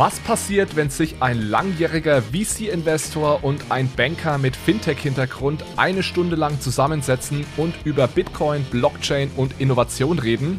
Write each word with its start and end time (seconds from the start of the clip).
Was 0.00 0.18
passiert, 0.18 0.76
wenn 0.76 0.88
sich 0.88 1.16
ein 1.20 1.50
langjähriger 1.50 2.22
VC-Investor 2.22 3.44
und 3.44 3.70
ein 3.70 3.86
Banker 3.94 4.38
mit 4.38 4.56
Fintech-Hintergrund 4.56 5.62
eine 5.76 6.02
Stunde 6.02 6.36
lang 6.36 6.58
zusammensetzen 6.58 7.44
und 7.58 7.74
über 7.84 8.08
Bitcoin, 8.08 8.64
Blockchain 8.64 9.30
und 9.36 9.60
Innovation 9.60 10.18
reden? 10.18 10.58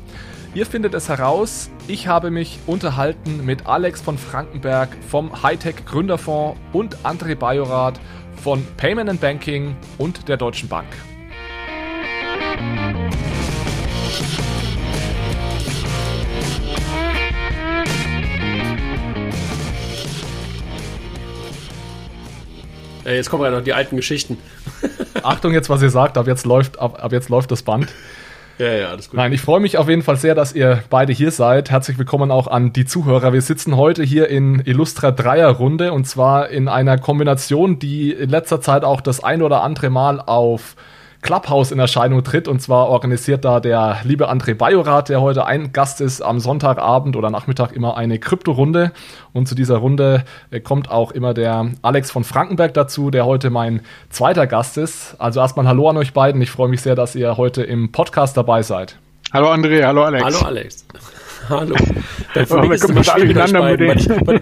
Ihr 0.54 0.68
findet 0.68 0.94
es 0.94 1.10
heraus. 1.10 1.72
Ich 1.88 2.06
habe 2.06 2.30
mich 2.30 2.60
unterhalten 2.68 3.44
mit 3.44 3.66
Alex 3.66 4.00
von 4.00 4.20
Frankenberg 4.20 4.90
vom 5.10 5.42
Hightech 5.42 5.86
Gründerfonds 5.88 6.60
und 6.72 6.98
André 6.98 7.34
Bajorath 7.34 8.00
von 8.44 8.64
Payment 8.78 9.10
and 9.10 9.22
Banking 9.22 9.76
und 9.98 10.30
der 10.30 10.38
Deutschen 10.38 10.70
Bank. 10.70 10.86
Äh, 23.06 23.16
jetzt 23.16 23.30
kommen 23.30 23.44
ja 23.44 23.52
noch 23.52 23.64
die 23.64 23.74
alten 23.74 23.96
Geschichten. 23.96 24.38
Achtung 25.24 25.54
jetzt, 25.54 25.70
was 25.70 25.82
ihr 25.82 25.90
sagt, 25.90 26.18
ab 26.18 26.28
jetzt 26.28 26.46
läuft, 26.46 26.80
ab, 26.80 27.04
ab 27.04 27.12
jetzt 27.12 27.30
läuft 27.30 27.52
das 27.52 27.64
Band. 27.64 27.88
Ja, 28.58 28.74
ja, 28.74 28.90
alles 28.90 29.10
gut. 29.10 29.18
Nein, 29.18 29.34
ich 29.34 29.42
freue 29.42 29.60
mich 29.60 29.78
auf 29.78 29.90
jeden 29.90 30.04
Fall 30.04 30.18
sehr, 30.18 30.36
dass 30.36 30.54
ihr 30.54 30.84
beide 30.90 31.14
hier 31.14 31.32
seid. 31.32 31.72
Herzlich 31.72 31.98
willkommen 31.98 32.30
auch 32.30 32.48
an 32.48 32.74
die 32.74 32.86
Zuhörer. 32.86 33.34
Wir 33.34 33.42
sitzen 33.42 33.76
heute 33.76 34.04
hier 34.04 34.28
in 34.28 34.62
Illustra 34.64 35.10
Dreierrunde 35.10 35.94
und 35.94 36.06
zwar 36.06 36.50
in 36.50 36.68
einer 36.68 37.00
Kombination, 37.00 37.80
die 37.80 38.12
in 38.12 38.30
letzter 38.30 38.62
Zeit 38.62 38.84
auch 38.84 39.02
das 39.02 39.24
ein 39.24 39.42
oder 39.42 39.64
andere 39.64 39.90
Mal 39.90 40.20
auf 40.20 40.76
Clubhouse 41.22 41.72
in 41.72 41.80
Erscheinung 41.80 42.24
tritt. 42.24 42.48
Und 42.48 42.62
zwar 42.62 42.90
organisiert 42.90 43.46
da 43.46 43.60
der 43.60 44.00
liebe 44.04 44.30
André 44.30 44.56
Bajorath, 44.56 45.10
der 45.10 45.22
heute 45.22 45.46
ein 45.46 45.72
Gast 45.74 46.02
ist, 46.02 46.22
am 46.22 46.40
Sonntagabend 46.40 47.16
oder 47.16 47.30
Nachmittag 47.30 47.72
immer 47.74 47.98
eine 47.98 48.20
Krypto-Runde. 48.20 48.92
Und 49.34 49.48
zu 49.48 49.56
dieser 49.56 49.78
Runde 49.78 50.24
äh, 50.50 50.60
kommt 50.60 50.90
auch 50.90 51.12
immer 51.12 51.34
der 51.34 51.72
Alex 51.82 52.12
von 52.12 52.24
Frankenberg 52.24 52.74
dazu, 52.74 53.12
der 53.12 53.26
heute 53.26 53.50
mein 53.50 53.82
zweiter 54.10 54.48
Gast 54.48 54.78
ist. 54.78 55.16
Also 55.20 55.40
erstmal 55.40 55.68
Hallo 55.68 55.90
an 55.90 55.98
euch 55.98 56.14
beiden. 56.14 56.42
Ich 56.42 56.52
freue 56.52 56.70
mich 56.70 56.82
sehr, 56.82 56.96
dass 56.96 57.16
ihr 57.16 57.38
heute 57.38 57.64
im 57.64 57.92
Podcast 57.92 58.36
dabei 58.38 58.64
seid. 58.64 58.98
Hallo 59.34 59.50
André, 59.52 59.86
hallo 59.86 60.04
Alex. 60.04 60.26
Hallo 60.26 60.40
Alex. 60.46 60.86
Hallo. 61.52 61.76
Dann 62.34 62.46
für 62.46 62.62
mich 62.62 62.72
ist 62.72 62.90
immer 62.90 63.04
schwierig 63.04 63.36
mit 63.36 63.54
beiden, 63.54 63.88
weil 63.88 64.00
ich, 64.00 64.10
weil, 64.10 64.42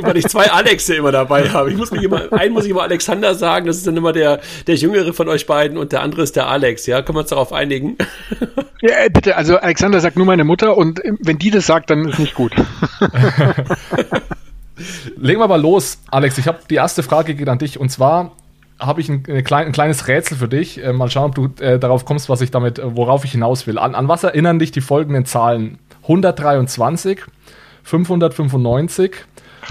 weil 0.00 0.16
ich 0.16 0.26
zwei 0.26 0.50
Alexe 0.50 0.94
immer 0.94 1.12
dabei 1.12 1.48
habe. 1.50 1.70
Ich 1.70 1.76
muss 1.76 1.90
mich 1.90 2.02
immer, 2.02 2.32
einen 2.32 2.54
muss 2.54 2.64
ich 2.64 2.70
immer 2.70 2.82
Alexander 2.82 3.34
sagen, 3.34 3.66
das 3.66 3.76
ist 3.76 3.86
dann 3.86 3.96
immer 3.96 4.12
der, 4.12 4.40
der 4.66 4.74
Jüngere 4.76 5.12
von 5.12 5.28
euch 5.28 5.46
beiden 5.46 5.76
und 5.76 5.92
der 5.92 6.00
andere 6.00 6.22
ist 6.22 6.36
der 6.36 6.48
Alex, 6.48 6.86
ja? 6.86 7.02
Können 7.02 7.16
wir 7.16 7.20
uns 7.20 7.30
darauf 7.30 7.52
einigen? 7.52 7.96
Ja, 8.82 9.04
äh, 9.04 9.10
bitte, 9.10 9.36
also 9.36 9.58
Alexander 9.58 10.00
sagt 10.00 10.16
nur 10.16 10.24
meine 10.24 10.42
Mutter 10.42 10.74
und 10.74 11.02
wenn 11.20 11.36
die 11.36 11.50
das 11.50 11.66
sagt, 11.66 11.90
dann 11.90 12.08
ist 12.08 12.18
nicht 12.18 12.34
gut. 12.34 12.54
Legen 15.18 15.38
wir 15.38 15.48
mal 15.48 15.60
los, 15.60 15.98
Alex. 16.10 16.38
Ich 16.38 16.48
habe 16.48 16.60
die 16.70 16.76
erste 16.76 17.02
Frage 17.02 17.34
geht 17.34 17.50
an 17.50 17.58
dich 17.58 17.78
und 17.78 17.90
zwar 17.90 18.32
habe 18.78 19.02
ich 19.02 19.08
ein, 19.10 19.22
klein, 19.44 19.66
ein, 19.66 19.72
kleines 19.72 20.08
Rätsel 20.08 20.38
für 20.38 20.48
dich. 20.48 20.82
Äh, 20.82 20.94
mal 20.94 21.10
schauen, 21.10 21.30
ob 21.30 21.34
du 21.34 21.62
äh, 21.62 21.78
darauf 21.78 22.04
kommst, 22.04 22.28
was 22.28 22.40
ich 22.40 22.50
damit, 22.50 22.78
äh, 22.78 22.96
worauf 22.96 23.24
ich 23.24 23.32
hinaus 23.32 23.66
will. 23.66 23.78
An, 23.78 23.94
an 23.94 24.08
was 24.08 24.24
erinnern 24.24 24.58
dich 24.58 24.72
die 24.72 24.80
folgenden 24.80 25.26
Zahlen? 25.26 25.78
123, 26.10 27.20
595, 27.84 29.12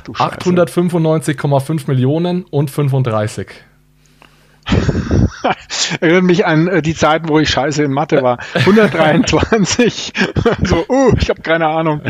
895,5 0.07 1.87
Millionen 1.87 2.43
und 2.43 2.71
35. 2.71 3.47
Erinnert 5.99 6.23
mich 6.23 6.45
an 6.45 6.67
äh, 6.69 6.81
die 6.81 6.95
Zeiten, 6.95 7.27
wo 7.27 7.39
ich 7.39 7.49
scheiße 7.49 7.83
in 7.83 7.91
Mathe 7.91 8.23
war. 8.23 8.37
123, 8.53 10.13
so, 10.63 10.85
uh, 10.87 11.11
ich 11.19 11.29
habe 11.29 11.41
keine 11.41 11.67
Ahnung. 11.67 12.01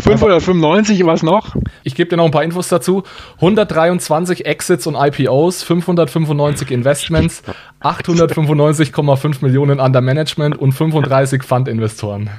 595, 0.00 1.06
was 1.06 1.22
noch? 1.22 1.54
Ich 1.84 1.94
gebe 1.94 2.10
dir 2.10 2.16
noch 2.16 2.24
ein 2.24 2.32
paar 2.32 2.42
Infos 2.42 2.66
dazu. 2.66 3.04
123 3.36 4.44
Exits 4.44 4.88
und 4.88 4.96
IPOs, 4.96 5.62
595 5.62 6.72
Investments, 6.72 7.44
895,5 7.80 9.36
Millionen 9.42 9.78
under 9.78 10.00
Management 10.00 10.58
und 10.58 10.72
35 10.72 11.44
Fund-Investoren. 11.44 12.30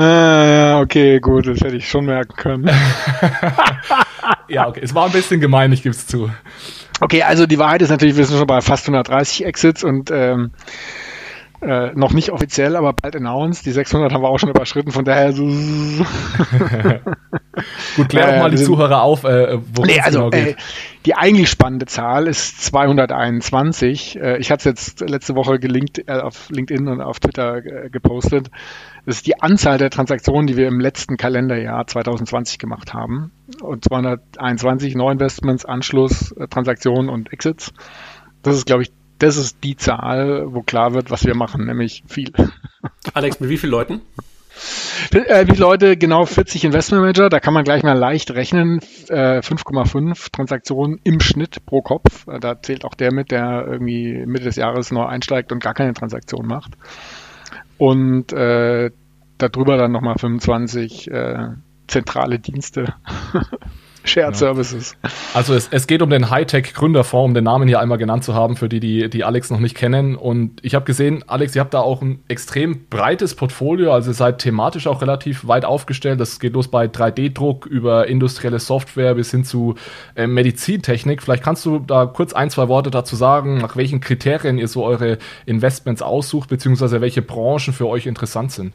Ah, 0.00 0.80
okay, 0.80 1.20
gut, 1.20 1.46
das 1.46 1.60
hätte 1.60 1.76
ich 1.76 1.86
schon 1.86 2.06
merken 2.06 2.34
können. 2.34 2.70
ja, 4.48 4.66
okay, 4.66 4.80
es 4.82 4.94
war 4.94 5.04
ein 5.04 5.12
bisschen 5.12 5.40
gemein, 5.40 5.72
ich 5.72 5.82
gebe 5.82 5.94
es 5.94 6.06
zu. 6.06 6.30
Okay, 7.02 7.22
also 7.22 7.46
die 7.46 7.58
Wahrheit 7.58 7.82
ist 7.82 7.90
natürlich, 7.90 8.16
wir 8.16 8.24
sind 8.24 8.38
schon 8.38 8.46
bei 8.46 8.62
fast 8.62 8.86
130 8.86 9.44
Exits 9.44 9.84
und 9.84 10.10
ähm, 10.10 10.52
äh, 11.62 11.92
noch 11.94 12.14
nicht 12.14 12.30
offiziell, 12.30 12.76
aber 12.76 12.94
bald 12.94 13.14
announced. 13.14 13.66
Die 13.66 13.72
600 13.72 14.12
haben 14.12 14.22
wir 14.22 14.28
auch 14.28 14.38
schon 14.38 14.48
überschritten, 14.48 14.92
von 14.92 15.04
daher 15.04 15.34
so. 15.34 15.44
Gut, 17.96 18.08
klär 18.08 18.32
doch 18.32 18.38
mal 18.38 18.50
die 18.50 18.56
Zuhörer 18.56 19.02
auf, 19.02 19.24
äh, 19.24 19.58
worum 19.74 19.86
nee, 19.86 20.00
also, 20.00 20.18
genau 20.18 20.30
geht. 20.30 20.56
Äh, 20.56 20.60
die 21.04 21.14
eigentlich 21.14 21.50
spannende 21.50 21.84
Zahl 21.84 22.26
ist 22.26 22.64
221. 22.64 24.18
Äh, 24.18 24.38
ich 24.38 24.50
hatte 24.50 24.70
es 24.70 24.86
jetzt 24.86 25.00
letzte 25.00 25.34
Woche 25.34 25.58
gelinkt, 25.58 26.08
äh, 26.08 26.12
auf 26.12 26.48
LinkedIn 26.48 26.88
und 26.88 27.02
auf 27.02 27.20
Twitter 27.20 27.58
äh, 27.58 27.90
gepostet. 27.90 28.50
Das 29.10 29.16
ist 29.16 29.26
die 29.26 29.42
Anzahl 29.42 29.76
der 29.76 29.90
Transaktionen, 29.90 30.46
die 30.46 30.56
wir 30.56 30.68
im 30.68 30.78
letzten 30.78 31.16
Kalenderjahr 31.16 31.84
2020 31.84 32.60
gemacht 32.60 32.94
haben. 32.94 33.32
Und 33.60 33.82
221 33.82 34.94
Neuinvestments, 34.94 35.64
Anschluss, 35.64 36.30
äh, 36.30 36.46
Transaktionen 36.46 37.08
und 37.08 37.32
Exits. 37.32 37.72
Das 38.44 38.54
ist, 38.54 38.66
glaube 38.66 38.84
ich, 38.84 38.92
das 39.18 39.36
ist 39.36 39.64
die 39.64 39.76
Zahl, 39.76 40.54
wo 40.54 40.62
klar 40.62 40.94
wird, 40.94 41.10
was 41.10 41.24
wir 41.24 41.34
machen, 41.34 41.66
nämlich 41.66 42.04
viel. 42.06 42.30
Alex, 43.12 43.40
mit 43.40 43.50
wie 43.50 43.58
vielen 43.58 43.72
Leuten? 43.72 44.00
Äh, 45.10 45.48
wie 45.48 45.56
Leute, 45.56 45.96
genau 45.96 46.24
40 46.24 46.66
Investment 46.66 47.02
Manager, 47.02 47.28
da 47.30 47.40
kann 47.40 47.52
man 47.52 47.64
gleich 47.64 47.82
mal 47.82 47.98
leicht 47.98 48.30
rechnen. 48.30 48.78
Äh, 49.08 49.40
5,5 49.40 50.30
Transaktionen 50.30 51.00
im 51.02 51.18
Schnitt 51.18 51.66
pro 51.66 51.82
Kopf. 51.82 52.28
Äh, 52.28 52.38
da 52.38 52.62
zählt 52.62 52.84
auch 52.84 52.94
der 52.94 53.12
mit, 53.12 53.32
der 53.32 53.66
irgendwie 53.66 54.24
Mitte 54.24 54.44
des 54.44 54.54
Jahres 54.54 54.92
neu 54.92 55.04
einsteigt 55.04 55.50
und 55.50 55.60
gar 55.60 55.74
keine 55.74 55.94
Transaktion 55.94 56.46
macht 56.46 56.76
und 57.80 58.34
äh, 58.34 58.90
darüber 59.42 59.76
dann 59.76 59.92
nochmal 59.92 60.18
25 60.18 61.10
äh, 61.10 61.48
zentrale 61.86 62.38
Dienste. 62.38 62.94
Shared 64.02 64.32
ja. 64.32 64.34
Services. 64.34 64.96
Also 65.34 65.54
es, 65.54 65.68
es 65.70 65.86
geht 65.86 66.00
um 66.00 66.10
den 66.10 66.30
Hightech-Gründerfonds, 66.30 67.26
um 67.26 67.34
den 67.34 67.44
Namen 67.44 67.68
hier 67.68 67.80
einmal 67.80 67.98
genannt 67.98 68.24
zu 68.24 68.34
haben, 68.34 68.56
für 68.56 68.68
die, 68.68 68.80
die, 68.80 69.10
die 69.10 69.24
Alex 69.24 69.50
noch 69.50 69.60
nicht 69.60 69.76
kennen. 69.76 70.16
Und 70.16 70.64
ich 70.64 70.74
habe 70.74 70.84
gesehen, 70.84 71.22
Alex, 71.26 71.54
ihr 71.54 71.60
habt 71.60 71.74
da 71.74 71.80
auch 71.80 72.00
ein 72.00 72.20
extrem 72.28 72.86
breites 72.88 73.34
Portfolio, 73.34 73.92
also 73.92 74.10
ihr 74.10 74.14
seid 74.14 74.38
thematisch 74.38 74.86
auch 74.86 75.02
relativ 75.02 75.46
weit 75.46 75.64
aufgestellt. 75.64 76.18
Das 76.18 76.40
geht 76.40 76.54
los 76.54 76.68
bei 76.68 76.86
3D-Druck 76.86 77.66
über 77.66 78.08
industrielle 78.08 78.58
Software 78.58 79.14
bis 79.14 79.30
hin 79.30 79.44
zu 79.44 79.74
äh, 80.14 80.26
Medizintechnik. 80.26 81.22
Vielleicht 81.22 81.42
kannst 81.42 81.66
du 81.66 81.78
da 81.78 82.06
kurz 82.06 82.32
ein, 82.32 82.50
zwei 82.50 82.68
Worte 82.68 82.90
dazu 82.90 83.16
sagen, 83.16 83.58
nach 83.58 83.76
welchen 83.76 84.00
Kriterien 84.00 84.58
ihr 84.58 84.68
so 84.68 84.84
eure 84.84 85.18
Investments 85.44 86.00
aussucht, 86.00 86.48
beziehungsweise 86.48 87.00
welche 87.00 87.22
Branchen 87.22 87.74
für 87.74 87.86
euch 87.86 88.06
interessant 88.06 88.52
sind. 88.52 88.74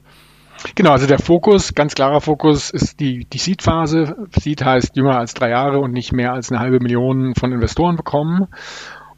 Genau, 0.76 0.92
also 0.92 1.08
der 1.08 1.20
Fokus, 1.20 1.74
ganz 1.74 1.96
klarer 1.96 2.22
Fokus 2.22 2.70
ist 2.70 3.00
die, 3.00 3.26
die 3.26 3.38
Seed-Phase. 3.38 4.16
Seed 4.32 4.64
heißt 4.64 4.96
jünger 4.96 5.18
als 5.18 5.34
drei 5.34 5.50
Jahre 5.50 5.80
und 5.80 5.92
nicht 5.92 6.12
mehr 6.12 6.34
als 6.34 6.52
eine 6.52 6.60
halbe 6.60 6.80
Million 6.80 7.34
von 7.36 7.52
Investoren 7.52 7.96
bekommen. 7.96 8.48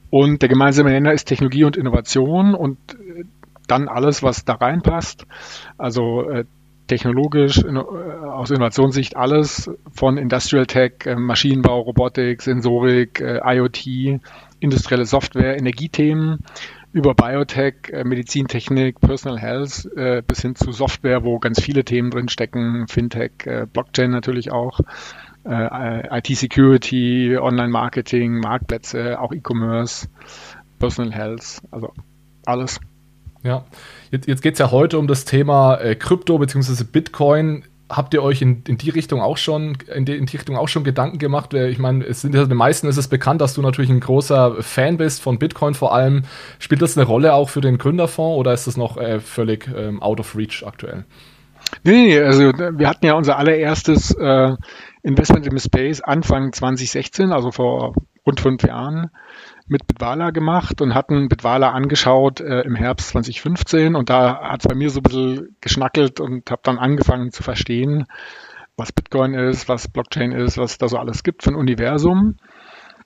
Und 0.10 0.42
der 0.42 0.50
gemeinsame 0.50 0.92
Nenner 0.92 1.14
ist 1.14 1.26
Technologie 1.26 1.64
und 1.64 1.78
Innovation 1.78 2.54
und 2.56 2.78
äh, 2.94 3.24
dann 3.68 3.88
alles, 3.88 4.24
was 4.24 4.46
da 4.46 4.54
reinpasst. 4.54 5.26
Also 5.78 6.30
äh, 6.30 6.46
technologisch, 6.88 7.58
in, 7.58 7.76
äh, 7.76 7.80
aus 7.80 8.50
Innovationssicht 8.50 9.16
alles 9.16 9.70
von 9.92 10.18
Industrial 10.18 10.66
Tech, 10.66 11.06
äh, 11.06 11.16
Maschinenbau, 11.16 11.82
Robotik, 11.82 12.42
Sensorik, 12.42 13.20
äh, 13.20 13.40
IoT, 13.44 14.22
industrielle 14.60 15.06
Software, 15.06 15.58
Energiethemen 15.58 16.40
über 16.92 17.14
Biotech, 17.14 17.90
äh, 17.92 18.04
Medizintechnik, 18.04 19.00
Personal 19.00 19.40
Health 19.40 19.86
äh, 19.96 20.24
bis 20.26 20.42
hin 20.42 20.56
zu 20.56 20.72
Software, 20.72 21.24
wo 21.24 21.40
ganz 21.40 21.62
viele 21.62 21.84
Themen 21.86 22.10
drin 22.12 22.30
stecken, 22.30 22.88
Fintech, 22.88 23.32
äh, 23.46 23.68
Blockchain 23.72 24.12
natürlich 24.12 24.52
auch, 24.52 24.80
IT-Security, 25.50 27.38
Online-Marketing, 27.40 28.42
Marktplätze, 28.42 29.18
auch 29.18 29.32
E-Commerce, 29.32 30.10
Personal 30.78 31.14
Health, 31.14 31.62
also 31.72 31.94
alles. 32.46 32.82
Ja, 33.44 33.64
jetzt, 34.12 34.28
jetzt 34.28 34.42
geht 34.42 34.56
es 34.56 34.60
ja 34.60 34.72
heute 34.72 35.00
um 35.00 35.08
das 35.08 35.24
Thema 35.24 35.78
Krypto 36.00 36.38
bzw. 36.38 36.84
Bitcoin 36.84 37.64
habt 37.90 38.14
ihr 38.14 38.22
euch 38.22 38.42
in, 38.42 38.64
in 38.68 38.78
die 38.78 38.90
Richtung 38.90 39.22
auch 39.22 39.38
schon 39.38 39.78
in 39.94 40.06
die, 40.06 40.16
in 40.16 40.26
die, 40.26 40.38
Richtung 40.38 40.58
auch 40.58 40.68
schon 40.68 40.84
Gedanken 40.84 41.20
gemacht? 41.20 41.54
Ich 41.54 41.80
meine, 41.80 42.06
es 42.06 42.22
sind 42.22 42.36
ja 42.36 42.46
den 42.46 42.58
meisten 42.58 42.88
ist 42.88 42.98
es 42.98 43.08
bekannt, 43.08 43.42
dass 43.42 43.54
du 43.54 43.62
natürlich 43.62 43.90
ein 43.90 44.00
großer 44.00 44.62
Fan 44.62 44.98
bist 44.98 45.22
von 45.22 45.40
Bitcoin 45.40 45.74
vor 45.74 45.94
allem. 45.94 46.24
Spielt 46.60 46.82
das 46.82 46.98
eine 46.98 47.06
Rolle 47.06 47.34
auch 47.34 47.50
für 47.50 47.62
den 47.62 47.78
Gründerfonds 47.78 48.38
oder 48.38 48.54
ist 48.54 48.68
das 48.68 48.78
noch 48.78 48.98
äh, 48.98 49.20
völlig 49.20 49.70
ähm, 49.76 50.02
out 50.02 50.20
of 50.20 50.36
reach 50.36 50.64
aktuell? 50.66 51.06
Nee, 51.84 51.92
nee, 51.92 52.20
also 52.20 52.54
wir 52.54 52.88
hatten 52.88 53.06
ja 53.06 53.14
unser 53.14 53.38
allererstes 53.38 54.12
äh, 54.12 54.56
Investment 55.04 55.48
im 55.48 55.58
Space 55.58 56.02
Anfang 56.02 56.54
2016, 56.54 57.32
also 57.32 57.52
vor 57.52 57.94
rund 58.26 58.40
fünf 58.40 58.64
Jahren 58.64 59.10
mit 59.68 59.88
Bitwala 59.88 60.32
gemacht 60.32 60.82
und 60.82 60.96
hatten 60.96 61.28
Bitwala 61.28 61.72
angeschaut 61.72 62.40
äh, 62.40 62.62
im 62.62 62.76
Herbst 62.76 63.10
2015 63.10 63.96
und 63.96 64.10
da 64.10 64.42
hat 64.42 64.62
es 64.62 64.68
bei 64.68 64.76
mir 64.76 64.90
so 64.90 65.00
ein 65.00 65.04
bisschen 65.04 65.56
geschnackelt 65.62 66.20
und 66.20 66.50
habe 66.52 66.62
dann 66.64 66.78
angefangen 66.78 67.32
zu 67.32 67.44
verstehen, 67.44 68.06
was 68.78 68.92
Bitcoin 68.92 69.34
ist, 69.34 69.68
was 69.68 69.88
Blockchain 69.88 70.32
ist, 70.32 70.58
was 70.58 70.78
da 70.78 70.88
so 70.88 70.98
alles 70.98 71.24
gibt 71.24 71.44
für 71.44 71.52
ein 71.52 71.56
Universum. 71.56 72.38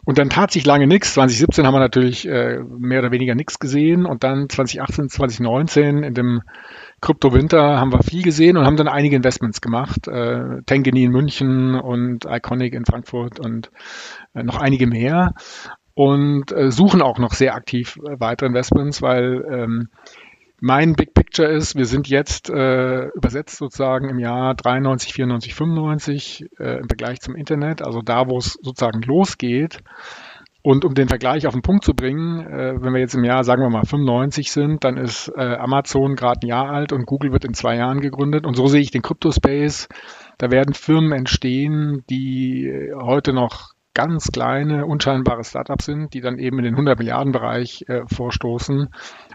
Und 0.04 0.18
dann 0.18 0.30
tat 0.30 0.52
sich 0.52 0.66
lange 0.66 0.88
nichts. 0.88 1.14
2017 1.14 1.66
haben 1.66 1.76
wir 1.76 1.80
natürlich 1.80 2.28
äh, 2.28 2.58
mehr 2.60 3.00
oder 3.00 3.12
weniger 3.12 3.36
nichts 3.36 3.60
gesehen. 3.60 4.08
Und 4.08 4.24
dann 4.24 4.50
2018, 4.50 5.10
2019 5.10 6.04
in 6.04 6.14
dem 6.16 6.42
Krypto-Winter 7.02 7.80
haben 7.80 7.92
wir 7.92 8.02
viel 8.02 8.24
gesehen 8.24 8.58
und 8.58 8.66
haben 8.66 8.78
dann 8.78 8.88
einige 8.88 9.16
Investments 9.16 9.62
gemacht. 9.62 10.08
Äh, 10.08 10.64
Tengeni 10.66 11.04
in 11.04 11.12
München 11.12 11.76
und 11.76 12.26
Iconic 12.26 12.74
in 12.74 12.86
Frankfurt 12.86 13.40
und 13.40 13.70
äh, 14.34 14.42
noch 14.42 14.60
einige 14.60 14.88
mehr. 14.88 15.36
Und 15.94 16.52
äh, 16.52 16.72
suchen 16.72 17.02
auch 17.02 17.20
noch 17.20 17.34
sehr 17.34 17.56
aktiv 17.56 17.98
äh, 17.98 18.20
weitere 18.20 18.48
Investments, 18.48 19.02
weil 19.02 19.46
ähm, 19.50 19.90
mein 20.64 20.94
Big 20.94 21.16
Picture 21.16 21.50
ist, 21.50 21.76
wir 21.76 21.86
sind 21.86 22.08
jetzt 22.08 22.50
äh, 22.50 23.08
übersetzt 23.16 23.58
sozusagen 23.58 24.10
im 24.10 24.20
Jahr 24.20 24.54
93, 24.54 25.12
94, 25.14 25.56
95 25.56 26.46
äh, 26.60 26.78
im 26.80 26.88
Vergleich 26.88 27.20
zum 27.20 27.36
Internet, 27.36 27.82
also 27.82 28.02
da, 28.02 28.30
wo 28.30 28.38
es 28.38 28.60
sozusagen 28.62 29.02
losgeht. 29.02 29.80
Und 30.64 30.86
um 30.86 30.94
den 30.94 31.08
Vergleich 31.08 31.48
auf 31.48 31.54
den 31.54 31.64
Punkt 31.64 31.84
zu 31.84 31.96
bringen, 31.96 32.46
äh, 32.46 32.76
wenn 32.80 32.94
wir 32.94 33.00
jetzt 33.00 33.16
im 33.16 33.24
Jahr, 33.24 33.44
sagen 33.44 33.64
wir 33.64 33.72
mal, 33.72 33.86
95 33.86 34.52
sind, 34.52 34.84
dann 34.84 34.98
ist 34.98 35.32
äh, 35.36 35.56
Amazon 35.56 36.16
gerade 36.16 36.46
ein 36.46 36.48
Jahr 36.48 36.70
alt 36.70 36.94
und 36.94 37.08
Google 37.08 37.32
wird 37.32 37.46
in 37.46 37.56
zwei 37.56 37.78
Jahren 37.78 38.00
gegründet. 38.00 38.46
Und 38.46 38.56
so 38.56 38.68
sehe 38.68 38.82
ich 38.82 38.92
den 38.92 39.02
Crypto-Space. 39.02 39.90
Da 40.38 40.52
werden 40.52 40.76
Firmen 40.76 41.14
entstehen, 41.14 42.04
die 42.08 42.92
heute 42.94 43.34
noch 43.34 43.74
ganz 43.94 44.32
kleine, 44.32 44.86
unscheinbare 44.86 45.44
Startups 45.44 45.86
sind, 45.86 46.14
die 46.14 46.22
dann 46.22 46.40
eben 46.40 46.60
in 46.60 46.66
den 46.66 46.74
100 46.76 46.98
Milliarden 46.98 47.32
Bereich 47.32 47.84
äh, 47.88 48.02
vorstoßen 48.08 48.90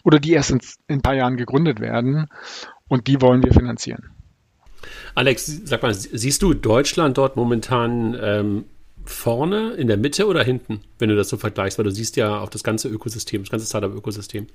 oder 0.04 0.18
die 0.18 0.32
erst 0.32 0.50
in, 0.50 0.60
in, 0.88 0.96
ein 0.96 1.02
paar 1.02 1.14
Jahren 1.14 1.36
gegründet 1.36 1.80
werden 1.80 2.26
und 2.88 3.06
die 3.06 3.20
wollen 3.20 3.42
wir 3.42 3.52
finanzieren. 3.52 4.10
Alex, 5.14 5.62
sag 5.64 5.82
mal, 5.82 5.94
siehst 5.94 6.42
du 6.42 6.54
Deutschland 6.54 7.18
dort 7.18 7.36
momentan 7.36 8.16
ähm, 8.20 8.64
vorne, 9.04 9.72
in 9.72 9.88
der 9.88 9.96
Mitte 9.96 10.26
oder 10.26 10.42
hinten, 10.42 10.80
wenn 10.98 11.08
du 11.08 11.16
das 11.16 11.28
so 11.28 11.36
vergleichst? 11.36 11.78
Weil 11.78 11.84
du 11.84 11.90
siehst 11.90 12.16
ja 12.16 12.38
auch 12.38 12.48
das 12.48 12.62
ganze 12.62 12.88
Ökosystem, 12.88 13.42
das 13.42 13.50
ganze 13.50 13.66
Startup-Ökosystem. 13.66 14.46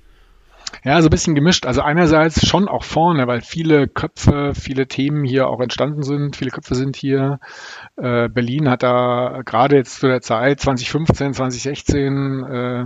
Ja, 0.84 1.00
so 1.00 1.08
ein 1.08 1.10
bisschen 1.10 1.34
gemischt. 1.34 1.66
Also 1.66 1.82
einerseits 1.82 2.46
schon 2.46 2.68
auch 2.68 2.84
vorne, 2.84 3.26
weil 3.26 3.40
viele 3.40 3.88
Köpfe, 3.88 4.52
viele 4.54 4.88
Themen 4.88 5.24
hier 5.24 5.48
auch 5.48 5.60
entstanden 5.60 6.02
sind. 6.02 6.36
Viele 6.36 6.50
Köpfe 6.50 6.74
sind 6.74 6.96
hier. 6.96 7.38
Äh, 7.96 8.28
Berlin 8.28 8.68
hat 8.68 8.82
da 8.82 9.42
gerade 9.44 9.76
jetzt 9.76 10.00
zu 10.00 10.08
der 10.08 10.22
Zeit 10.22 10.60
2015, 10.60 11.34
2016 11.34 12.44
äh, 12.44 12.84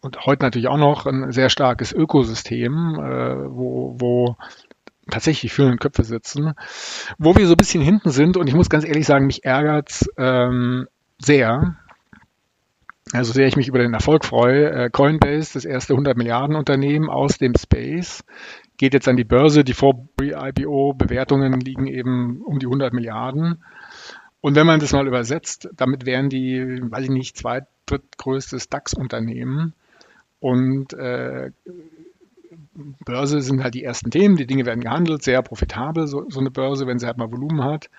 und 0.00 0.26
heute 0.26 0.44
natürlich 0.44 0.68
auch 0.68 0.78
noch 0.78 1.06
ein 1.06 1.32
sehr 1.32 1.48
starkes 1.48 1.92
Ökosystem, 1.92 2.94
äh, 2.94 3.50
wo, 3.50 3.96
wo 3.98 4.36
tatsächlich 5.10 5.52
führende 5.52 5.78
Köpfe 5.78 6.04
sitzen. 6.04 6.54
Wo 7.18 7.34
wir 7.36 7.46
so 7.46 7.54
ein 7.54 7.58
bisschen 7.58 7.82
hinten 7.82 8.10
sind, 8.10 8.36
und 8.36 8.46
ich 8.46 8.54
muss 8.54 8.70
ganz 8.70 8.84
ehrlich 8.84 9.06
sagen, 9.06 9.26
mich 9.26 9.44
ärgert 9.44 10.04
ähm, 10.16 10.86
sehr, 11.18 11.76
also 13.12 13.32
sehr 13.32 13.46
ich 13.46 13.56
mich 13.56 13.68
über 13.68 13.78
den 13.78 13.94
Erfolg 13.94 14.24
freue. 14.24 14.70
Äh, 14.70 14.90
Coinbase, 14.90 15.54
das 15.54 15.64
erste 15.64 15.94
100 15.94 16.16
Milliarden 16.16 16.56
Unternehmen 16.56 17.08
aus 17.08 17.38
dem 17.38 17.54
Space, 17.56 18.24
geht 18.76 18.94
jetzt 18.94 19.08
an 19.08 19.16
die 19.16 19.24
Börse. 19.24 19.64
Die 19.64 19.74
vor 19.74 20.08
ipo 20.20 20.94
Bewertungen 20.94 21.60
liegen 21.60 21.86
eben 21.86 22.42
um 22.42 22.58
die 22.58 22.66
100 22.66 22.92
Milliarden. 22.92 23.64
Und 24.40 24.54
wenn 24.54 24.66
man 24.66 24.80
das 24.80 24.92
mal 24.92 25.06
übersetzt, 25.06 25.68
damit 25.74 26.06
wären 26.06 26.28
die, 26.28 26.80
weiß 26.82 27.04
ich 27.04 27.10
nicht, 27.10 27.36
zweit, 27.36 27.66
drittgrößtes 27.86 28.68
DAX-Unternehmen. 28.68 29.74
Und 30.40 30.92
äh, 30.94 31.50
Börse 33.04 33.40
sind 33.40 33.62
halt 33.62 33.74
die 33.74 33.82
ersten 33.82 34.10
Themen, 34.10 34.36
die 34.36 34.46
Dinge 34.46 34.66
werden 34.66 34.80
gehandelt, 34.80 35.22
sehr 35.22 35.42
profitabel, 35.42 36.06
so, 36.06 36.28
so 36.28 36.40
eine 36.40 36.50
Börse, 36.50 36.86
wenn 36.86 36.98
sie 36.98 37.06
halt 37.06 37.18
mal 37.18 37.32
Volumen 37.32 37.64
hat. 37.64 37.90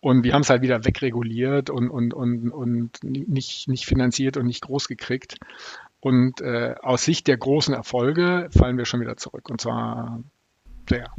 Und 0.00 0.22
wir 0.22 0.32
haben 0.32 0.42
es 0.42 0.50
halt 0.50 0.62
wieder 0.62 0.84
wegreguliert 0.84 1.70
und, 1.70 1.90
und, 1.90 2.14
und, 2.14 2.50
und 2.50 3.02
nicht, 3.02 3.68
nicht 3.68 3.86
finanziert 3.86 4.36
und 4.36 4.46
nicht 4.46 4.62
groß 4.62 4.86
gekriegt. 4.86 5.38
Und 6.00 6.40
äh, 6.40 6.76
aus 6.80 7.04
Sicht 7.04 7.26
der 7.26 7.36
großen 7.36 7.74
Erfolge 7.74 8.48
fallen 8.56 8.78
wir 8.78 8.84
schon 8.84 9.00
wieder 9.00 9.16
zurück. 9.16 9.50
Und 9.50 9.60
zwar 9.60 10.22
sehr. 10.88 11.10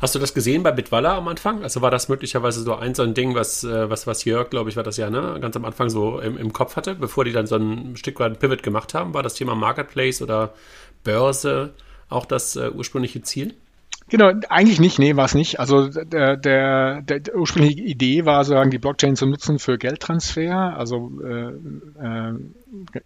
Hast 0.00 0.14
du 0.14 0.20
das 0.20 0.34
gesehen 0.34 0.62
bei 0.62 0.70
Bitwalla 0.70 1.16
am 1.16 1.26
Anfang? 1.26 1.64
Also 1.64 1.82
war 1.82 1.90
das 1.90 2.08
möglicherweise 2.08 2.62
so 2.62 2.76
ein 2.76 2.94
so 2.94 3.02
ein 3.02 3.14
Ding, 3.14 3.34
was, 3.34 3.64
äh, 3.64 3.90
was, 3.90 4.06
was 4.06 4.24
Jörg, 4.24 4.50
glaube 4.50 4.70
ich, 4.70 4.76
war 4.76 4.84
das 4.84 4.96
ja, 4.96 5.10
ne, 5.10 5.38
ganz 5.40 5.56
am 5.56 5.64
Anfang 5.64 5.90
so 5.90 6.20
im, 6.20 6.36
im 6.36 6.52
Kopf 6.52 6.76
hatte, 6.76 6.94
bevor 6.94 7.24
die 7.24 7.32
dann 7.32 7.48
so 7.48 7.56
ein 7.56 7.96
Stück 7.96 8.20
weit 8.20 8.38
Pivot 8.38 8.62
gemacht 8.62 8.94
haben? 8.94 9.14
War 9.14 9.24
das 9.24 9.34
Thema 9.34 9.56
Marketplace 9.56 10.22
oder 10.22 10.54
Börse 11.02 11.74
auch 12.08 12.26
das 12.26 12.54
äh, 12.54 12.70
ursprüngliche 12.70 13.22
Ziel? 13.22 13.54
Genau, 14.12 14.30
eigentlich 14.50 14.78
nicht, 14.78 14.98
nee, 14.98 15.16
war 15.16 15.24
es 15.24 15.34
nicht. 15.34 15.58
Also 15.58 15.88
der, 15.88 16.36
der, 16.36 17.00
der, 17.00 17.34
ursprüngliche 17.34 17.80
Idee 17.80 18.26
war 18.26 18.44
sozusagen 18.44 18.70
die 18.70 18.76
Blockchain 18.76 19.16
zu 19.16 19.24
nutzen 19.24 19.58
für 19.58 19.78
Geldtransfer, 19.78 20.76
also 20.76 21.10
äh, 21.24 21.48
äh, 21.48 22.34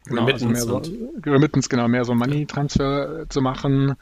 genau, 0.09 0.27
also 0.27 0.49
mehr 0.49 0.57
so, 0.57 0.83
Remittance, 1.25 1.69
genau, 1.69 1.87
mehr 1.87 2.05
so 2.05 2.13
Money-Transfer 2.17 3.27
zu 3.29 3.41
machen 3.41 3.95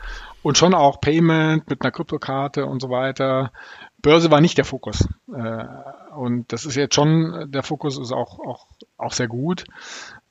und 0.43 0.57
schon 0.57 0.73
auch 0.73 1.03
Payment 1.03 1.69
mit 1.69 1.83
einer 1.83 1.91
Kryptokarte 1.91 2.65
und 2.65 2.81
so 2.81 2.89
weiter. 2.89 3.53
Börse 4.01 4.31
war 4.31 4.41
nicht 4.41 4.57
der 4.57 4.65
Fokus. 4.65 5.07
Äh, 5.29 5.65
und 6.17 6.51
das 6.55 6.65
ist 6.65 6.75
jetzt 6.75 6.95
schon, 6.95 7.51
der 7.51 7.63
Fokus 7.63 7.99
ist 7.99 8.13
auch, 8.13 8.39
auch, 8.39 8.67
auch 8.97 9.13
sehr 9.13 9.29
gut. 9.29 9.65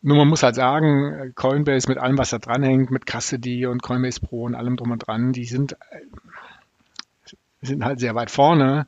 Nur 0.02 0.18
man 0.18 0.28
muss 0.28 0.42
halt 0.42 0.56
sagen, 0.56 1.34
Coinbase 1.36 1.88
mit 1.88 2.00
allem, 2.00 2.18
was 2.18 2.32
da 2.32 2.40
dranhängt, 2.40 2.90
mit 2.90 3.06
Custody 3.06 3.68
und 3.68 3.84
Coinbase 3.84 4.22
Pro 4.22 4.46
und 4.46 4.56
allem 4.56 4.76
drum 4.76 4.90
und 4.90 5.06
dran, 5.06 5.34
die 5.34 5.46
sind 5.46 5.78
sind 7.64 7.84
halt 7.84 8.00
sehr 8.00 8.16
weit 8.16 8.32
vorne. 8.32 8.86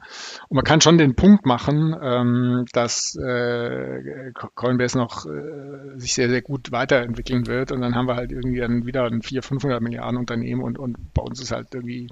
Und 0.49 0.55
man 0.55 0.63
kann 0.63 0.81
schon 0.81 0.97
den 0.97 1.15
Punkt 1.15 1.45
machen, 1.45 1.95
ähm, 2.01 2.65
dass 2.73 3.15
äh, 3.15 4.31
Coinbase 4.55 4.97
noch 4.97 5.25
äh, 5.25 5.97
sich 5.99 6.13
sehr, 6.13 6.29
sehr 6.29 6.41
gut 6.41 6.71
weiterentwickeln 6.71 7.47
wird. 7.47 7.71
Und 7.71 7.81
dann 7.81 7.95
haben 7.95 8.07
wir 8.07 8.15
halt 8.15 8.31
irgendwie 8.31 8.59
dann 8.59 8.85
wieder 8.85 9.05
ein 9.05 9.21
400, 9.21 9.45
500 9.45 9.81
Milliarden 9.81 10.17
Unternehmen 10.17 10.61
und, 10.61 10.77
und 10.77 11.13
bei 11.13 11.21
uns 11.21 11.41
ist 11.41 11.51
halt 11.51 11.73
irgendwie 11.73 12.09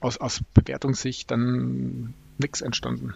aus, 0.00 0.18
aus 0.18 0.40
Bewertungssicht 0.54 1.30
dann 1.30 2.14
nichts 2.38 2.60
entstanden. 2.60 3.14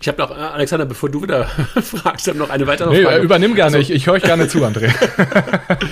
Ich 0.00 0.08
habe 0.08 0.18
noch, 0.18 0.30
äh, 0.30 0.40
Alexander, 0.40 0.86
bevor 0.86 1.10
du 1.10 1.22
wieder 1.22 1.44
fragst, 1.82 2.26
habe 2.28 2.38
noch 2.38 2.50
eine 2.50 2.66
weitere 2.66 2.90
nee, 2.90 3.02
Frage. 3.02 3.22
Übernimm 3.22 3.54
gerne, 3.54 3.76
also, 3.76 3.78
ich, 3.78 3.90
ich 3.90 4.06
höre 4.06 4.14
euch 4.14 4.22
gerne 4.22 4.48
zu, 4.48 4.64
André. 4.64 4.90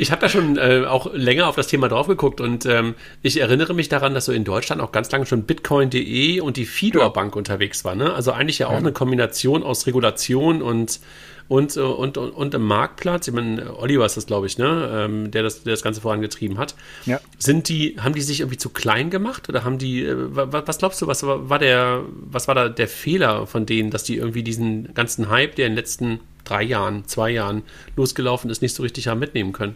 Ich 0.00 0.12
habe 0.12 0.20
da 0.20 0.28
schon 0.28 0.56
äh, 0.56 0.84
auch 0.86 1.12
länger 1.12 1.48
auf 1.48 1.56
das 1.56 1.66
Thema 1.66 1.88
drauf 1.88 2.06
geguckt 2.06 2.40
und 2.40 2.64
ähm, 2.66 2.94
ich 3.20 3.40
erinnere 3.40 3.74
mich 3.74 3.88
daran, 3.88 4.14
dass 4.14 4.26
so 4.26 4.32
in 4.32 4.44
Deutschland 4.44 4.80
auch 4.80 4.92
ganz 4.92 5.10
lange 5.10 5.26
schon 5.26 5.42
Bitcoin.de 5.42 6.40
und 6.40 6.56
die 6.56 6.66
Fidor 6.66 7.12
Bank 7.12 7.34
ja. 7.34 7.38
unterwegs 7.38 7.84
war. 7.84 7.96
Ne? 7.96 8.14
Also 8.14 8.30
eigentlich 8.30 8.60
ja 8.60 8.68
auch 8.68 8.72
ja. 8.72 8.78
eine 8.78 8.92
Kombination 8.92 9.64
aus 9.64 9.88
Regulation 9.88 10.62
und 10.62 11.00
und, 11.48 11.76
äh, 11.76 11.80
und, 11.80 12.18
und, 12.18 12.30
und 12.30 12.54
im 12.54 12.62
Marktplatz, 12.62 13.26
ich 13.26 13.34
meine, 13.34 13.78
Oliver 13.78 14.04
ist 14.04 14.16
das, 14.16 14.26
glaube 14.26 14.46
ich, 14.46 14.58
ne, 14.58 14.90
ähm, 14.92 15.30
der, 15.30 15.42
das, 15.42 15.62
der 15.62 15.72
das 15.72 15.82
Ganze 15.82 16.00
vorangetrieben 16.00 16.58
hat. 16.58 16.74
Ja. 17.06 17.20
Sind 17.38 17.68
die, 17.68 17.96
haben 17.98 18.14
die 18.14 18.20
sich 18.20 18.40
irgendwie 18.40 18.58
zu 18.58 18.70
klein 18.70 19.10
gemacht 19.10 19.48
oder 19.48 19.64
haben 19.64 19.78
die, 19.78 20.04
äh, 20.04 20.14
was 20.16 20.78
glaubst 20.78 21.00
du, 21.00 21.06
was 21.06 21.22
war 21.24 21.58
der, 21.58 22.02
was 22.12 22.48
war 22.48 22.54
da 22.54 22.68
der 22.68 22.88
Fehler 22.88 23.46
von 23.46 23.64
denen, 23.64 23.90
dass 23.90 24.04
die 24.04 24.16
irgendwie 24.16 24.42
diesen 24.42 24.92
ganzen 24.94 25.30
Hype, 25.30 25.56
der 25.56 25.66
in 25.66 25.72
den 25.72 25.76
letzten 25.76 26.20
drei 26.44 26.62
Jahren, 26.62 27.06
zwei 27.06 27.30
Jahren 27.30 27.62
losgelaufen 27.96 28.50
ist, 28.50 28.62
nicht 28.62 28.74
so 28.74 28.82
richtig 28.82 29.08
haben 29.08 29.18
mitnehmen 29.18 29.52
können? 29.52 29.74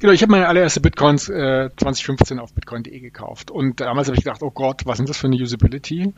Genau, 0.00 0.12
ich 0.12 0.22
habe 0.22 0.30
meine 0.30 0.46
allererste 0.46 0.80
Bitcoins 0.80 1.28
äh, 1.28 1.70
2015 1.76 2.38
auf 2.38 2.54
bitcoin.de 2.54 3.00
gekauft 3.00 3.50
und 3.50 3.80
damals 3.80 4.08
habe 4.08 4.16
ich 4.16 4.24
gedacht, 4.24 4.42
oh 4.42 4.50
Gott, 4.50 4.82
was 4.84 5.00
ist 5.00 5.08
das 5.08 5.16
für 5.16 5.26
eine 5.26 5.36
Usability? 5.36 6.14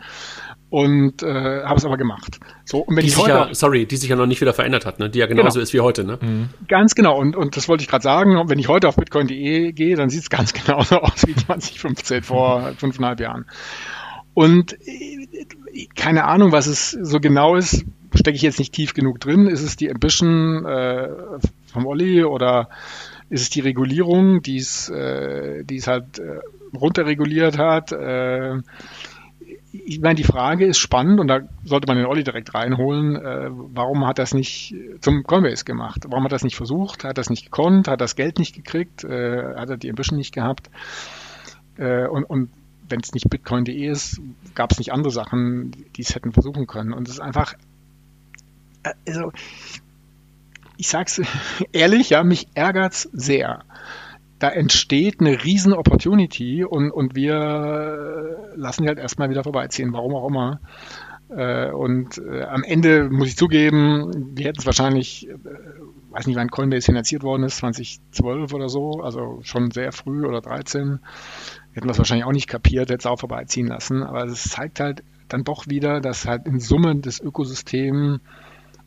Und 0.68 1.22
äh, 1.22 1.64
habe 1.64 1.76
es 1.76 1.84
aber 1.84 1.96
gemacht. 1.96 2.38
So, 2.64 2.80
und 2.80 2.96
wenn 2.96 3.04
die 3.04 3.08
ich 3.08 3.16
heute, 3.16 3.30
ja, 3.30 3.54
sorry, 3.54 3.86
die 3.86 3.96
sich 3.96 4.10
ja 4.10 4.16
noch 4.16 4.26
nicht 4.26 4.40
wieder 4.40 4.52
verändert 4.52 4.86
hat, 4.86 4.98
ne? 4.98 5.08
die 5.08 5.18
ja 5.18 5.26
genauso 5.26 5.54
genau. 5.54 5.62
ist 5.62 5.72
wie 5.72 5.80
heute. 5.80 6.04
Ne? 6.04 6.18
Mhm. 6.20 6.48
Ganz 6.68 6.94
genau, 6.94 7.18
und, 7.18 7.36
und 7.36 7.56
das 7.56 7.68
wollte 7.68 7.82
ich 7.82 7.88
gerade 7.88 8.02
sagen, 8.02 8.38
wenn 8.48 8.58
ich 8.58 8.68
heute 8.68 8.86
auf 8.86 8.96
bitcoin.de 8.96 9.72
gehe, 9.72 9.96
dann 9.96 10.10
sieht 10.10 10.22
es 10.22 10.30
ganz 10.30 10.52
genauso 10.64 10.96
aus 10.96 11.26
wie 11.26 11.34
2015 11.34 12.22
vor 12.22 12.72
fünfeinhalb 12.76 13.20
Jahren. 13.20 13.46
Und 14.34 14.74
äh, 14.86 15.46
keine 15.96 16.24
Ahnung, 16.24 16.52
was 16.52 16.66
es 16.66 16.90
so 16.90 17.18
genau 17.18 17.56
ist, 17.56 17.84
stecke 18.14 18.36
ich 18.36 18.42
jetzt 18.42 18.58
nicht 18.58 18.74
tief 18.74 18.94
genug 18.94 19.20
drin. 19.20 19.46
Ist 19.46 19.62
es 19.62 19.76
die 19.76 19.90
Ambition 19.90 20.64
äh, 20.66 21.08
vom 21.72 21.86
Olli 21.86 22.24
oder 22.24 22.68
ist 23.30 23.42
es 23.42 23.50
die 23.50 23.60
Regulierung, 23.60 24.42
die 24.42 24.58
es, 24.58 24.88
äh, 24.88 25.64
die 25.64 25.76
es 25.76 25.86
halt 25.86 26.18
äh, 26.18 26.40
runterreguliert 26.76 27.58
hat. 27.58 27.92
Äh, 27.92 28.58
ich 29.72 30.00
meine, 30.00 30.16
die 30.16 30.24
Frage 30.24 30.66
ist 30.66 30.78
spannend 30.78 31.20
und 31.20 31.28
da 31.28 31.40
sollte 31.64 31.86
man 31.86 31.96
den 31.96 32.06
Olli 32.06 32.24
direkt 32.24 32.54
reinholen. 32.54 33.16
Äh, 33.16 33.50
warum 33.50 34.04
hat 34.06 34.18
das 34.18 34.34
nicht 34.34 34.74
zum 35.00 35.22
Coinbase 35.22 35.64
gemacht? 35.64 36.06
Warum 36.08 36.24
hat 36.24 36.32
das 36.32 36.42
nicht 36.42 36.56
versucht? 36.56 37.04
Hat 37.04 37.18
das 37.18 37.30
nicht 37.30 37.44
gekonnt? 37.44 37.86
Hat 37.86 38.00
das 38.00 38.16
Geld 38.16 38.38
nicht 38.38 38.54
gekriegt? 38.54 39.04
Äh, 39.04 39.54
hat 39.54 39.70
er 39.70 39.76
die 39.76 39.88
Ambition 39.88 40.18
nicht 40.18 40.34
gehabt? 40.34 40.70
Äh, 41.76 42.06
und, 42.08 42.24
und 42.24 42.50
wenn 42.88 43.00
es 43.00 43.12
nicht 43.12 43.30
bitcoin.de 43.30 43.86
ist, 43.86 44.20
gab 44.56 44.72
es 44.72 44.78
nicht 44.78 44.92
andere 44.92 45.12
Sachen, 45.12 45.70
die 45.94 46.02
es 46.02 46.16
hätten 46.16 46.32
versuchen 46.32 46.66
können. 46.66 46.92
Und 46.92 47.06
es 47.06 47.14
ist 47.14 47.20
einfach, 47.20 47.54
äh, 48.82 48.92
also 49.06 49.32
ich 50.80 50.88
sag's 50.88 51.20
ehrlich, 51.72 52.10
ja, 52.10 52.24
mich 52.24 52.48
ärgert's 52.54 53.08
sehr. 53.12 53.64
da 54.38 54.48
entsteht 54.48 55.20
eine 55.20 55.44
riesen 55.44 55.74
Opportunity 55.74 56.64
und, 56.64 56.90
und 56.90 57.14
wir 57.14 58.52
lassen 58.56 58.82
die 58.82 58.88
halt 58.88 58.98
erstmal 58.98 59.28
wieder 59.28 59.44
vorbeiziehen, 59.44 59.92
warum 59.92 60.14
auch 60.14 60.26
immer. 60.26 60.60
Äh, 61.28 61.70
und 61.70 62.16
äh, 62.18 62.44
am 62.44 62.64
Ende 62.64 63.10
muss 63.10 63.28
ich 63.28 63.36
zugeben, 63.36 64.32
wir 64.34 64.46
hätten 64.46 64.58
es 64.58 64.66
wahrscheinlich, 64.66 65.28
äh, 65.28 65.34
weiß 66.10 66.26
nicht, 66.26 66.36
wann 66.36 66.48
Coinbase 66.48 66.86
finanziert 66.86 67.22
worden 67.22 67.44
ist, 67.44 67.58
2012 67.58 68.54
oder 68.54 68.70
so, 68.70 69.02
also 69.02 69.40
schon 69.42 69.70
sehr 69.70 69.92
früh 69.92 70.24
oder 70.26 70.40
13, 70.40 71.00
hätten 71.72 71.86
wir 71.86 71.92
es 71.92 71.98
wahrscheinlich 71.98 72.24
auch 72.24 72.32
nicht 72.32 72.48
kapiert, 72.48 72.88
hätte 72.88 73.00
es 73.00 73.06
auch 73.06 73.20
vorbeiziehen 73.20 73.66
lassen. 73.66 74.02
Aber 74.02 74.24
es 74.24 74.44
zeigt 74.44 74.80
halt 74.80 75.04
dann 75.28 75.44
doch 75.44 75.68
wieder, 75.68 76.00
dass 76.00 76.26
halt 76.26 76.46
in 76.46 76.58
Summe 76.58 76.96
das 76.96 77.20
Ökosystem 77.20 78.20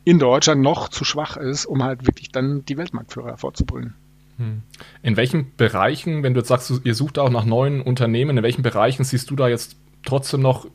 in 0.04 0.20
Deutschland 0.20 0.62
noch 0.62 0.90
zu 0.90 1.06
schwach 1.06 1.38
ist, 1.38 1.66
um 1.66 1.84
halt 1.84 2.06
wirklich 2.06 2.32
dann 2.32 2.66
die 2.66 2.78
Weltmarktführer 2.78 3.28
hervorzubringen. 3.28 3.96
Hm. 4.38 4.62
In 5.02 5.18
welchen 5.18 5.56
Bereichen, 5.56 6.24
wenn 6.24 6.34
du 6.34 6.40
jetzt 6.40 6.50
sagst, 6.50 6.72
ihr 6.84 6.96
sucht 6.96 7.20
auch 7.20 7.30
nach 7.30 7.46
neuen 7.46 7.82
Unternehmen, 7.82 8.38
in 8.38 8.44
welchen 8.44 8.64
Bereichen 8.64 9.04
siehst 9.04 9.30
du 9.30 9.36
da 9.36 9.48
jetzt 9.48 9.78
trotzdem 10.06 10.42
noch 10.42 10.68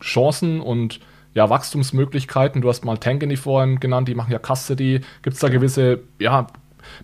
Chancen 0.00 0.60
und 0.60 1.00
ja, 1.34 1.50
Wachstumsmöglichkeiten? 1.50 2.62
Du 2.62 2.68
hast 2.68 2.84
mal 2.84 2.96
Tankany 2.96 3.36
vorhin 3.36 3.78
genannt, 3.78 4.08
die 4.08 4.14
machen 4.14 4.32
ja 4.32 4.38
Custody. 4.38 5.00
Gibt 5.22 5.34
es 5.34 5.40
da 5.40 5.48
gewisse 5.48 6.00
ja, 6.18 6.48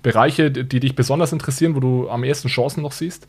Bereiche, 0.03 0.51
die 0.51 0.81
dich 0.81 0.97
besonders 0.97 1.33
interessieren, 1.33 1.77
wo 1.77 1.81
du 1.81 2.09
am 2.09 2.25
ehesten 2.25 2.49
Chancen 2.49 2.83
noch 2.83 2.93
siehst? 2.93 3.29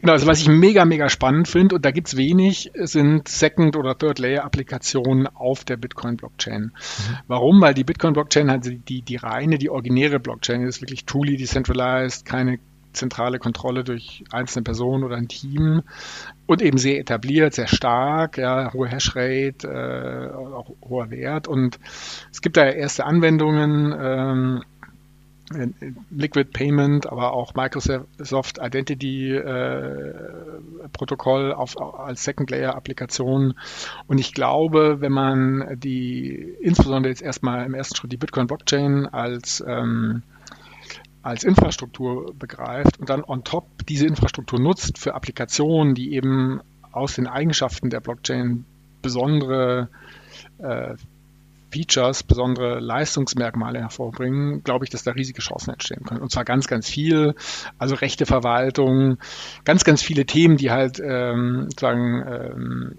Genau, 0.00 0.12
also 0.12 0.26
was 0.26 0.40
ich 0.40 0.48
mega, 0.48 0.84
mega 0.84 1.08
spannend 1.08 1.48
finde, 1.48 1.76
und 1.76 1.84
da 1.84 1.90
gibt 1.90 2.08
es 2.08 2.16
wenig, 2.16 2.70
sind 2.74 3.28
Second- 3.28 3.76
oder 3.76 3.96
Third-Layer-Applikationen 3.96 5.26
auf 5.26 5.64
der 5.64 5.76
Bitcoin-Blockchain. 5.76 6.62
Mhm. 6.62 7.16
Warum? 7.26 7.60
Weil 7.60 7.74
die 7.74 7.84
Bitcoin-Blockchain 7.84 8.50
halt 8.50 8.88
die, 8.88 9.02
die 9.02 9.16
reine, 9.16 9.58
die 9.58 9.70
originäre 9.70 10.20
Blockchain 10.20 10.62
ist, 10.62 10.80
wirklich 10.80 11.04
truly 11.04 11.36
decentralized, 11.36 12.24
keine 12.24 12.58
zentrale 12.94 13.38
Kontrolle 13.38 13.84
durch 13.84 14.24
einzelne 14.30 14.62
Personen 14.62 15.04
oder 15.04 15.16
ein 15.16 15.28
Team 15.28 15.82
und 16.46 16.62
eben 16.62 16.78
sehr 16.78 16.98
etabliert, 16.98 17.54
sehr 17.54 17.66
stark, 17.66 18.38
ja, 18.38 18.72
hohe 18.72 18.88
Hashrate, 18.88 19.66
äh, 19.66 20.34
auch 20.34 20.70
hoher 20.82 21.10
Wert. 21.10 21.48
Und 21.48 21.78
es 22.32 22.40
gibt 22.40 22.56
da 22.56 22.64
erste 22.64 23.04
Anwendungen, 23.04 23.94
ähm, 23.98 24.62
Liquid 26.10 26.50
Payment, 26.52 27.06
aber 27.06 27.32
auch 27.32 27.54
Microsoft 27.54 28.58
Identity 28.60 29.34
äh, 29.34 30.14
Protokoll 30.92 31.52
auf, 31.52 31.80
als 31.80 32.24
Second 32.24 32.50
Layer 32.50 32.74
Applikation. 32.74 33.54
Und 34.06 34.18
ich 34.18 34.34
glaube, 34.34 35.00
wenn 35.00 35.12
man 35.12 35.78
die, 35.78 36.54
insbesondere 36.60 37.10
jetzt 37.10 37.22
erstmal 37.22 37.64
im 37.66 37.74
ersten 37.74 37.96
Schritt 37.96 38.12
die 38.12 38.16
Bitcoin 38.16 38.46
Blockchain 38.46 39.06
als 39.06 39.64
ähm, 39.66 40.22
als 41.22 41.42
Infrastruktur 41.42 42.34
begreift 42.38 43.00
und 43.00 43.08
dann 43.08 43.24
on 43.24 43.44
top 43.44 43.66
diese 43.88 44.06
Infrastruktur 44.06 44.60
nutzt 44.60 44.98
für 44.98 45.14
Applikationen, 45.14 45.94
die 45.94 46.12
eben 46.12 46.60
aus 46.92 47.14
den 47.14 47.26
Eigenschaften 47.26 47.88
der 47.88 48.00
Blockchain 48.00 48.66
besondere 49.00 49.88
äh, 50.58 50.94
Features, 51.74 52.22
besondere 52.22 52.78
Leistungsmerkmale 52.78 53.80
hervorbringen, 53.80 54.62
glaube 54.62 54.84
ich, 54.84 54.90
dass 54.90 55.02
da 55.02 55.10
riesige 55.10 55.42
Chancen 55.42 55.70
entstehen 55.70 56.04
können. 56.04 56.20
Und 56.20 56.30
zwar 56.30 56.44
ganz, 56.44 56.68
ganz 56.68 56.88
viel, 56.88 57.34
also 57.78 57.96
rechte 57.96 58.26
Verwaltung, 58.26 59.18
ganz, 59.64 59.82
ganz 59.82 60.02
viele 60.02 60.24
Themen, 60.24 60.56
die 60.56 60.70
halt 60.70 61.00
ähm, 61.04 61.64
sozusagen 61.64 62.24
ähm, 62.26 62.94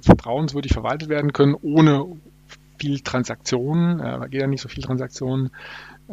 vertrauenswürdig 0.00 0.72
verwaltet 0.72 1.08
werden 1.08 1.32
können, 1.32 1.56
ohne 1.60 2.06
viel 2.78 3.00
Transaktionen, 3.00 4.00
äh, 4.00 4.28
geht 4.30 4.40
ja 4.40 4.46
nicht 4.46 4.62
so 4.62 4.68
viel 4.68 4.84
Transaktionen, 4.84 5.50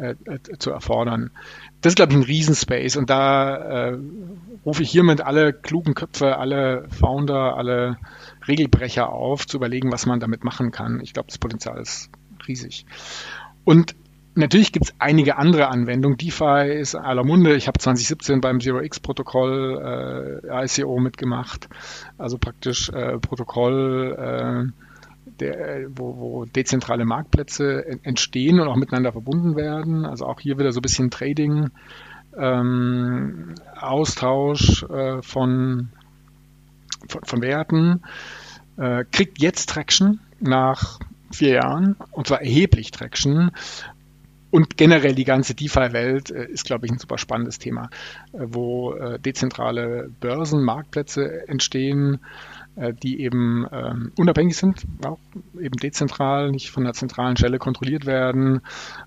äh, 0.00 0.14
äh, 0.26 0.38
zu 0.58 0.70
erfordern. 0.70 1.30
Das 1.80 1.90
ist, 1.90 1.96
glaube 1.96 2.12
ich, 2.12 2.18
ein 2.18 2.22
Riesenspace 2.22 2.96
und 2.96 3.10
da 3.10 3.88
äh, 3.90 3.98
rufe 4.64 4.84
ich 4.84 4.90
hiermit 4.90 5.20
alle 5.20 5.52
klugen 5.52 5.94
Köpfe, 5.94 6.36
alle 6.36 6.86
Founder, 6.88 7.56
alle 7.56 7.96
Regelbrecher 8.48 9.12
auf, 9.12 9.46
zu 9.46 9.56
überlegen, 9.58 9.92
was 9.92 10.06
man 10.06 10.20
damit 10.20 10.44
machen 10.44 10.70
kann. 10.70 11.00
Ich 11.00 11.12
glaube, 11.12 11.28
das 11.28 11.38
Potenzial 11.38 11.80
ist 11.80 12.10
riesig. 12.46 12.86
Und 13.64 13.94
Natürlich 14.34 14.70
gibt 14.70 14.86
es 14.86 14.94
einige 15.00 15.36
andere 15.36 15.66
Anwendungen. 15.66 16.16
DeFi 16.16 16.70
ist 16.70 16.94
aller 16.94 17.24
Munde. 17.24 17.56
Ich 17.56 17.66
habe 17.66 17.76
2017 17.80 18.40
beim 18.40 18.60
Zero-X-Protokoll 18.60 20.40
äh, 20.48 20.64
ICO 20.64 21.00
mitgemacht. 21.00 21.68
Also 22.18 22.38
praktisch 22.38 22.88
äh, 22.90 23.18
Protokoll 23.18 24.14
äh, 24.16 24.72
der, 25.40 25.86
wo, 25.90 26.16
wo 26.18 26.44
dezentrale 26.44 27.04
Marktplätze 27.04 27.84
entstehen 28.04 28.60
und 28.60 28.68
auch 28.68 28.76
miteinander 28.76 29.10
verbunden 29.10 29.56
werden. 29.56 30.04
Also 30.04 30.26
auch 30.26 30.38
hier 30.38 30.56
wieder 30.56 30.70
so 30.70 30.78
ein 30.78 30.82
bisschen 30.82 31.10
Trading, 31.10 31.70
ähm, 32.36 33.56
Austausch 33.74 34.84
äh, 34.84 35.20
von, 35.22 35.90
von, 37.08 37.22
von, 37.24 37.42
Werten, 37.42 38.02
äh, 38.76 39.04
kriegt 39.10 39.40
jetzt 39.40 39.68
Traction 39.68 40.20
nach 40.40 40.98
vier 41.32 41.54
Jahren 41.54 41.96
und 42.12 42.26
zwar 42.26 42.40
erheblich 42.40 42.90
Traction. 42.90 43.50
Und 44.50 44.78
generell 44.78 45.14
die 45.14 45.24
ganze 45.24 45.54
DeFi-Welt 45.54 46.30
äh, 46.30 46.46
ist, 46.46 46.64
glaube 46.64 46.86
ich, 46.86 46.92
ein 46.92 46.98
super 46.98 47.18
spannendes 47.18 47.58
Thema, 47.58 47.90
äh, 48.32 48.38
wo 48.40 48.94
äh, 48.94 49.18
dezentrale 49.18 50.10
Börsen, 50.20 50.62
Marktplätze 50.62 51.46
entstehen, 51.48 52.20
äh, 52.76 52.94
die 52.94 53.20
eben 53.20 53.66
ähm, 53.70 54.12
unabhängig 54.16 54.56
sind, 54.56 54.84
auch 55.04 55.18
eben 55.60 55.76
dezentral, 55.76 56.50
nicht 56.50 56.70
von 56.70 56.84
einer 56.84 56.94
zentralen 56.94 57.36
Stelle 57.36 57.58
kontrolliert 57.58 58.06
werden. 58.06 58.62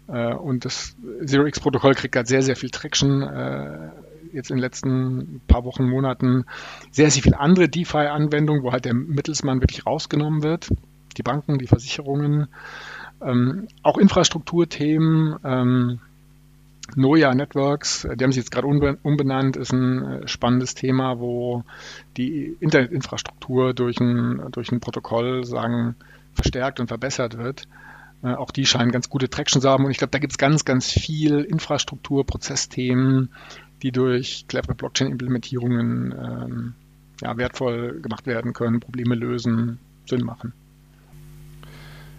Äh, 0.07 0.33
und 0.33 0.65
das 0.65 0.95
Zero-X-Protokoll 1.25 1.95
kriegt 1.95 2.13
gerade 2.13 2.27
sehr, 2.27 2.43
sehr 2.43 2.55
viel 2.55 2.69
Traction. 2.69 3.23
Äh, 3.23 3.89
jetzt 4.33 4.49
in 4.49 4.57
den 4.57 4.61
letzten 4.61 5.41
paar 5.47 5.63
Wochen, 5.65 5.89
Monaten 5.89 6.45
sehr, 6.91 7.11
sehr 7.11 7.23
viele 7.23 7.39
andere 7.39 7.69
DeFi-Anwendungen, 7.69 8.63
wo 8.63 8.71
halt 8.71 8.85
der 8.85 8.93
Mittelsmann 8.93 9.61
wirklich 9.61 9.85
rausgenommen 9.85 10.43
wird. 10.43 10.69
Die 11.17 11.23
Banken, 11.23 11.57
die 11.57 11.67
Versicherungen, 11.67 12.47
ähm, 13.21 13.67
auch 13.83 13.97
Infrastrukturthemen. 13.97 15.37
Ähm, 15.43 15.99
Noja 16.95 17.33
Networks, 17.33 18.05
äh, 18.05 18.17
die 18.17 18.23
haben 18.23 18.31
sich 18.31 18.43
jetzt 18.43 18.51
gerade 18.51 18.67
umbenannt, 18.67 19.55
ist 19.55 19.71
ein 19.71 20.03
äh, 20.03 20.27
spannendes 20.27 20.75
Thema, 20.75 21.19
wo 21.19 21.63
die 22.17 22.57
Internetinfrastruktur 22.59 23.73
durch 23.73 23.99
ein, 23.99 24.41
durch 24.51 24.71
ein 24.71 24.79
Protokoll 24.79 25.45
sagen, 25.45 25.95
verstärkt 26.33 26.79
und 26.79 26.87
verbessert 26.87 27.37
wird. 27.37 27.67
Äh, 28.23 28.33
auch 28.33 28.51
die 28.51 28.65
scheinen 28.65 28.91
ganz 28.91 29.09
gute 29.09 29.29
Traction 29.29 29.61
zu 29.61 29.69
haben. 29.69 29.85
Und 29.85 29.91
ich 29.91 29.97
glaube, 29.97 30.11
da 30.11 30.19
gibt 30.19 30.33
es 30.33 30.37
ganz, 30.37 30.65
ganz 30.65 30.91
viel 30.91 31.41
Infrastruktur, 31.41 32.25
Prozessthemen, 32.25 33.29
die 33.81 33.91
durch 33.91 34.45
clevere 34.47 34.75
Blockchain-Implementierungen 34.75 36.11
ähm, 36.11 36.73
ja, 37.21 37.37
wertvoll 37.37 37.99
gemacht 38.01 38.25
werden 38.25 38.53
können, 38.53 38.79
Probleme 38.79 39.15
lösen, 39.15 39.79
Sinn 40.05 40.23
machen. 40.23 40.53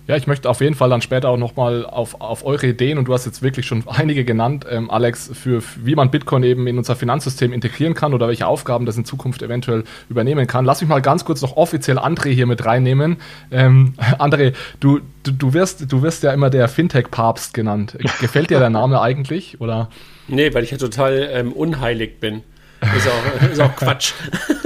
Ja, 0.08 0.16
ich 0.16 0.26
möchte 0.26 0.50
auf 0.50 0.60
jeden 0.60 0.74
Fall 0.74 0.90
dann 0.90 1.00
später 1.00 1.28
auch 1.28 1.36
nochmal 1.36 1.86
auf, 1.86 2.20
auf 2.20 2.44
eure 2.44 2.66
Ideen, 2.66 2.98
und 2.98 3.06
du 3.06 3.14
hast 3.14 3.24
jetzt 3.24 3.40
wirklich 3.40 3.66
schon 3.66 3.84
einige 3.86 4.24
genannt, 4.24 4.66
ähm, 4.68 4.90
Alex, 4.90 5.30
für, 5.32 5.62
wie 5.76 5.94
man 5.94 6.10
Bitcoin 6.10 6.42
eben 6.42 6.66
in 6.66 6.76
unser 6.76 6.96
Finanzsystem 6.96 7.52
integrieren 7.52 7.94
kann 7.94 8.12
oder 8.12 8.26
welche 8.26 8.48
Aufgaben 8.48 8.84
das 8.84 8.96
in 8.96 9.04
Zukunft 9.04 9.42
eventuell 9.42 9.84
übernehmen 10.08 10.48
kann. 10.48 10.64
Lass 10.64 10.80
mich 10.80 10.90
mal 10.90 11.00
ganz 11.00 11.24
kurz 11.24 11.40
noch 11.40 11.56
offiziell 11.56 11.98
André 11.98 12.30
hier 12.30 12.46
mit 12.46 12.64
reinnehmen. 12.64 13.18
Ähm, 13.52 13.94
André, 14.18 14.54
du, 14.80 15.00
du, 15.22 15.30
du, 15.30 15.54
wirst, 15.54 15.92
du 15.92 16.02
wirst 16.02 16.24
ja 16.24 16.32
immer 16.32 16.50
der 16.50 16.66
Fintech-Papst 16.66 17.54
genannt. 17.54 17.96
Gefällt 18.20 18.50
dir 18.50 18.58
der 18.58 18.70
Name 18.70 19.00
eigentlich? 19.02 19.60
Oder? 19.60 19.88
Nee, 20.28 20.54
weil 20.54 20.64
ich 20.64 20.70
ja 20.70 20.78
total 20.78 21.28
ähm, 21.32 21.52
unheilig 21.52 22.20
bin. 22.20 22.42
Ist 22.96 23.08
auch, 23.08 23.50
ist 23.50 23.60
auch 23.60 23.76
Quatsch. 23.76 24.12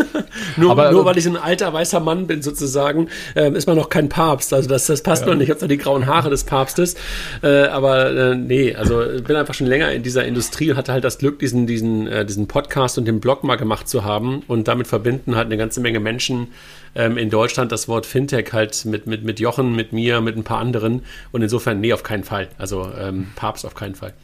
nur, 0.56 0.70
aber, 0.70 0.90
nur 0.90 1.04
weil 1.04 1.18
ich 1.18 1.26
ein 1.26 1.36
alter 1.36 1.72
weißer 1.72 2.00
Mann 2.00 2.26
bin, 2.26 2.40
sozusagen, 2.40 3.08
ähm, 3.34 3.54
ist 3.54 3.66
man 3.66 3.76
noch 3.76 3.90
kein 3.90 4.08
Papst. 4.08 4.54
Also 4.54 4.68
das, 4.68 4.86
das 4.86 5.02
passt 5.02 5.22
ja. 5.22 5.28
noch 5.28 5.34
nicht. 5.34 5.44
Ich 5.44 5.50
habe 5.50 5.58
zwar 5.58 5.68
die 5.68 5.76
grauen 5.76 6.06
Haare 6.06 6.30
des 6.30 6.44
Papstes, 6.44 6.94
äh, 7.42 7.64
aber 7.64 8.10
äh, 8.10 8.34
nee, 8.34 8.74
also 8.74 9.04
bin 9.22 9.36
einfach 9.36 9.52
schon 9.52 9.66
länger 9.66 9.92
in 9.92 10.02
dieser 10.02 10.24
Industrie 10.24 10.70
und 10.70 10.78
hatte 10.78 10.92
halt 10.92 11.04
das 11.04 11.18
Glück, 11.18 11.38
diesen, 11.38 11.66
diesen, 11.66 12.06
äh, 12.06 12.24
diesen 12.24 12.46
Podcast 12.46 12.96
und 12.96 13.06
den 13.06 13.20
Blog 13.20 13.44
mal 13.44 13.56
gemacht 13.56 13.86
zu 13.86 14.04
haben 14.04 14.42
und 14.48 14.66
damit 14.66 14.86
verbinden 14.86 15.36
halt 15.36 15.46
eine 15.46 15.58
ganze 15.58 15.80
Menge 15.80 16.00
Menschen 16.00 16.48
ähm, 16.96 17.18
in 17.18 17.30
Deutschland 17.30 17.72
das 17.72 17.88
Wort 17.88 18.06
Fintech 18.06 18.52
halt 18.52 18.84
mit, 18.84 19.06
mit, 19.06 19.22
mit 19.24 19.38
Jochen, 19.38 19.76
mit 19.76 19.92
mir, 19.92 20.20
mit 20.20 20.36
ein 20.36 20.44
paar 20.44 20.58
anderen. 20.58 21.02
Und 21.30 21.42
insofern, 21.42 21.80
nee, 21.80 21.92
auf 21.92 22.02
keinen 22.02 22.24
Fall. 22.24 22.48
Also 22.58 22.90
ähm, 22.98 23.28
Papst 23.36 23.66
auf 23.66 23.74
keinen 23.74 23.94
Fall. 23.94 24.14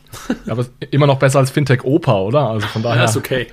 Ja, 0.47 0.53
aber 0.53 0.67
immer 0.91 1.07
noch 1.07 1.19
besser 1.19 1.39
als 1.39 1.51
Fintech 1.51 1.85
Opa, 1.85 2.21
oder? 2.21 2.49
Also 2.49 2.67
von 2.67 2.83
daher. 2.83 3.03
Ja, 3.03 3.05
ist 3.05 3.17
okay. 3.17 3.47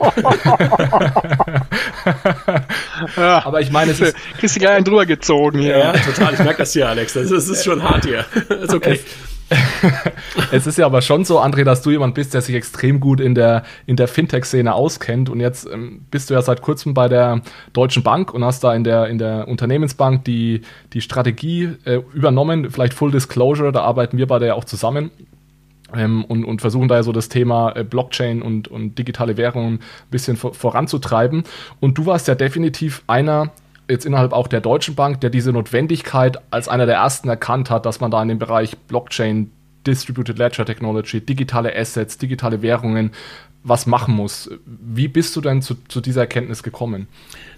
ja, 3.17 3.41
aber 3.45 3.61
ich 3.61 3.71
meine, 3.71 3.91
es 3.91 3.99
ist. 3.99 4.15
Kriegst 4.39 4.55
du 4.55 4.59
gleich 4.59 4.75
einen 4.75 4.85
drüber 4.85 5.05
gezogen 5.05 5.59
hier. 5.59 5.77
Ja, 5.77 5.93
total. 5.93 6.33
Ich 6.33 6.39
merke 6.39 6.59
das 6.59 6.73
hier, 6.73 6.88
Alex. 6.88 7.13
Das 7.13 7.25
ist, 7.25 7.31
das 7.31 7.47
ist 7.49 7.63
schon 7.63 7.83
hart 7.83 8.05
hier. 8.05 8.25
ist 8.61 8.73
okay. 8.73 8.99
es 9.03 9.28
ist 10.51 10.77
ja 10.77 10.86
aber 10.86 11.01
schon 11.01 11.25
so, 11.25 11.39
André, 11.39 11.63
dass 11.63 11.82
du 11.82 11.91
jemand 11.91 12.15
bist, 12.15 12.34
der 12.34 12.41
sich 12.41 12.56
extrem 12.56 13.00
gut 13.00 13.20
in 13.20 13.36
der, 13.36 13.63
in 13.86 13.96
der 13.96 14.08
Fintech-Szene 14.08 14.74
auskennt. 14.74 15.29
Und 15.29 15.39
jetzt 15.39 15.68
ähm, 15.72 16.06
bist 16.12 16.29
du 16.29 16.34
ja 16.34 16.41
seit 16.41 16.62
kurzem 16.62 16.94
bei 16.94 17.08
der 17.08 17.41
Deutschen 17.74 18.03
Bank 18.03 18.34
und 18.34 18.44
hast 18.44 18.63
da 18.63 18.74
in 18.74 18.84
der, 18.84 19.08
in 19.08 19.18
der 19.18 19.48
Unternehmensbank 19.48 20.24
die, 20.25 20.62
die 20.94 21.01
Strategie 21.01 21.75
äh, 21.86 22.01
übernommen. 22.13 22.70
Vielleicht 22.70 22.94
Full 22.94 23.12
Disclosure, 23.12 23.72
da 23.72 23.82
arbeiten 23.82 24.18
wir 24.18 24.27
beide 24.27 24.48
ja 24.48 24.53
auch 24.53 24.65
zusammen. 24.65 25.12
ähm, 25.96 26.24
und, 26.25 26.46
und 26.46 26.62
versuchen 26.62 26.88
da 26.88 26.96
ja 26.96 27.03
so 27.03 27.12
das 27.12 27.29
Thema 27.29 27.75
äh, 27.75 27.84
Blockchain 27.84 28.41
und, 28.41 28.68
und 28.68 28.96
digitale 28.96 29.38
Währungen 29.38 29.75
ein 29.75 30.12
bisschen 30.12 30.38
vor, 30.38 30.53
voranzutreiben. 30.53 31.44
Und 31.79 31.98
du 31.98 32.06
warst 32.06 32.27
ja 32.27 32.36
definitiv 32.36 33.03
einer, 33.08 33.51
jetzt 33.89 34.05
innerhalb 34.05 34.34
auch 34.34 34.48
der 34.48 34.62
Deutschen 34.62 34.96
Bank, 34.96 35.22
der 35.22 35.29
diese 35.29 35.51
Notwendigkeit 35.51 36.39
als 36.51 36.67
einer 36.67 36.86
der 36.86 36.96
ersten 36.96 37.29
erkannt 37.29 37.69
hat, 37.69 37.86
dass 37.86 38.00
man 38.00 38.12
da 38.12 38.22
in 38.22 38.29
dem 38.29 38.39
Bereich 38.39 38.77
Blockchain, 38.77 39.51
Distributed 39.88 40.38
Ledger 40.38 40.65
Technology, 40.65 41.22
digitale 41.22 41.75
Assets, 41.75 42.17
digitale 42.17 42.62
Währungen 42.62 43.12
was 43.63 43.86
machen 43.86 44.15
muss. 44.15 44.50
Wie 44.65 45.08
bist 45.08 45.36
du 45.36 45.41
denn 45.41 45.62
zu, 45.62 45.75
zu 45.88 46.00
dieser 46.00 46.22
Erkenntnis 46.22 46.63
gekommen? 46.63 47.08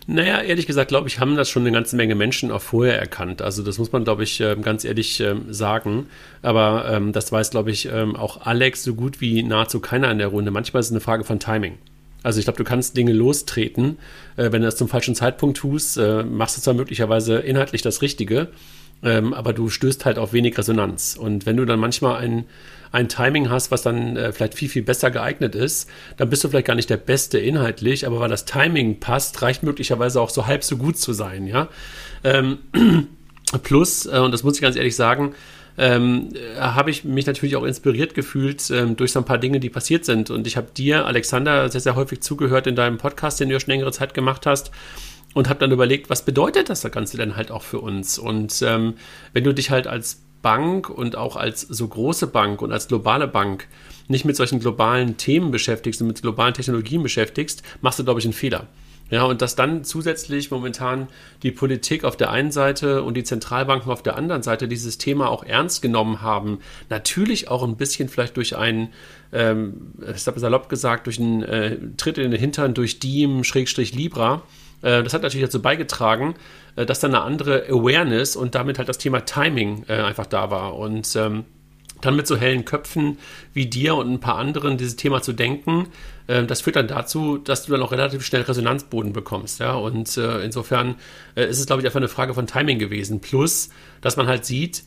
Naja, 0.08 0.42
ehrlich 0.42 0.66
gesagt, 0.66 0.88
glaube 0.88 1.08
ich, 1.08 1.20
haben 1.20 1.36
das 1.36 1.50
schon 1.50 1.62
eine 1.62 1.72
ganze 1.72 1.96
Menge 1.96 2.16
Menschen 2.16 2.52
auch 2.52 2.62
vorher 2.62 3.00
erkannt. 3.00 3.42
Also 3.42 3.62
das 3.62 3.78
muss 3.78 3.92
man, 3.92 4.04
glaube 4.04 4.24
ich, 4.24 4.42
ähm, 4.42 4.64
ganz 4.64 4.84
ehrlich 4.84 5.20
ähm, 5.20 5.54
sagen. 5.54 6.08
Aber 6.42 6.86
ähm, 6.92 7.12
das 7.12 7.32
weiß, 7.32 7.52
glaube 7.52 7.70
ich, 7.70 7.92
auch 7.92 8.46
Alex 8.46 8.84
so 8.84 8.96
gut 8.96 9.22
wie 9.22 9.44
nahezu 9.44 9.80
keiner 9.80 10.10
in 10.10 10.18
der 10.18 10.28
Runde. 10.28 10.50
Manchmal 10.50 10.80
ist 10.80 10.88
es 10.88 10.92
eine 10.92 11.02
Frage 11.02 11.24
von 11.24 11.40
Timing. 11.40 11.78
Also 12.24 12.40
ich 12.40 12.46
glaube, 12.46 12.58
du 12.58 12.64
kannst 12.64 12.98
Dinge 12.98 13.14
lostreten. 13.14 13.98
Äh, 14.38 14.52
wenn 14.52 14.62
du 14.62 14.68
das 14.68 14.76
zum 14.76 14.88
falschen 14.88 15.16
Zeitpunkt 15.16 15.58
tust, 15.58 15.98
äh, 15.98 16.24
machst 16.24 16.58
du 16.58 16.62
zwar 16.62 16.74
möglicherweise 16.74 17.38
inhaltlich 17.40 17.82
das 17.82 18.02
Richtige, 18.02 18.50
aber 19.04 19.52
du 19.52 19.70
stößt 19.70 20.06
halt 20.06 20.20
auf 20.20 20.32
wenig 20.32 20.56
Resonanz. 20.60 21.18
Und 21.20 21.48
wenn 21.48 21.58
du 21.58 21.66
dann 21.66 21.80
manchmal 21.80 22.18
ein 22.18 22.46
ein 22.92 23.08
Timing 23.08 23.50
hast, 23.50 23.72
was 23.72 23.82
dann 23.82 24.18
äh, 24.18 24.32
vielleicht 24.34 24.54
viel, 24.54 24.70
viel 24.70 24.84
besser 24.84 25.12
geeignet 25.12 25.56
ist, 25.56 25.90
dann 26.18 26.30
bist 26.30 26.44
du 26.44 26.50
vielleicht 26.50 26.68
gar 26.68 26.76
nicht 26.76 26.90
der 26.90 26.98
Beste 26.98 27.40
inhaltlich, 27.40 28.06
aber 28.06 28.20
weil 28.20 28.30
das 28.30 28.46
Timing 28.46 29.00
passt, 29.00 29.42
reicht 29.42 29.64
möglicherweise 29.64 30.20
auch 30.20 30.30
so 30.30 30.46
halb 30.46 30.64
so 30.64 30.78
gut 30.78 30.98
zu 30.98 31.14
sein, 31.14 31.48
ja. 31.48 31.70
Ähm, 32.24 32.60
plus, 33.64 34.06
äh, 34.06 34.20
und 34.20 34.32
das 34.34 34.44
muss 34.44 34.56
ich 34.56 34.62
ganz 34.62 34.76
ehrlich 34.76 34.96
sagen, 34.96 35.34
ähm, 35.82 36.30
habe 36.60 36.92
ich 36.92 37.04
mich 37.04 37.26
natürlich 37.26 37.56
auch 37.56 37.64
inspiriert 37.64 38.14
gefühlt 38.14 38.70
ähm, 38.70 38.96
durch 38.96 39.12
so 39.12 39.20
ein 39.20 39.26
paar 39.26 39.40
Dinge, 39.40 39.60
die 39.60 39.72
passiert 39.72 40.06
sind. 40.06 40.30
Und 40.30 40.46
ich 40.46 40.56
habe 40.56 40.68
dir, 40.78 41.08
Alexander, 41.08 41.68
sehr, 41.70 41.82
sehr 41.82 41.96
häufig 41.96 42.22
zugehört 42.22 42.68
in 42.68 42.76
deinem 42.76 43.00
Podcast, 43.00 43.40
den 43.40 43.50
du 43.50 43.54
ja 43.54 43.60
schon 43.60 43.72
längere 43.72 43.92
Zeit 43.92 44.14
gemacht 44.14 44.46
hast. 44.46 44.70
Und 45.34 45.50
habe 45.50 45.60
dann 45.60 45.72
überlegt, 45.72 46.12
was 46.12 46.24
bedeutet 46.24 46.70
das 46.70 46.84
Ganze 46.92 47.18
denn 47.18 47.36
halt 47.36 47.50
auch 47.50 47.64
für 47.64 47.80
uns? 47.80 48.20
Und 48.20 48.62
ähm, 48.62 48.94
wenn 49.34 49.44
du 49.44 49.54
dich 49.56 49.72
halt 49.72 49.88
als 49.88 50.22
Bank 50.44 50.88
und 50.88 51.16
auch 51.16 51.36
als 51.36 51.62
so 51.62 51.88
große 51.88 52.28
Bank 52.28 52.62
und 52.62 52.72
als 52.72 52.88
globale 52.88 53.28
Bank 53.28 53.68
nicht 54.08 54.26
mit 54.26 54.36
solchen 54.36 54.60
globalen 54.60 55.18
Themen 55.18 55.50
beschäftigst 55.50 56.00
und 56.02 56.08
mit 56.10 56.22
globalen 56.22 56.54
Technologien 56.54 57.02
beschäftigst, 57.02 57.64
machst 57.82 57.98
du, 57.98 58.04
glaube 58.04 58.20
ich, 58.20 58.26
einen 58.26 58.34
Fehler. 58.34 58.68
Ja, 59.12 59.26
und 59.26 59.42
dass 59.42 59.56
dann 59.56 59.84
zusätzlich 59.84 60.52
momentan 60.52 61.08
die 61.44 61.52
Politik 61.52 62.06
auf 62.06 62.16
der 62.16 62.32
einen 62.32 62.52
Seite 62.52 63.04
und 63.04 63.16
die 63.16 63.26
Zentralbanken 63.26 63.92
auf 63.92 64.02
der 64.02 64.16
anderen 64.16 64.42
Seite 64.42 64.70
dieses 64.70 64.98
Thema 64.98 65.30
auch 65.30 65.44
ernst 65.44 65.82
genommen 65.82 66.22
haben, 66.22 66.60
natürlich 66.90 67.50
auch 67.50 67.62
ein 67.64 67.76
bisschen 67.76 68.08
vielleicht 68.08 68.38
durch 68.38 68.56
einen, 68.56 68.88
ähm, 69.34 69.94
ich 70.16 70.26
habe 70.26 70.40
salopp 70.40 70.70
gesagt, 70.70 71.08
durch 71.08 71.20
einen 71.20 71.44
äh, 71.44 71.78
Tritt 71.98 72.18
in 72.18 72.32
den 72.32 72.40
Hintern 72.40 72.74
durch 72.74 73.00
Diem, 73.00 73.44
Schrägstrich 73.44 73.94
Libra, 73.94 74.44
äh, 74.82 75.04
das 75.04 75.14
hat 75.14 75.24
natürlich 75.24 75.46
dazu 75.46 75.62
beigetragen, 75.62 76.36
äh, 76.78 76.86
dass 76.86 77.02
dann 77.02 77.14
eine 77.14 77.24
andere 77.24 77.66
Awareness 77.68 78.38
und 78.38 78.56
damit 78.56 78.78
halt 78.78 78.90
das 78.90 78.98
Thema 78.98 79.26
Timing 79.26 79.84
äh, 79.88 79.96
einfach 79.96 80.26
da 80.26 80.52
war. 80.52 80.78
Und 80.78 81.16
ähm, 81.18 81.44
dann 82.02 82.16
mit 82.16 82.28
so 82.28 82.36
hellen 82.38 82.66
Köpfen 82.66 83.18
wie 83.54 83.68
dir 83.68 83.96
und 83.96 84.12
ein 84.12 84.20
paar 84.20 84.36
anderen 84.36 84.78
dieses 84.78 84.96
Thema 84.96 85.22
zu 85.22 85.34
denken, 85.34 85.88
äh, 86.28 86.44
das 86.44 86.62
führt 86.62 86.76
dann 86.76 86.88
dazu, 86.88 87.38
dass 87.38 87.66
du 87.66 87.72
dann 87.72 87.82
auch 87.82 87.92
relativ 87.92 88.26
schnell 88.26 88.42
Resonanzboden 88.42 89.14
bekommst. 89.14 89.60
Ja? 89.60 89.74
Und 89.74 90.18
äh, 90.18 90.44
insofern 90.44 90.96
äh, 91.36 91.46
ist 91.46 91.60
es, 91.60 91.66
glaube 91.66 91.82
ich, 91.82 91.86
einfach 91.86 92.00
eine 92.00 92.08
Frage 92.08 92.34
von 92.34 92.48
Timing 92.48 92.80
gewesen. 92.80 93.20
Plus, 93.20 93.70
dass 94.02 94.18
man 94.18 94.28
halt 94.28 94.46
sieht, 94.46 94.84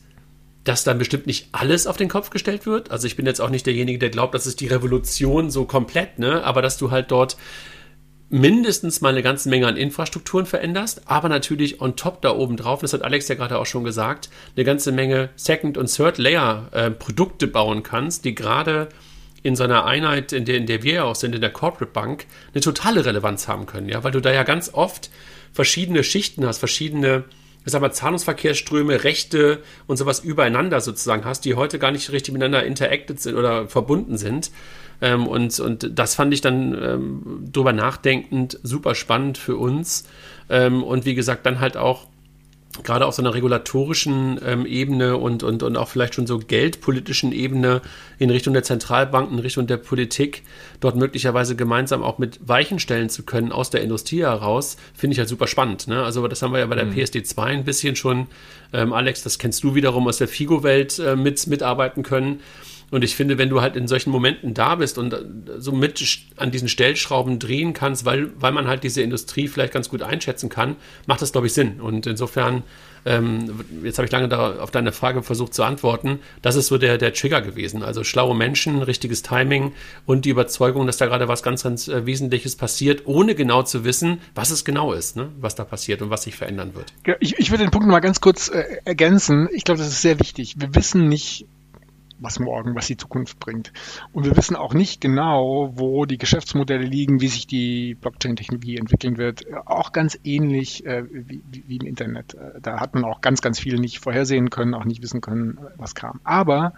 dass 0.63 0.83
dann 0.83 0.97
bestimmt 0.97 1.27
nicht 1.27 1.49
alles 1.51 1.87
auf 1.87 1.95
den 1.95 2.09
Kopf 2.09 2.31
gestellt 2.31 2.65
wird. 2.65 2.91
Also 2.91 3.07
ich 3.07 3.15
bin 3.15 3.25
jetzt 3.25 3.39
auch 3.39 3.51
nicht 3.51 3.65
derjenige, 3.65 3.99
der 3.99 4.09
glaubt, 4.09 4.33
das 4.33 4.47
ist 4.47 4.59
die 4.59 4.67
Revolution 4.67 5.51
so 5.51 5.65
komplett, 5.65 6.17
ne? 6.17 6.43
Aber 6.43 6.63
dass 6.63 6.77
du 6.77 6.89
halt 6.89 7.11
dort 7.11 7.37
mindestens 8.29 9.01
mal 9.01 9.09
eine 9.09 9.21
ganze 9.21 9.49
Menge 9.49 9.67
an 9.67 9.77
Infrastrukturen 9.77 10.45
veränderst, 10.45 11.03
aber 11.05 11.29
natürlich 11.29 11.79
on 11.81 11.95
top 11.95 12.21
da 12.21 12.35
oben 12.35 12.57
drauf, 12.57 12.81
das 12.81 12.93
hat 12.93 13.03
Alex 13.03 13.27
ja 13.27 13.35
gerade 13.35 13.59
auch 13.59 13.65
schon 13.65 13.83
gesagt, 13.83 14.29
eine 14.55 14.65
ganze 14.65 14.91
Menge 14.91 15.29
Second- 15.35 15.77
und 15.77 15.93
Third-Layer-Produkte 15.93 17.45
äh, 17.45 17.49
bauen 17.49 17.83
kannst, 17.83 18.25
die 18.25 18.33
gerade 18.33 18.89
in 19.43 19.55
so 19.55 19.63
einer 19.63 19.85
Einheit, 19.85 20.33
in 20.33 20.45
der, 20.45 20.57
in 20.57 20.65
der 20.65 20.81
wir 20.81 20.93
ja 20.93 21.03
auch 21.03 21.15
sind, 21.15 21.35
in 21.35 21.41
der 21.41 21.51
Corporate 21.51 21.91
Bank, 21.91 22.25
eine 22.53 22.61
totale 22.61 23.05
Relevanz 23.05 23.47
haben 23.47 23.67
können, 23.67 23.89
ja, 23.89 24.03
weil 24.03 24.11
du 24.11 24.19
da 24.19 24.33
ja 24.33 24.43
ganz 24.43 24.73
oft 24.73 25.11
verschiedene 25.53 26.03
Schichten 26.03 26.45
hast, 26.47 26.57
verschiedene 26.57 27.25
ich 27.65 27.71
sag 27.71 27.81
mal, 27.81 27.91
Zahlungsverkehrsströme, 27.91 29.03
Rechte 29.03 29.63
und 29.87 29.97
sowas 29.97 30.19
übereinander 30.19 30.81
sozusagen 30.81 31.25
hast, 31.25 31.45
die 31.45 31.55
heute 31.55 31.79
gar 31.79 31.91
nicht 31.91 32.11
richtig 32.11 32.31
miteinander 32.31 32.63
interacted 32.63 33.19
sind 33.19 33.35
oder 33.35 33.67
verbunden 33.67 34.17
sind. 34.17 34.51
Ähm, 35.01 35.27
und, 35.27 35.59
und 35.59 35.97
das 35.97 36.15
fand 36.15 36.33
ich 36.33 36.41
dann 36.41 36.73
ähm, 36.73 37.49
drüber 37.51 37.73
nachdenkend 37.73 38.59
super 38.63 38.95
spannend 38.95 39.37
für 39.37 39.57
uns. 39.57 40.05
Ähm, 40.49 40.83
und 40.83 41.05
wie 41.05 41.15
gesagt, 41.15 41.45
dann 41.45 41.59
halt 41.59 41.77
auch 41.77 42.07
gerade 42.83 43.05
auf 43.05 43.15
so 43.15 43.21
einer 43.21 43.33
regulatorischen 43.33 44.39
ähm, 44.45 44.65
Ebene 44.65 45.17
und, 45.17 45.43
und, 45.43 45.63
und 45.63 45.77
auch 45.77 45.87
vielleicht 45.87 46.15
schon 46.15 46.27
so 46.27 46.39
geldpolitischen 46.39 47.31
Ebene 47.31 47.81
in 48.19 48.29
Richtung 48.29 48.53
der 48.53 48.63
Zentralbanken, 48.63 49.37
in 49.37 49.43
Richtung 49.43 49.67
der 49.67 49.77
Politik, 49.77 50.43
dort 50.79 50.95
möglicherweise 50.95 51.55
gemeinsam 51.55 52.03
auch 52.03 52.17
mit 52.17 52.39
Weichen 52.47 52.79
stellen 52.79 53.09
zu 53.09 53.23
können 53.23 53.51
aus 53.51 53.69
der 53.69 53.81
Industrie 53.81 54.21
heraus, 54.21 54.77
finde 54.93 55.13
ich 55.13 55.19
halt 55.19 55.29
super 55.29 55.47
spannend. 55.47 55.87
Ne? 55.87 56.03
Also 56.03 56.27
das 56.27 56.41
haben 56.41 56.51
wir 56.51 56.59
ja 56.59 56.65
bei 56.65 56.75
der 56.75 56.85
mhm. 56.85 56.93
PSD2 56.93 57.41
ein 57.43 57.65
bisschen 57.65 57.95
schon, 57.95 58.27
ähm, 58.73 58.93
Alex, 58.93 59.23
das 59.23 59.39
kennst 59.39 59.63
du 59.63 59.75
wiederum 59.75 60.07
aus 60.07 60.17
der 60.17 60.27
FIGO-Welt 60.27 60.99
äh, 60.99 61.15
mit, 61.15 61.47
mitarbeiten 61.47 62.03
können. 62.03 62.41
Und 62.91 63.03
ich 63.03 63.15
finde, 63.15 63.37
wenn 63.37 63.49
du 63.49 63.61
halt 63.61 63.75
in 63.75 63.87
solchen 63.87 64.11
Momenten 64.11 64.53
da 64.53 64.75
bist 64.75 64.97
und 64.97 65.15
so 65.57 65.71
mit 65.71 65.95
an 66.37 66.51
diesen 66.51 66.67
Stellschrauben 66.67 67.39
drehen 67.39 67.73
kannst, 67.73 68.05
weil, 68.05 68.29
weil 68.39 68.51
man 68.51 68.67
halt 68.67 68.83
diese 68.83 69.01
Industrie 69.01 69.47
vielleicht 69.47 69.73
ganz 69.73 69.89
gut 69.89 70.01
einschätzen 70.01 70.49
kann, 70.49 70.75
macht 71.07 71.21
das, 71.21 71.31
glaube 71.31 71.47
ich, 71.47 71.53
Sinn. 71.53 71.81
Und 71.81 72.05
insofern, 72.05 72.63
ähm, 73.05 73.63
jetzt 73.83 73.97
habe 73.97 74.05
ich 74.05 74.11
lange 74.11 74.27
da 74.27 74.59
auf 74.59 74.71
deine 74.71 74.91
Frage 74.91 75.23
versucht 75.23 75.53
zu 75.53 75.63
antworten, 75.63 76.19
das 76.41 76.55
ist 76.55 76.67
so 76.67 76.77
der, 76.77 76.97
der 76.97 77.13
Trigger 77.13 77.41
gewesen. 77.41 77.83
Also 77.83 78.03
schlaue 78.03 78.35
Menschen, 78.35 78.81
richtiges 78.81 79.23
Timing 79.23 79.73
und 80.05 80.25
die 80.25 80.29
Überzeugung, 80.29 80.85
dass 80.85 80.97
da 80.97 81.05
gerade 81.05 81.27
was 81.27 81.43
ganz, 81.43 81.63
ganz 81.63 81.87
äh, 81.87 82.05
Wesentliches 82.05 82.55
passiert, 82.55 83.03
ohne 83.05 83.35
genau 83.35 83.63
zu 83.63 83.83
wissen, 83.83 84.19
was 84.35 84.51
es 84.51 84.63
genau 84.63 84.93
ist, 84.93 85.15
ne? 85.15 85.29
was 85.39 85.55
da 85.55 85.63
passiert 85.63 86.01
und 86.01 86.09
was 86.09 86.23
sich 86.23 86.35
verändern 86.35 86.75
wird. 86.75 86.93
Ich, 87.19 87.39
ich 87.39 87.51
würde 87.51 87.63
den 87.63 87.71
Punkt 87.71 87.87
noch 87.87 87.93
mal 87.93 87.99
ganz 87.99 88.21
kurz 88.21 88.49
äh, 88.49 88.63
ergänzen. 88.85 89.49
Ich 89.51 89.63
glaube, 89.63 89.79
das 89.79 89.87
ist 89.87 90.01
sehr 90.01 90.19
wichtig. 90.19 90.55
Wir 90.57 90.73
wissen 90.75 91.07
nicht, 91.07 91.47
was 92.19 92.39
morgen, 92.39 92.75
was 92.75 92.87
die 92.87 92.97
Zukunft 92.97 93.39
bringt. 93.39 93.73
Und 94.13 94.25
wir 94.25 94.35
wissen 94.37 94.55
auch 94.55 94.73
nicht 94.73 95.01
genau, 95.01 95.71
wo 95.75 96.05
die 96.05 96.17
Geschäftsmodelle 96.17 96.85
liegen, 96.85 97.21
wie 97.21 97.27
sich 97.27 97.47
die 97.47 97.95
Blockchain-Technologie 97.95 98.77
entwickeln 98.77 99.17
wird. 99.17 99.45
Auch 99.65 99.91
ganz 99.91 100.17
ähnlich 100.23 100.85
äh, 100.85 101.03
wie, 101.11 101.41
wie, 101.49 101.77
im 101.77 101.85
Internet. 101.85 102.33
Äh, 102.35 102.61
da 102.61 102.79
hat 102.79 102.93
man 102.95 103.03
auch 103.03 103.21
ganz, 103.21 103.41
ganz 103.41 103.59
viel 103.59 103.79
nicht 103.79 103.99
vorhersehen 103.99 104.49
können, 104.49 104.73
auch 104.73 104.85
nicht 104.85 105.01
wissen 105.01 105.21
können, 105.21 105.59
was 105.77 105.95
kam. 105.95 106.19
Aber 106.23 106.73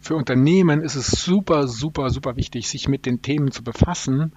für 0.00 0.14
Unternehmen 0.14 0.82
ist 0.82 0.96
es 0.96 1.06
super, 1.10 1.68
super, 1.68 2.10
super 2.10 2.36
wichtig, 2.36 2.68
sich 2.68 2.88
mit 2.88 3.06
den 3.06 3.22
Themen 3.22 3.50
zu 3.50 3.62
befassen 3.64 4.32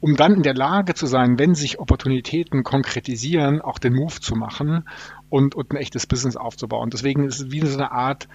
um 0.00 0.16
dann 0.16 0.34
in 0.34 0.42
der 0.42 0.54
Lage 0.54 0.94
zu 0.94 1.06
sein, 1.06 1.38
wenn 1.38 1.54
sich 1.54 1.80
Opportunitäten 1.80 2.62
konkretisieren, 2.62 3.60
auch 3.60 3.78
den 3.78 3.94
Move 3.94 4.20
zu 4.20 4.36
machen 4.36 4.88
und, 5.28 5.54
und 5.54 5.72
ein 5.72 5.76
echtes 5.76 6.06
Business 6.06 6.36
aufzubauen. 6.36 6.90
Deswegen 6.90 7.24
ist 7.24 7.40
es 7.40 7.50
wie 7.50 7.66
so 7.66 7.76
eine 7.76 7.90
Art 7.90 8.28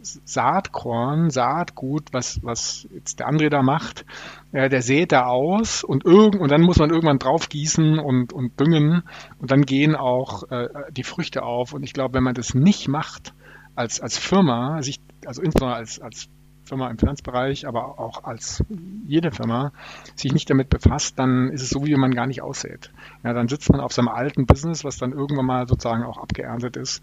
Saatkorn, 0.00 1.30
Saatgut, 1.30 2.12
was, 2.12 2.42
was 2.42 2.88
jetzt 2.92 3.20
der 3.20 3.28
André 3.28 3.48
da 3.48 3.62
macht, 3.62 4.04
äh, 4.52 4.68
der 4.68 4.82
sät 4.82 5.12
da 5.12 5.26
aus 5.26 5.84
und, 5.84 6.04
irgend, 6.04 6.40
und 6.40 6.50
dann 6.50 6.62
muss 6.62 6.78
man 6.78 6.90
irgendwann 6.90 7.18
drauf 7.18 7.48
gießen 7.48 7.98
und, 7.98 8.32
und 8.32 8.58
düngen 8.60 9.02
und 9.38 9.50
dann 9.50 9.62
gehen 9.62 9.96
auch 9.96 10.50
äh, 10.50 10.68
die 10.90 11.04
Früchte 11.04 11.42
auf. 11.42 11.72
Und 11.72 11.82
ich 11.82 11.92
glaube, 11.92 12.14
wenn 12.14 12.22
man 12.22 12.34
das 12.34 12.54
nicht 12.54 12.88
macht 12.88 13.34
als, 13.74 14.00
als 14.00 14.18
Firma, 14.18 14.82
sich, 14.82 15.00
also 15.26 15.42
insbesondere 15.42 15.78
als, 15.78 16.00
als 16.00 16.28
Firma 16.68 16.90
im 16.90 16.98
Finanzbereich, 16.98 17.66
aber 17.66 17.98
auch 17.98 18.24
als 18.24 18.62
jede 19.06 19.32
Firma 19.32 19.72
sich 20.14 20.32
nicht 20.32 20.50
damit 20.50 20.68
befasst, 20.68 21.18
dann 21.18 21.48
ist 21.48 21.62
es 21.62 21.70
so, 21.70 21.86
wie 21.86 21.96
man 21.96 22.14
gar 22.14 22.26
nicht 22.26 22.42
aussät. 22.42 22.92
Ja, 23.24 23.32
dann 23.32 23.48
sitzt 23.48 23.70
man 23.72 23.80
auf 23.80 23.92
seinem 23.92 24.08
alten 24.08 24.46
Business, 24.46 24.84
was 24.84 24.98
dann 24.98 25.12
irgendwann 25.12 25.46
mal 25.46 25.66
sozusagen 25.66 26.04
auch 26.04 26.18
abgeerntet 26.18 26.76
ist 26.76 27.02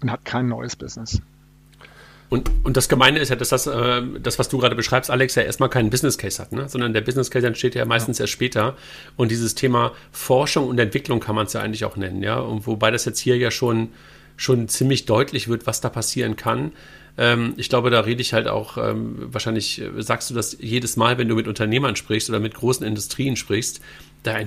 und 0.00 0.10
hat 0.10 0.24
kein 0.24 0.46
neues 0.46 0.76
Business. 0.76 1.20
Und, 2.32 2.50
und 2.62 2.78
das 2.78 2.88
Gemeine 2.88 3.18
ist 3.18 3.28
ja, 3.28 3.36
dass 3.36 3.50
das, 3.50 3.66
äh, 3.66 4.00
das, 4.22 4.38
was 4.38 4.48
du 4.48 4.56
gerade 4.56 4.74
beschreibst, 4.74 5.10
Alex, 5.10 5.34
ja 5.34 5.42
erstmal 5.42 5.68
keinen 5.68 5.90
Business 5.90 6.16
Case 6.16 6.40
hat, 6.40 6.52
ne? 6.52 6.66
sondern 6.66 6.94
der 6.94 7.02
Business 7.02 7.30
Case 7.30 7.46
entsteht 7.46 7.74
ja 7.74 7.84
meistens 7.84 8.16
ja. 8.16 8.22
erst 8.22 8.32
später. 8.32 8.74
Und 9.16 9.30
dieses 9.30 9.54
Thema 9.54 9.92
Forschung 10.12 10.66
und 10.66 10.78
Entwicklung 10.78 11.20
kann 11.20 11.34
man 11.34 11.44
es 11.44 11.52
ja 11.52 11.60
eigentlich 11.60 11.84
auch 11.84 11.98
nennen, 11.98 12.22
ja. 12.22 12.38
Und 12.38 12.66
wobei 12.66 12.90
das 12.90 13.04
jetzt 13.04 13.18
hier 13.18 13.36
ja 13.36 13.50
schon 13.50 13.90
schon 14.38 14.66
ziemlich 14.66 15.04
deutlich 15.04 15.48
wird, 15.48 15.66
was 15.66 15.82
da 15.82 15.90
passieren 15.90 16.36
kann. 16.36 16.72
Ähm, 17.18 17.52
ich 17.58 17.68
glaube, 17.68 17.90
da 17.90 18.00
rede 18.00 18.22
ich 18.22 18.32
halt 18.32 18.48
auch, 18.48 18.78
ähm, 18.78 19.28
wahrscheinlich 19.30 19.82
äh, 19.82 20.02
sagst 20.02 20.30
du 20.30 20.34
das 20.34 20.56
jedes 20.58 20.96
Mal, 20.96 21.18
wenn 21.18 21.28
du 21.28 21.34
mit 21.34 21.46
Unternehmern 21.46 21.96
sprichst 21.96 22.30
oder 22.30 22.40
mit 22.40 22.54
großen 22.54 22.86
Industrien 22.86 23.36
sprichst, 23.36 23.82
da, 24.22 24.38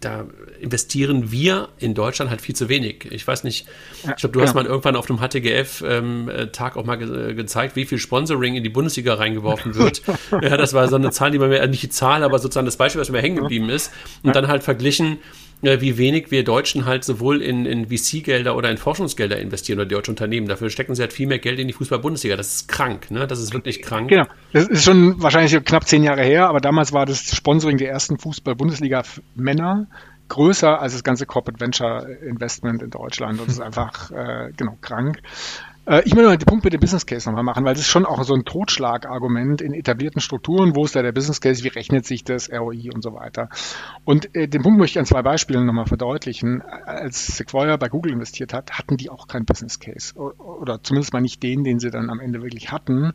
da, 0.00 0.26
investieren 0.60 1.32
wir 1.32 1.68
in 1.78 1.94
Deutschland 1.94 2.30
halt 2.30 2.40
viel 2.40 2.54
zu 2.54 2.68
wenig. 2.68 3.08
Ich 3.10 3.26
weiß 3.26 3.42
nicht, 3.44 3.66
ich 4.04 4.16
glaube, 4.16 4.32
du 4.32 4.40
ja. 4.40 4.46
hast 4.46 4.54
mal 4.54 4.64
irgendwann 4.64 4.96
auf 4.96 5.06
dem 5.06 5.18
HTGF-Tag 5.18 6.76
ähm, 6.76 6.80
auch 6.80 6.84
mal 6.84 6.96
ge 6.96 7.34
gezeigt, 7.34 7.74
wie 7.74 7.84
viel 7.84 7.98
Sponsoring 7.98 8.54
in 8.54 8.62
die 8.62 8.68
Bundesliga 8.68 9.14
reingeworfen 9.14 9.74
wird. 9.74 10.02
ja, 10.42 10.56
das 10.56 10.72
war 10.72 10.88
so 10.88 10.96
eine 10.96 11.10
Zahl, 11.10 11.32
die 11.32 11.38
mir, 11.38 11.66
nicht 11.66 11.82
die 11.82 11.88
Zahl, 11.88 12.22
aber 12.22 12.38
sozusagen 12.38 12.66
das 12.66 12.76
Beispiel, 12.76 13.00
was 13.00 13.10
mir 13.10 13.20
hängen 13.20 13.36
geblieben 13.36 13.68
ist. 13.70 13.92
Und 14.22 14.36
dann 14.36 14.46
halt 14.46 14.62
verglichen, 14.62 15.18
wie 15.62 15.98
wenig 15.98 16.30
wir 16.30 16.44
Deutschen 16.44 16.86
halt 16.86 17.04
sowohl 17.04 17.42
in, 17.42 17.66
in 17.66 17.86
VC-Gelder 17.86 18.56
oder 18.56 18.70
in 18.70 18.76
Forschungsgelder 18.76 19.38
investieren 19.38 19.78
oder 19.78 19.86
die 19.86 19.94
deutschen 19.94 20.12
Unternehmen. 20.12 20.46
Dafür 20.46 20.70
stecken 20.70 20.94
sie 20.94 21.02
halt 21.02 21.12
viel 21.12 21.26
mehr 21.26 21.38
Geld 21.38 21.58
in 21.58 21.66
die 21.66 21.72
Fußball-Bundesliga. 21.72 22.36
Das 22.36 22.54
ist 22.54 22.68
krank, 22.68 23.10
ne? 23.10 23.26
Das 23.26 23.40
ist 23.40 23.52
wirklich 23.52 23.82
krank. 23.82 24.08
Genau. 24.08 24.26
Das 24.52 24.68
ist 24.68 24.84
schon 24.84 25.20
wahrscheinlich 25.20 25.64
knapp 25.64 25.86
zehn 25.86 26.04
Jahre 26.04 26.22
her, 26.22 26.48
aber 26.48 26.60
damals 26.60 26.92
war 26.92 27.06
das 27.06 27.34
Sponsoring 27.34 27.78
der 27.78 27.90
ersten 27.90 28.18
Fußball-Bundesliga-Männer 28.18 29.88
größer 30.28 30.80
als 30.80 30.92
das 30.92 31.02
ganze 31.02 31.26
Corporate 31.26 31.60
Venture 31.60 32.06
Investment 32.22 32.82
in 32.82 32.90
Deutschland. 32.90 33.40
Und 33.40 33.48
das 33.48 33.54
ist 33.54 33.60
einfach 33.60 34.10
äh, 34.10 34.52
genau 34.56 34.76
krank. 34.80 35.20
Äh, 35.88 36.02
ich 36.04 36.14
will 36.14 36.24
mal 36.24 36.36
den 36.36 36.46
Punkt 36.46 36.64
mit 36.64 36.72
dem 36.72 36.80
Business 36.80 37.06
Case 37.06 37.28
nochmal 37.28 37.42
machen, 37.42 37.64
weil 37.64 37.72
das 37.72 37.82
ist 37.82 37.88
schon 37.88 38.04
auch 38.04 38.22
so 38.22 38.34
ein 38.34 38.44
Totschlagargument 38.44 39.62
in 39.62 39.72
etablierten 39.72 40.20
Strukturen. 40.20 40.76
Wo 40.76 40.84
ist 40.84 40.94
da 40.94 41.02
der 41.02 41.12
Business 41.12 41.40
Case? 41.40 41.64
Wie 41.64 41.68
rechnet 41.68 42.04
sich 42.04 42.24
das? 42.24 42.50
ROI 42.52 42.90
und 42.94 43.02
so 43.02 43.14
weiter. 43.14 43.48
Und 44.04 44.34
äh, 44.36 44.48
den 44.48 44.62
Punkt 44.62 44.78
möchte 44.78 44.98
ich 44.98 45.00
an 45.00 45.06
zwei 45.06 45.22
Beispielen 45.22 45.64
nochmal 45.64 45.86
verdeutlichen. 45.86 46.62
Als 46.62 47.38
Sequoia 47.38 47.76
bei 47.76 47.88
Google 47.88 48.12
investiert 48.12 48.52
hat, 48.52 48.72
hatten 48.72 48.96
die 48.96 49.08
auch 49.08 49.26
keinen 49.26 49.46
Business 49.46 49.80
Case. 49.80 50.14
Oder 50.14 50.82
zumindest 50.82 51.12
mal 51.12 51.20
nicht 51.20 51.42
den, 51.42 51.64
den 51.64 51.78
sie 51.78 51.90
dann 51.90 52.10
am 52.10 52.20
Ende 52.20 52.42
wirklich 52.42 52.70
hatten. 52.70 53.14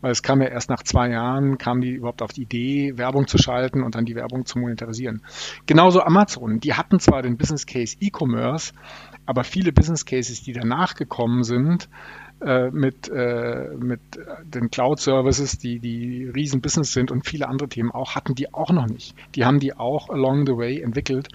Weil 0.00 0.12
es 0.12 0.22
kam 0.22 0.40
ja 0.40 0.48
erst 0.48 0.70
nach 0.70 0.82
zwei 0.82 1.08
Jahren, 1.08 1.58
kamen 1.58 1.80
die 1.80 1.92
überhaupt 1.92 2.22
auf 2.22 2.32
die 2.32 2.42
Idee, 2.42 2.96
Werbung 2.96 3.26
zu 3.26 3.38
schalten 3.38 3.82
und 3.82 3.94
dann 3.94 4.04
die 4.04 4.14
Werbung 4.14 4.46
zu 4.46 4.58
monetarisieren. 4.58 5.22
Genauso 5.66 6.02
Amazon. 6.02 6.60
Die 6.60 6.74
hatten 6.74 7.00
zwar 7.00 7.22
den 7.22 7.36
Business 7.36 7.66
Case 7.66 7.96
E-Commerce, 8.00 8.72
aber 9.26 9.44
viele 9.44 9.72
Business 9.72 10.04
Cases, 10.04 10.42
die 10.42 10.52
danach 10.52 10.94
gekommen 10.94 11.44
sind, 11.44 11.88
äh, 12.44 12.70
mit, 12.70 13.08
äh, 13.08 13.70
mit 13.78 14.00
den 14.44 14.70
Cloud-Services, 14.70 15.56
die, 15.58 15.78
die 15.78 16.26
riesen 16.26 16.60
Business 16.60 16.92
sind 16.92 17.10
und 17.10 17.24
viele 17.24 17.48
andere 17.48 17.68
Themen 17.68 17.90
auch, 17.90 18.16
hatten 18.16 18.34
die 18.34 18.52
auch 18.52 18.70
noch 18.70 18.86
nicht. 18.86 19.14
Die 19.34 19.44
haben 19.44 19.60
die 19.60 19.74
auch 19.74 20.10
along 20.10 20.44
the 20.46 20.56
way 20.56 20.80
entwickelt. 20.80 21.28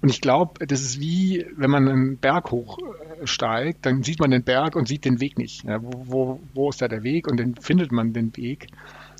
Und 0.00 0.08
ich 0.08 0.20
glaube, 0.20 0.64
das 0.66 0.80
ist 0.80 1.00
wie, 1.00 1.44
wenn 1.56 1.70
man 1.70 1.88
einen 1.88 2.16
Berg 2.16 2.50
hochsteigt, 2.50 3.84
dann 3.84 4.02
sieht 4.02 4.20
man 4.20 4.30
den 4.30 4.44
Berg 4.44 4.76
und 4.76 4.88
sieht 4.88 5.04
den 5.04 5.20
Weg 5.20 5.38
nicht. 5.38 5.64
Ja, 5.64 5.82
wo, 5.82 5.90
wo, 6.06 6.40
wo 6.54 6.70
ist 6.70 6.80
da 6.80 6.88
der 6.88 7.02
Weg? 7.02 7.26
Und 7.26 7.38
dann 7.38 7.56
findet 7.56 7.92
man 7.92 8.12
den 8.12 8.34
Weg 8.36 8.68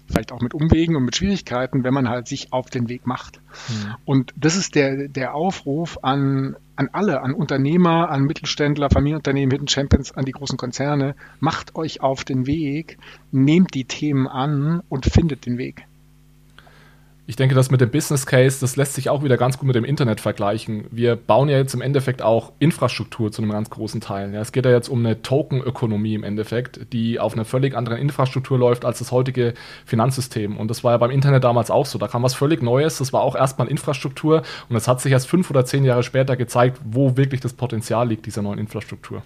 vielleicht 0.06 0.32
auch 0.32 0.40
mit 0.40 0.54
Umwegen 0.54 0.96
und 0.96 1.04
mit 1.04 1.16
Schwierigkeiten, 1.16 1.84
wenn 1.84 1.94
man 1.94 2.08
halt 2.08 2.28
sich 2.28 2.52
auf 2.52 2.70
den 2.70 2.88
Weg 2.88 3.06
macht. 3.06 3.40
Mhm. 3.68 3.94
Und 4.04 4.34
das 4.36 4.56
ist 4.56 4.74
der, 4.74 5.08
der 5.08 5.34
Aufruf 5.34 5.98
an, 6.02 6.56
an 6.76 6.88
alle, 6.92 7.22
an 7.22 7.34
Unternehmer, 7.34 8.10
an 8.10 8.24
Mittelständler, 8.24 8.90
Familienunternehmen, 8.90 9.50
Hidden 9.50 9.68
Champions, 9.68 10.12
an 10.12 10.24
die 10.24 10.32
großen 10.32 10.58
Konzerne, 10.58 11.14
macht 11.40 11.76
euch 11.76 12.00
auf 12.00 12.24
den 12.24 12.46
Weg, 12.46 12.98
nehmt 13.30 13.74
die 13.74 13.84
Themen 13.84 14.26
an 14.26 14.82
und 14.88 15.06
findet 15.06 15.46
den 15.46 15.58
Weg. 15.58 15.86
Ich 17.26 17.36
denke, 17.36 17.54
das 17.54 17.70
mit 17.70 17.80
dem 17.80 17.90
Business 17.90 18.26
Case, 18.26 18.58
das 18.60 18.76
lässt 18.76 18.92
sich 18.92 19.08
auch 19.08 19.24
wieder 19.24 19.38
ganz 19.38 19.56
gut 19.56 19.66
mit 19.66 19.76
dem 19.76 19.86
Internet 19.86 20.20
vergleichen. 20.20 20.84
Wir 20.90 21.16
bauen 21.16 21.48
ja 21.48 21.56
jetzt 21.56 21.72
im 21.72 21.80
Endeffekt 21.80 22.20
auch 22.20 22.52
Infrastruktur 22.58 23.32
zu 23.32 23.40
einem 23.40 23.50
ganz 23.50 23.70
großen 23.70 24.02
Teil. 24.02 24.34
Ja, 24.34 24.42
es 24.42 24.52
geht 24.52 24.66
ja 24.66 24.70
jetzt 24.70 24.90
um 24.90 24.98
eine 24.98 25.22
Token-Ökonomie 25.22 26.14
im 26.14 26.22
Endeffekt, 26.22 26.92
die 26.92 27.18
auf 27.18 27.32
einer 27.32 27.46
völlig 27.46 27.74
anderen 27.74 27.96
Infrastruktur 27.96 28.58
läuft 28.58 28.84
als 28.84 28.98
das 28.98 29.10
heutige 29.10 29.54
Finanzsystem. 29.86 30.58
Und 30.58 30.68
das 30.68 30.84
war 30.84 30.92
ja 30.92 30.98
beim 30.98 31.10
Internet 31.10 31.44
damals 31.44 31.70
auch 31.70 31.86
so. 31.86 31.98
Da 31.98 32.08
kam 32.08 32.22
was 32.22 32.34
völlig 32.34 32.62
Neues. 32.62 32.98
Das 32.98 33.14
war 33.14 33.22
auch 33.22 33.36
erstmal 33.36 33.68
Infrastruktur. 33.68 34.42
Und 34.68 34.76
es 34.76 34.86
hat 34.86 35.00
sich 35.00 35.12
erst 35.12 35.26
fünf 35.26 35.48
oder 35.48 35.64
zehn 35.64 35.86
Jahre 35.86 36.02
später 36.02 36.36
gezeigt, 36.36 36.78
wo 36.84 37.16
wirklich 37.16 37.40
das 37.40 37.54
Potenzial 37.54 38.06
liegt 38.06 38.26
dieser 38.26 38.42
neuen 38.42 38.58
Infrastruktur. 38.58 39.22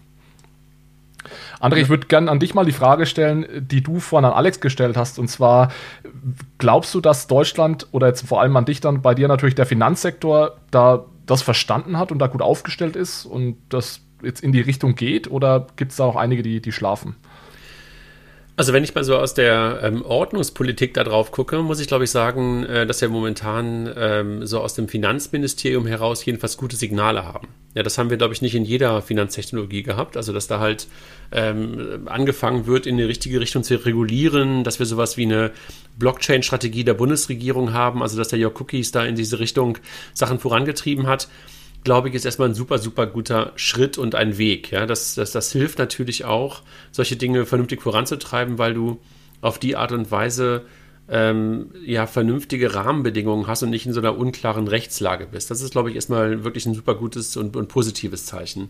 André, 1.61 1.79
ich 1.79 1.89
würde 1.89 2.07
gerne 2.07 2.31
an 2.31 2.39
dich 2.39 2.55
mal 2.55 2.65
die 2.65 2.73
Frage 2.73 3.07
stellen, 3.07 3.47
die 3.69 3.83
du 3.83 3.99
vorhin 3.99 4.27
an 4.27 4.33
Alex 4.33 4.61
gestellt 4.61 4.97
hast. 4.97 5.19
Und 5.19 5.29
zwar, 5.29 5.73
glaubst 6.59 6.95
du, 6.95 7.01
dass 7.01 7.27
Deutschland 7.27 7.89
oder 7.91 8.07
jetzt 8.07 8.27
vor 8.27 8.41
allem 8.41 8.57
an 8.57 8.65
dich 8.65 8.81
dann 8.81 9.03
bei 9.03 9.15
dir 9.15 9.29
natürlich 9.29 9.55
der 9.55 9.67
Finanzsektor 9.67 10.57
da 10.71 11.05
das 11.27 11.43
verstanden 11.43 11.99
hat 11.99 12.13
und 12.13 12.19
da 12.21 12.27
gut 12.27 12.43
aufgestellt 12.43 12.97
ist 12.97 13.25
und 13.25 13.59
das 13.69 14.03
jetzt 14.23 14.43
in 14.43 14.53
die 14.53 14.61
Richtung 14.61 14.95
geht? 14.95 15.31
Oder 15.31 15.67
gibt 15.77 15.91
es 15.91 15.97
da 15.97 16.05
auch 16.05 16.17
einige, 16.17 16.43
die, 16.43 16.61
die 16.61 16.73
schlafen? 16.73 17.17
Also 18.59 18.73
wenn 18.73 18.83
ich 18.83 18.93
mal 18.93 19.05
so 19.05 19.17
aus 19.17 19.35
der 19.35 19.79
ähm, 19.85 20.05
Ordnungspolitik 20.05 20.93
da 20.93 21.05
drauf 21.05 21.31
gucke, 21.31 21.63
muss 21.63 21.79
ich 21.79 21.87
glaube 21.87 22.03
ich 22.03 22.11
sagen, 22.11 22.65
äh, 22.65 22.89
dass 22.89 23.01
wir 23.01 23.09
momentan 23.09 23.89
ähm, 23.97 24.47
so 24.47 24.59
aus 24.59 24.75
dem 24.75 24.89
Finanzministerium 24.89 25.87
heraus 25.87 26.25
jedenfalls 26.25 26.57
gute 26.57 26.75
Signale 26.75 27.25
haben. 27.25 27.47
Ja, 27.77 27.85
das 27.85 27.99
haben 27.99 28.11
wir 28.11 28.17
glaube 28.17 28.35
ich 28.35 28.43
nicht 28.43 28.57
in 28.57 28.65
jeder 28.65 29.01
Finanztechnologie 29.01 29.85
gehabt. 29.85 30.17
Also 30.17 30.33
dass 30.33 30.49
da 30.49 30.59
halt 30.59 30.89
ähm, 31.31 32.07
angefangen 32.07 32.67
wird, 32.67 32.89
in 32.89 32.97
die 32.97 33.05
richtige 33.05 33.39
Richtung 33.39 33.63
zu 33.63 33.77
regulieren, 33.77 34.65
dass 34.65 34.81
wir 34.81 34.87
sowas 34.87 35.17
wie 35.17 35.27
eine 35.27 35.53
Blockchain-Strategie 35.97 36.83
der 36.83 36.95
Bundesregierung 36.95 37.73
haben, 37.73 38.03
also 38.03 38.19
dass 38.19 38.27
der 38.27 38.41
Jörg 38.41 38.61
Cookies 38.61 38.91
da 38.91 39.05
in 39.05 39.15
diese 39.15 39.39
Richtung 39.39 39.79
Sachen 40.15 40.41
vorangetrieben 40.41 41.07
hat 41.07 41.29
glaube 41.85 42.09
ich, 42.09 42.15
ist 42.15 42.25
erstmal 42.25 42.49
ein 42.49 42.55
super, 42.55 42.79
super 42.79 43.07
guter 43.07 43.53
Schritt 43.57 43.99
und 43.99 44.15
ein 44.15 44.39
Weg. 44.39 44.71
Ja, 44.71 44.87
das, 44.87 45.15
das, 45.15 45.33
das 45.33 45.53
hilft 45.53 45.79
natürlich 45.79 46.25
auch, 46.25 46.63
solche 46.91 47.17
Dinge 47.17 47.47
vernünftig 47.47 47.83
voranzutreiben, 47.83 48.59
weil 48.59 48.75
du 48.75 48.99
auf 49.41 49.59
die 49.59 49.77
Art 49.77 49.93
und 49.93 50.11
Weise 50.11 50.65
ähm, 51.09 51.71
ja, 51.85 52.07
vernünftige 52.07 52.75
Rahmenbedingungen 52.75 53.47
hast 53.47 53.63
und 53.63 53.71
nicht 53.71 53.87
in 53.87 53.93
so 53.93 54.01
einer 54.01 54.19
unklaren 54.19 54.69
Rechtslage 54.69 55.27
bist. 55.27 55.51
Das 55.51 55.63
ist, 55.63 55.73
glaube 55.73 55.91
ich, 55.91 55.97
erstmal 55.97 56.45
wirklich 56.45 56.67
ein 56.67 56.75
super 56.75 56.95
gutes 56.95 57.37
und, 57.37 57.57
und 57.57 57.69
positives 57.69 58.27
Zeichen. 58.27 58.69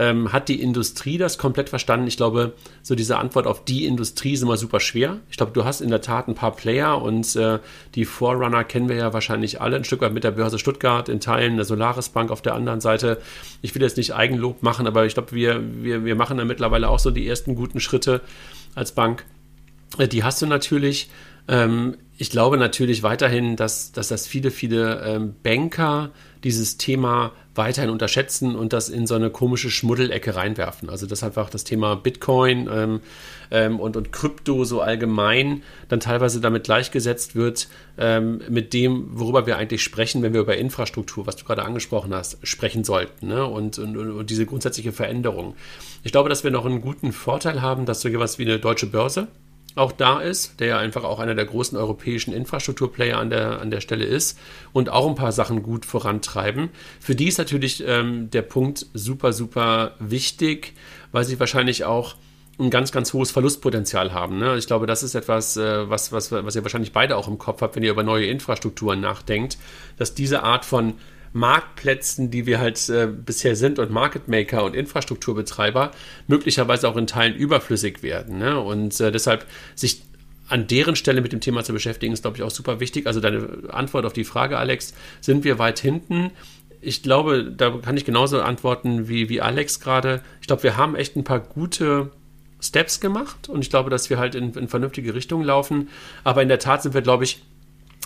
Ähm, 0.00 0.32
hat 0.32 0.48
die 0.48 0.62
Industrie 0.62 1.18
das 1.18 1.38
komplett 1.38 1.68
verstanden? 1.68 2.06
Ich 2.06 2.16
glaube, 2.16 2.52
so 2.82 2.94
diese 2.94 3.18
Antwort 3.18 3.48
auf 3.48 3.64
die 3.64 3.84
Industrie 3.84 4.34
ist 4.34 4.42
immer 4.42 4.56
super 4.56 4.78
schwer. 4.78 5.18
Ich 5.28 5.36
glaube, 5.36 5.50
du 5.50 5.64
hast 5.64 5.80
in 5.80 5.90
der 5.90 6.00
Tat 6.00 6.28
ein 6.28 6.36
paar 6.36 6.54
Player 6.54 7.02
und 7.02 7.34
äh, 7.34 7.58
die 7.96 8.04
Forerunner 8.04 8.62
kennen 8.62 8.88
wir 8.88 8.94
ja 8.94 9.12
wahrscheinlich 9.12 9.60
alle, 9.60 9.74
ein 9.74 9.82
Stück 9.82 10.00
weit 10.00 10.12
mit 10.12 10.22
der 10.22 10.30
Börse 10.30 10.60
Stuttgart, 10.60 11.08
in 11.08 11.18
Teilen 11.18 11.56
der 11.56 11.64
Solaris 11.64 12.10
Bank 12.10 12.30
auf 12.30 12.42
der 12.42 12.54
anderen 12.54 12.80
Seite. 12.80 13.20
Ich 13.60 13.74
will 13.74 13.82
jetzt 13.82 13.96
nicht 13.96 14.14
Eigenlob 14.14 14.62
machen, 14.62 14.86
aber 14.86 15.04
ich 15.04 15.14
glaube, 15.14 15.32
wir, 15.32 15.60
wir, 15.82 16.04
wir 16.04 16.14
machen 16.14 16.38
da 16.38 16.44
mittlerweile 16.44 16.88
auch 16.90 17.00
so 17.00 17.10
die 17.10 17.26
ersten 17.26 17.56
guten 17.56 17.80
Schritte 17.80 18.20
als 18.76 18.92
Bank. 18.92 19.24
Äh, 19.98 20.06
die 20.06 20.22
hast 20.22 20.40
du 20.40 20.46
natürlich. 20.46 21.10
Ähm, 21.48 21.96
ich 22.18 22.30
glaube 22.30 22.56
natürlich 22.56 23.02
weiterhin, 23.02 23.56
dass, 23.56 23.90
dass 23.90 24.08
das 24.08 24.28
viele, 24.28 24.52
viele 24.52 25.02
ähm, 25.04 25.34
Banker 25.42 26.10
dieses 26.44 26.76
Thema 26.76 27.32
weiterhin 27.54 27.90
unterschätzen 27.90 28.54
und 28.54 28.72
das 28.72 28.88
in 28.88 29.06
so 29.06 29.14
eine 29.14 29.30
komische 29.30 29.70
Schmuddelecke 29.70 30.36
reinwerfen. 30.36 30.88
Also 30.88 31.06
dass 31.06 31.22
einfach 31.22 31.50
das 31.50 31.64
Thema 31.64 31.96
Bitcoin 31.96 32.68
ähm, 32.72 33.00
ähm, 33.50 33.80
und, 33.80 33.96
und 33.96 34.12
Krypto 34.12 34.64
so 34.64 34.80
allgemein 34.80 35.62
dann 35.88 36.00
teilweise 36.00 36.40
damit 36.40 36.64
gleichgesetzt 36.64 37.34
wird 37.34 37.68
ähm, 37.98 38.40
mit 38.48 38.72
dem, 38.72 39.18
worüber 39.18 39.46
wir 39.46 39.58
eigentlich 39.58 39.82
sprechen, 39.82 40.22
wenn 40.22 40.32
wir 40.32 40.40
über 40.40 40.56
Infrastruktur, 40.56 41.26
was 41.26 41.36
du 41.36 41.44
gerade 41.44 41.64
angesprochen 41.64 42.14
hast, 42.14 42.38
sprechen 42.46 42.84
sollten. 42.84 43.26
Ne? 43.26 43.44
Und, 43.44 43.78
und, 43.78 43.96
und 43.96 44.30
diese 44.30 44.46
grundsätzliche 44.46 44.92
Veränderung. 44.92 45.56
Ich 46.04 46.12
glaube, 46.12 46.28
dass 46.28 46.44
wir 46.44 46.52
noch 46.52 46.64
einen 46.64 46.80
guten 46.80 47.12
Vorteil 47.12 47.60
haben, 47.60 47.86
dass 47.86 48.00
so 48.00 48.08
etwas 48.08 48.38
wie 48.38 48.44
eine 48.44 48.60
deutsche 48.60 48.86
Börse 48.86 49.28
auch 49.78 49.92
da 49.92 50.20
ist, 50.20 50.60
der 50.60 50.66
ja 50.68 50.78
einfach 50.78 51.04
auch 51.04 51.18
einer 51.18 51.34
der 51.34 51.46
großen 51.46 51.78
europäischen 51.78 52.32
Infrastrukturplayer 52.32 53.18
an 53.18 53.30
der, 53.30 53.60
an 53.60 53.70
der 53.70 53.80
Stelle 53.80 54.04
ist 54.04 54.38
und 54.72 54.90
auch 54.90 55.08
ein 55.08 55.14
paar 55.14 55.32
Sachen 55.32 55.62
gut 55.62 55.84
vorantreiben. 55.86 56.70
Für 57.00 57.14
die 57.14 57.28
ist 57.28 57.38
natürlich 57.38 57.84
ähm, 57.86 58.30
der 58.30 58.42
Punkt 58.42 58.86
super, 58.94 59.32
super 59.32 59.94
wichtig, 59.98 60.74
weil 61.12 61.24
sie 61.24 61.40
wahrscheinlich 61.40 61.84
auch 61.84 62.16
ein 62.58 62.70
ganz, 62.70 62.90
ganz 62.90 63.12
hohes 63.12 63.30
Verlustpotenzial 63.30 64.12
haben. 64.12 64.38
Ne? 64.38 64.56
Ich 64.56 64.66
glaube, 64.66 64.86
das 64.86 65.02
ist 65.02 65.14
etwas, 65.14 65.56
äh, 65.56 65.88
was, 65.88 66.12
was, 66.12 66.32
was 66.32 66.56
ihr 66.56 66.62
wahrscheinlich 66.62 66.92
beide 66.92 67.16
auch 67.16 67.28
im 67.28 67.38
Kopf 67.38 67.62
habt, 67.62 67.76
wenn 67.76 67.84
ihr 67.84 67.92
über 67.92 68.02
neue 68.02 68.26
Infrastrukturen 68.26 69.00
nachdenkt, 69.00 69.58
dass 69.96 70.14
diese 70.14 70.42
Art 70.42 70.64
von 70.64 70.94
Marktplätzen, 71.32 72.30
die 72.30 72.46
wir 72.46 72.58
halt 72.58 72.88
äh, 72.88 73.06
bisher 73.06 73.56
sind 73.56 73.78
und 73.78 73.90
Market 73.90 74.28
Maker 74.28 74.64
und 74.64 74.74
Infrastrukturbetreiber 74.74 75.90
möglicherweise 76.26 76.88
auch 76.88 76.96
in 76.96 77.06
Teilen 77.06 77.34
überflüssig 77.34 78.02
werden. 78.02 78.38
Ne? 78.38 78.60
Und 78.60 79.00
äh, 79.00 79.12
deshalb 79.12 79.46
sich 79.74 80.02
an 80.48 80.66
deren 80.66 80.96
Stelle 80.96 81.20
mit 81.20 81.32
dem 81.32 81.40
Thema 81.40 81.62
zu 81.62 81.72
beschäftigen, 81.72 82.12
ist, 82.12 82.22
glaube 82.22 82.38
ich, 82.38 82.42
auch 82.42 82.50
super 82.50 82.80
wichtig. 82.80 83.06
Also 83.06 83.20
deine 83.20 83.70
Antwort 83.70 84.06
auf 84.06 84.12
die 84.12 84.24
Frage, 84.24 84.58
Alex, 84.58 84.94
sind 85.20 85.44
wir 85.44 85.58
weit 85.58 85.78
hinten? 85.78 86.30
Ich 86.80 87.02
glaube, 87.02 87.44
da 87.44 87.70
kann 87.82 87.96
ich 87.96 88.04
genauso 88.04 88.40
antworten 88.40 89.08
wie, 89.08 89.28
wie 89.28 89.40
Alex 89.40 89.80
gerade. 89.80 90.22
Ich 90.40 90.46
glaube, 90.46 90.62
wir 90.62 90.76
haben 90.76 90.96
echt 90.96 91.16
ein 91.16 91.24
paar 91.24 91.40
gute 91.40 92.10
Steps 92.60 93.00
gemacht 93.00 93.48
und 93.48 93.60
ich 93.60 93.70
glaube, 93.70 93.90
dass 93.90 94.10
wir 94.10 94.18
halt 94.18 94.34
in, 94.34 94.52
in 94.54 94.68
vernünftige 94.68 95.14
Richtungen 95.14 95.44
laufen. 95.44 95.88
Aber 96.24 96.42
in 96.42 96.48
der 96.48 96.58
Tat 96.58 96.82
sind 96.82 96.94
wir, 96.94 97.02
glaube 97.02 97.24
ich, 97.24 97.42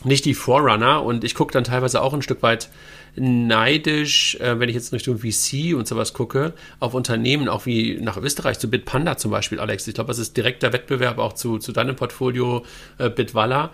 nicht 0.05 0.25
die 0.25 0.35
Forerunner 0.35 1.03
und 1.03 1.25
ich 1.25 1.35
gucke 1.35 1.53
dann 1.53 1.65
teilweise 1.65 2.03
auch 2.03 2.15
ein 2.15 2.23
Stück 2.23 2.43
weit 2.43 2.69
neidisch, 3.15 4.37
äh, 4.37 4.59
wenn 4.59 4.69
ich 4.69 4.75
jetzt 4.75 4.93
in 4.93 4.97
Richtung 4.97 5.19
VC 5.19 5.75
und 5.77 5.87
sowas 5.87 6.15
gucke, 6.15 6.55
auf 6.81 6.95
Unternehmen, 6.95 7.49
auch 7.49 7.67
wie 7.67 7.99
nach 8.01 8.17
Österreich, 8.17 8.59
zu 8.59 8.71
Bitpanda 8.71 9.17
zum 9.17 9.31
Beispiel, 9.31 9.61
Alex. 9.61 9.87
Ich 9.87 9.95
glaube, 9.95 10.09
das 10.09 10.19
ist 10.19 10.37
direkter 10.37 10.73
Wettbewerb 10.73 11.19
auch 11.19 11.35
zu, 11.35 11.59
zu 11.59 11.73
deinem 11.73 11.95
Portfolio 11.95 12.65
äh, 12.99 13.11
Bitwalla, 13.11 13.71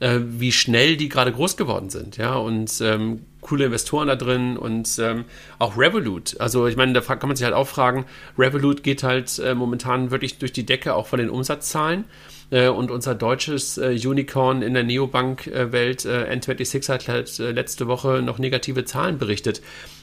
äh, 0.00 0.18
wie 0.22 0.52
schnell 0.52 0.96
die 0.96 1.08
gerade 1.08 1.32
groß 1.32 1.56
geworden 1.56 1.88
sind, 1.88 2.18
ja, 2.18 2.34
und 2.34 2.80
ähm, 2.82 3.22
coole 3.40 3.64
Investoren 3.64 4.08
da 4.08 4.16
drin 4.16 4.56
und 4.56 4.98
ähm, 4.98 5.24
auch 5.58 5.78
Revolut. 5.78 6.38
Also 6.38 6.66
ich 6.66 6.76
meine, 6.76 6.92
da 6.92 7.00
kann 7.00 7.28
man 7.28 7.36
sich 7.36 7.44
halt 7.44 7.54
auch 7.54 7.68
fragen, 7.68 8.04
Revolut 8.38 8.82
geht 8.82 9.02
halt 9.02 9.38
äh, 9.38 9.54
momentan 9.54 10.10
wirklich 10.10 10.38
durch 10.38 10.52
die 10.52 10.66
Decke, 10.66 10.94
auch 10.94 11.06
von 11.06 11.18
den 11.18 11.30
Umsatzzahlen. 11.30 12.04
Äh, 12.52 12.68
und 12.68 12.90
unser 12.90 13.14
deutsches 13.14 13.78
äh, 13.78 13.98
Unicorn 14.04 14.62
in 14.62 14.74
der 14.74 14.84
Neobank-Welt, 14.84 16.04
äh, 16.04 16.30
N26, 16.32 16.88
hat 16.88 17.08
halt 17.08 17.38
letzte 17.38 17.88
Woche 17.88 18.22
noch 18.22 18.38
negative 18.38 18.84
Zahlen 18.84 19.18
berichtet. 19.18 19.62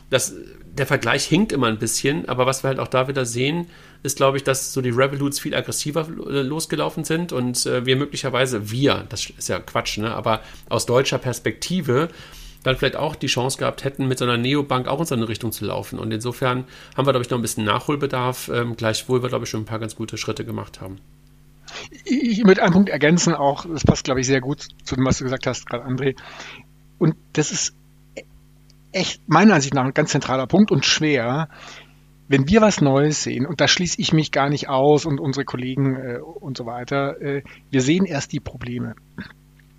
Das, 0.10 0.34
der 0.66 0.88
Vergleich 0.88 1.26
hinkt 1.26 1.52
immer 1.52 1.68
ein 1.68 1.78
bisschen, 1.78 2.28
aber 2.28 2.48
was 2.48 2.64
wir 2.64 2.70
halt 2.70 2.80
auch 2.80 2.88
da 2.88 3.08
wieder 3.08 3.26
sehen, 3.26 3.68
ist, 4.02 4.18
glaube 4.18 4.38
ich, 4.38 4.44
dass 4.44 4.74
so 4.74 4.82
die 4.82 4.90
Revoluts 4.90 5.40
viel 5.40 5.54
aggressiver 5.54 6.08
losgelaufen 6.10 7.04
sind 7.04 7.32
und 7.32 7.68
äh, 7.68 7.86
wir 7.86 7.96
möglicherweise, 7.96 8.72
wir, 8.72 9.06
das 9.10 9.30
ist 9.30 9.50
ja 9.50 9.60
Quatsch, 9.60 10.00
ne, 10.00 10.12
aber 10.16 10.42
aus 10.68 10.88
deutscher 10.88 11.20
Perspektive 11.20 12.10
dann 12.64 12.76
vielleicht 12.76 12.96
auch 12.96 13.16
die 13.16 13.28
Chance 13.28 13.60
gehabt 13.60 13.84
hätten, 13.84 14.08
mit 14.08 14.18
so 14.18 14.26
einer 14.26 14.38
Neobank 14.38 14.88
auch 14.88 15.00
in 15.00 15.06
so 15.06 15.16
eine 15.16 15.30
Richtung 15.30 15.52
zu 15.52 15.66
laufen. 15.66 16.00
Und 16.00 16.12
insofern 16.12 16.66
haben 16.98 17.08
wir, 17.08 17.14
glaube 17.14 17.24
ich, 17.24 17.30
noch 17.30 17.38
ein 17.38 17.42
bisschen 17.42 17.64
Nachholbedarf, 17.64 18.50
ähm, 18.54 18.76
gleichwohl 18.76 19.22
wir, 19.22 19.30
glaube 19.30 19.46
ich, 19.46 19.50
schon 19.50 19.62
ein 19.62 19.66
paar 19.66 19.80
ganz 19.80 19.96
gute 19.96 20.18
Schritte 20.18 20.44
gemacht 20.44 20.82
haben. 20.82 21.00
Ich 22.06 22.44
möchte 22.44 22.64
einen 22.64 22.74
Punkt 22.74 22.90
ergänzen, 22.90 23.34
auch, 23.34 23.66
das 23.66 23.84
passt, 23.84 24.04
glaube 24.04 24.20
ich, 24.20 24.28
sehr 24.28 24.42
gut 24.42 24.68
zu 24.84 24.96
dem, 24.96 25.06
was 25.06 25.18
du 25.18 25.24
gesagt 25.24 25.48
hast, 25.48 25.66
gerade 25.68 25.86
André. 25.86 26.16
Und 26.98 27.16
das 27.34 27.52
ist 27.52 27.76
echt 28.92 29.28
meiner 29.28 29.56
Ansicht 29.56 29.74
nach 29.74 29.86
ein 29.86 29.94
ganz 29.94 30.12
zentraler 30.12 30.48
Punkt 30.48 30.72
und 30.72 30.86
schwer. 30.86 31.50
Wenn 32.28 32.48
wir 32.48 32.62
was 32.62 32.80
Neues 32.82 33.24
sehen, 33.24 33.48
und 33.48 33.60
da 33.60 33.68
schließe 33.68 34.00
ich 34.00 34.14
mich 34.14 34.32
gar 34.32 34.50
nicht 34.50 34.70
aus 34.70 35.06
und 35.06 35.20
unsere 35.20 35.46
Kollegen 35.46 35.96
äh, 35.96 36.20
und 36.20 36.58
so 36.58 36.66
weiter, 36.66 37.20
äh, 37.22 37.44
wir 37.72 37.82
sehen 37.82 38.06
erst 38.06 38.32
die 38.34 38.40
Probleme. 38.40 38.96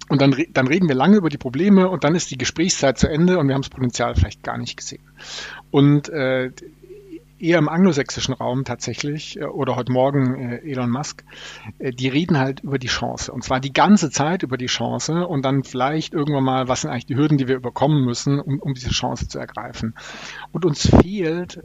Und 0.09 0.20
dann, 0.20 0.35
dann 0.53 0.66
reden 0.66 0.88
wir 0.88 0.96
lange 0.96 1.16
über 1.16 1.29
die 1.29 1.38
Probleme 1.38 1.88
und 1.88 2.03
dann 2.03 2.16
ist 2.16 2.33
die 2.33 2.38
Gesprächszeit 2.38 2.99
zu 2.99 3.07
Ende 3.07 3.38
und 3.38 3.46
wir 3.46 3.55
haben 3.55 3.62
das 3.62 3.70
Potenzial 3.70 4.16
vielleicht 4.16 4.42
gar 4.42 4.59
nicht 4.59 4.77
gesehen. 4.77 5.05
Und 5.70 6.09
äh, 6.09 6.51
eher 7.40 7.59
im 7.59 7.68
anglosächsischen 7.68 8.35
Raum 8.35 8.64
tatsächlich, 8.64 9.38
äh, 9.38 9.44
oder 9.44 9.76
heute 9.76 9.92
Morgen 9.92 10.35
äh, 10.35 10.59
Elon 10.59 10.90
Musk, 10.90 11.24
äh, 11.79 11.92
die 11.92 12.09
reden 12.09 12.38
halt 12.38 12.61
über 12.61 12.79
die 12.79 12.88
Chance. 12.88 13.33
Und 13.33 13.42
zwar 13.42 13.61
die 13.61 13.72
ganze 13.72 14.11
Zeit 14.11 14.42
über 14.42 14.57
die 14.57 14.66
Chance 14.66 15.26
und 15.26 15.44
dann 15.44 15.64
vielleicht 15.64 16.14
irgendwann 16.14 16.44
mal, 16.44 16.68
was 16.68 16.83
sind 16.83 16.90
eigentlich 16.90 17.07
die 17.07 17.16
Hürden, 17.16 17.38
die 17.38 17.48
wir 17.48 17.57
überkommen 17.57 18.05
müssen, 18.05 18.38
um, 18.40 18.59
um 18.59 18.74
diese 18.74 18.90
Chance 18.90 19.29
zu 19.29 19.38
ergreifen. 19.38 19.94
Und 20.53 20.64
uns 20.64 20.88
fehlt, 20.88 21.61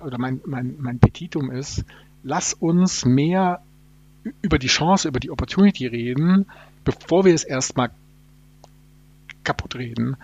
oder 0.00 0.18
mein, 0.18 0.40
mein, 0.46 0.76
mein 0.78 0.98
Petitum 0.98 1.50
ist, 1.50 1.84
lass 2.22 2.54
uns 2.54 3.04
mehr 3.04 3.62
über 4.42 4.58
die 4.58 4.68
Chance, 4.68 5.08
über 5.08 5.20
die 5.20 5.30
Opportunity 5.30 5.86
reden, 5.86 6.46
bevor 6.84 7.24
wir 7.24 7.34
es 7.34 7.44
erstmal 7.44 7.90
kaputt 9.42 9.76
reden. 9.76 10.16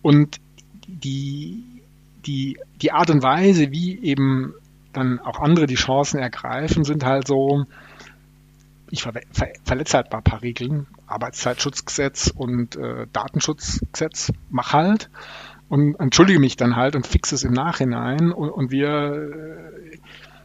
Und 0.00 0.40
die, 0.86 1.64
die, 2.26 2.58
die 2.80 2.92
Art 2.92 3.10
und 3.10 3.22
Weise, 3.22 3.70
wie 3.70 3.98
eben 3.98 4.54
dann 4.92 5.20
auch 5.20 5.40
andere 5.40 5.66
die 5.66 5.74
Chancen 5.74 6.18
ergreifen, 6.18 6.84
sind 6.84 7.04
halt 7.04 7.26
so, 7.26 7.64
ich 8.90 9.02
ver 9.02 9.12
ver 9.32 9.48
verletze 9.64 9.96
halt 9.96 10.12
ein 10.12 10.22
paar 10.22 10.42
Regeln, 10.42 10.86
Arbeitszeitschutzgesetz 11.06 12.32
und 12.34 12.76
äh, 12.76 13.06
Datenschutzgesetz, 13.12 14.32
mach 14.50 14.72
halt 14.72 15.08
und 15.68 15.98
entschuldige 15.98 16.38
mich 16.38 16.56
dann 16.56 16.76
halt 16.76 16.94
und 16.96 17.06
fixe 17.06 17.34
es 17.34 17.44
im 17.44 17.52
Nachhinein 17.52 18.30
und, 18.32 18.50
und 18.50 18.70
wir 18.70 19.14
äh, 19.92 19.98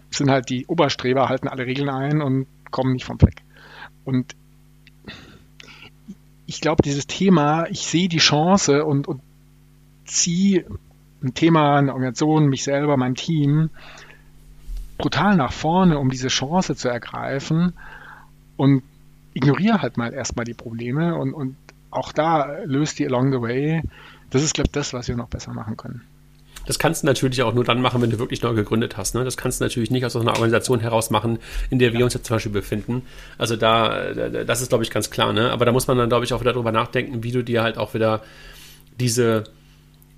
sind 0.10 0.30
halt 0.30 0.50
die 0.50 0.66
Oberstreber, 0.68 1.28
halten 1.28 1.50
alle 1.50 1.66
Regeln 1.66 1.90
ein 1.90 2.22
und 2.22 2.48
kommen 2.72 2.94
nicht 2.94 3.06
vom 3.06 3.20
Fleck. 3.20 3.42
Und 4.06 4.36
ich 6.46 6.62
glaube, 6.62 6.82
dieses 6.82 7.08
Thema, 7.08 7.66
ich 7.70 7.86
sehe 7.88 8.08
die 8.08 8.20
Chance 8.20 8.86
und, 8.86 9.08
und 9.08 9.22
ziehe 10.06 10.66
ein 11.24 11.34
Thema, 11.34 11.78
eine 11.78 11.94
Organisation, 11.94 12.48
mich 12.48 12.64
selber, 12.64 12.98
mein 12.98 13.16
Team 13.16 13.70
brutal 14.98 15.36
nach 15.36 15.54
vorne, 15.54 16.00
um 16.00 16.10
diese 16.10 16.28
Chance 16.28 16.76
zu 16.76 16.90
ergreifen 16.90 17.74
und 18.56 18.84
ignoriere 19.34 19.82
halt 19.82 19.98
mal 19.98 20.14
erstmal 20.14 20.46
die 20.46 20.56
Probleme 20.56 21.16
und, 21.16 21.34
und 21.34 21.56
auch 21.92 22.12
da 22.12 22.58
löst 22.66 23.00
die 23.00 23.06
along 23.06 23.32
the 23.32 23.42
way. 23.42 23.84
Das 24.30 24.44
ist, 24.44 24.56
glaube 24.56 24.68
ich, 24.68 24.72
das, 24.72 24.94
was 24.94 25.08
wir 25.08 25.16
noch 25.16 25.30
besser 25.30 25.54
machen 25.54 25.78
können. 25.78 26.02
Das 26.66 26.80
kannst 26.80 27.04
du 27.04 27.08
natürlich 27.08 27.42
auch 27.44 27.54
nur 27.54 27.64
dann 27.64 27.82
machen, 27.82 28.02
wenn 28.02 28.10
du 28.10 28.20
wirklich 28.20 28.42
neu 28.42 28.54
gegründet 28.54 28.98
hast. 28.98 29.16
Ne? 29.16 29.24
Das 29.24 29.38
kannst 29.38 29.62
du 29.62 29.64
natürlich 29.64 29.90
nicht 29.90 30.06
aus 30.06 30.16
einer 30.18 30.32
Organisation 30.32 30.82
heraus 30.82 31.10
machen, 31.12 31.40
in 31.70 31.80
der 31.80 31.94
wir 31.94 32.04
uns 32.04 32.14
jetzt 32.14 32.26
zum 32.26 32.36
Beispiel 32.36 32.52
befinden. 32.52 33.04
Also 33.38 33.56
da, 33.56 34.12
das 34.12 34.62
ist, 34.62 34.70
glaube 34.70 34.84
ich, 34.84 34.92
ganz 34.92 35.10
klar. 35.10 35.32
Ne? 35.32 35.50
Aber 35.52 35.64
da 35.64 35.72
muss 35.72 35.88
man 35.88 35.98
dann, 35.98 36.10
glaube 36.10 36.26
ich, 36.26 36.34
auch 36.34 36.42
wieder 36.42 36.52
darüber 36.52 36.74
nachdenken, 36.74 37.24
wie 37.24 37.32
du 37.32 37.42
dir 37.42 37.64
halt 37.64 37.78
auch 37.78 37.94
wieder 37.94 38.22
diese 39.00 39.46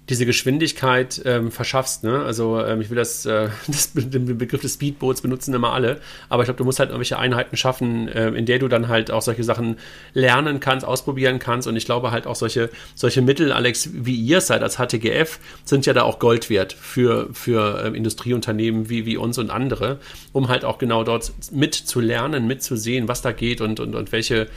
diese 0.10 0.26
Geschwindigkeit 0.26 1.22
ähm, 1.26 1.52
verschaffst. 1.52 2.04
Ne? 2.04 2.24
Also 2.24 2.60
ähm, 2.60 2.82
ich 2.82 2.90
will 2.90 2.98
das, 2.98 3.26
äh, 3.26 3.50
das, 3.68 3.92
den 3.94 4.38
Begriff 4.38 4.62
des 4.62 4.74
Speedboats 4.74 5.22
benutzen 5.22 5.54
immer 5.54 5.74
alle, 5.74 6.00
aber 6.30 6.44
ich 6.44 6.48
glaube, 6.48 6.58
du 6.58 6.66
musst 6.66 6.80
halt 6.80 6.90
irgendwelche 6.90 7.20
Einheiten 7.20 7.56
schaffen, 7.56 8.08
äh, 8.08 8.30
in 8.30 8.46
der 8.46 8.60
du 8.60 8.68
dann 8.68 8.88
halt 8.88 9.12
auch 9.12 9.22
solche 9.22 9.44
Sachen 9.44 9.78
lernen 10.14 10.60
kannst, 10.60 10.86
ausprobieren 10.86 11.40
kannst 11.40 11.68
und 11.68 11.76
ich 11.76 11.86
glaube 11.86 12.12
halt 12.12 12.26
auch 12.26 12.36
solche, 12.36 12.70
solche 12.96 13.22
Mittel, 13.22 13.52
Alex, 13.52 13.90
wie 13.94 14.16
ihr 14.16 14.42
seid 14.42 14.64
als 14.64 14.78
HTGF, 14.78 15.40
sind 15.64 15.86
ja 15.86 15.94
da 15.94 16.04
auch 16.04 16.20
Gold 16.20 16.50
wert 16.50 16.74
für, 16.74 17.30
für 17.34 17.84
äh, 17.84 17.96
Industrieunternehmen 17.96 18.90
wie, 18.90 19.06
wie 19.06 19.18
uns 19.18 19.38
und 19.38 19.52
andere, 19.52 20.00
um 20.34 20.48
halt 20.48 20.66
auch 20.66 20.80
genau 20.80 21.04
dort 21.04 21.32
mitzulernen, 21.52 22.48
mitzusehen, 22.48 23.08
was 23.08 23.22
da 23.22 23.32
geht 23.32 23.62
und, 23.62 23.80
und, 23.80 23.96
und 23.96 24.12
welche 24.12 24.48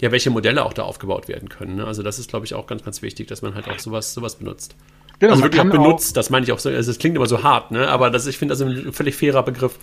ja, 0.00 0.12
welche 0.12 0.30
Modelle 0.30 0.64
auch 0.64 0.72
da 0.72 0.82
aufgebaut 0.82 1.28
werden 1.28 1.48
können. 1.48 1.76
Ne? 1.76 1.86
Also 1.86 2.02
das 2.02 2.18
ist, 2.18 2.28
glaube 2.28 2.44
ich, 2.44 2.54
auch 2.54 2.66
ganz, 2.66 2.84
ganz 2.84 3.00
wichtig, 3.00 3.28
dass 3.28 3.42
man 3.42 3.54
halt 3.54 3.68
auch 3.68 3.78
sowas, 3.78 4.12
sowas 4.12 4.36
benutzt. 4.36 4.74
Genau, 5.18 5.32
also 5.32 5.44
wirklich 5.44 5.62
auch 5.62 5.70
benutzt, 5.70 6.12
auch, 6.12 6.14
das 6.14 6.30
meine 6.30 6.44
ich 6.44 6.52
auch 6.52 6.58
so, 6.58 6.68
also 6.68 6.92
klingt 6.94 7.16
immer 7.16 7.26
so 7.26 7.42
hart, 7.42 7.70
ne? 7.70 7.88
aber 7.88 8.10
das, 8.10 8.26
ich 8.26 8.38
finde 8.38 8.54
das 8.54 8.62
ein 8.62 8.92
völlig 8.92 9.16
fairer 9.16 9.42
Begriff. 9.42 9.78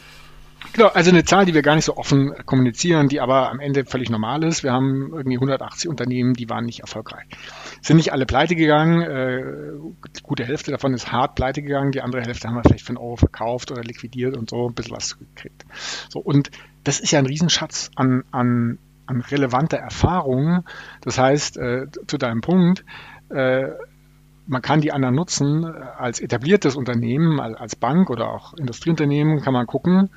Genau, 0.73 0.87
also 0.87 1.09
eine 1.09 1.25
Zahl, 1.25 1.45
die 1.45 1.53
wir 1.53 1.63
gar 1.63 1.75
nicht 1.75 1.85
so 1.85 1.97
offen 1.97 2.33
kommunizieren, 2.45 3.09
die 3.09 3.19
aber 3.19 3.49
am 3.49 3.59
Ende 3.59 3.83
völlig 3.83 4.09
normal 4.09 4.43
ist. 4.43 4.63
Wir 4.63 4.71
haben 4.71 5.11
irgendwie 5.11 5.35
180 5.35 5.89
Unternehmen, 5.89 6.33
die 6.33 6.49
waren 6.49 6.65
nicht 6.65 6.81
erfolgreich. 6.81 7.25
Sind 7.81 7.97
nicht 7.97 8.13
alle 8.13 8.25
pleite 8.25 8.55
gegangen, 8.55 9.01
äh, 9.01 9.43
gute 10.23 10.45
Hälfte 10.45 10.71
davon 10.71 10.93
ist 10.93 11.11
hart 11.11 11.35
pleite 11.35 11.61
gegangen, 11.61 11.91
die 11.91 12.01
andere 12.01 12.21
Hälfte 12.21 12.47
haben 12.47 12.55
wir 12.55 12.63
vielleicht 12.63 12.85
für 12.85 12.89
einen 12.89 12.97
Euro 12.97 13.17
verkauft 13.17 13.71
oder 13.71 13.83
liquidiert 13.83 14.37
und 14.37 14.49
so 14.49 14.69
ein 14.69 14.73
bisschen 14.73 14.95
was 14.95 15.17
gekriegt. 15.17 15.65
So, 16.09 16.19
und 16.19 16.51
das 16.83 16.99
ist 16.99 17.11
ja 17.11 17.19
ein 17.19 17.25
Riesenschatz 17.25 17.91
an, 17.95 18.23
an, 18.31 18.77
an 19.07 19.21
relevanter 19.21 19.77
Erfahrung. 19.77 20.63
Das 21.01 21.17
heißt, 21.17 21.57
äh, 21.57 21.87
zu 22.07 22.17
deinem 22.17 22.41
Punkt, 22.41 22.85
äh, 23.29 23.69
man 24.51 24.61
kann 24.61 24.81
die 24.81 24.91
anderen 24.91 25.15
nutzen. 25.15 25.63
Als 25.63 26.19
etabliertes 26.19 26.75
Unternehmen, 26.75 27.39
als 27.39 27.77
Bank 27.77 28.09
oder 28.09 28.29
auch 28.29 28.53
Industrieunternehmen 28.53 29.39
kann 29.41 29.53
man 29.53 29.65
gucken, 29.65 30.09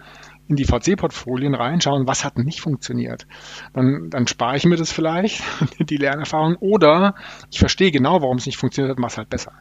in 0.49 0.57
die 0.57 0.65
VC-Portfolien 0.65 1.55
reinschauen, 1.55 2.09
was 2.09 2.25
hat 2.25 2.37
nicht 2.37 2.61
funktioniert. 2.61 3.29
Dann, 3.75 4.11
dann 4.11 4.27
spare 4.27 4.57
ich 4.57 4.65
mir 4.65 4.77
das 4.77 4.91
vielleicht, 4.91 5.41
die 5.79 5.97
Lernerfahrung, 5.97 6.57
oder 6.57 7.15
ich 7.53 7.61
verstehe 7.61 7.93
genau, 7.93 8.23
warum 8.23 8.39
es 8.39 8.47
nicht 8.47 8.59
funktioniert 8.59 8.91
hat, 8.91 8.99
mache 8.99 9.13
es 9.13 9.19
halt 9.19 9.31
besser. 9.31 9.53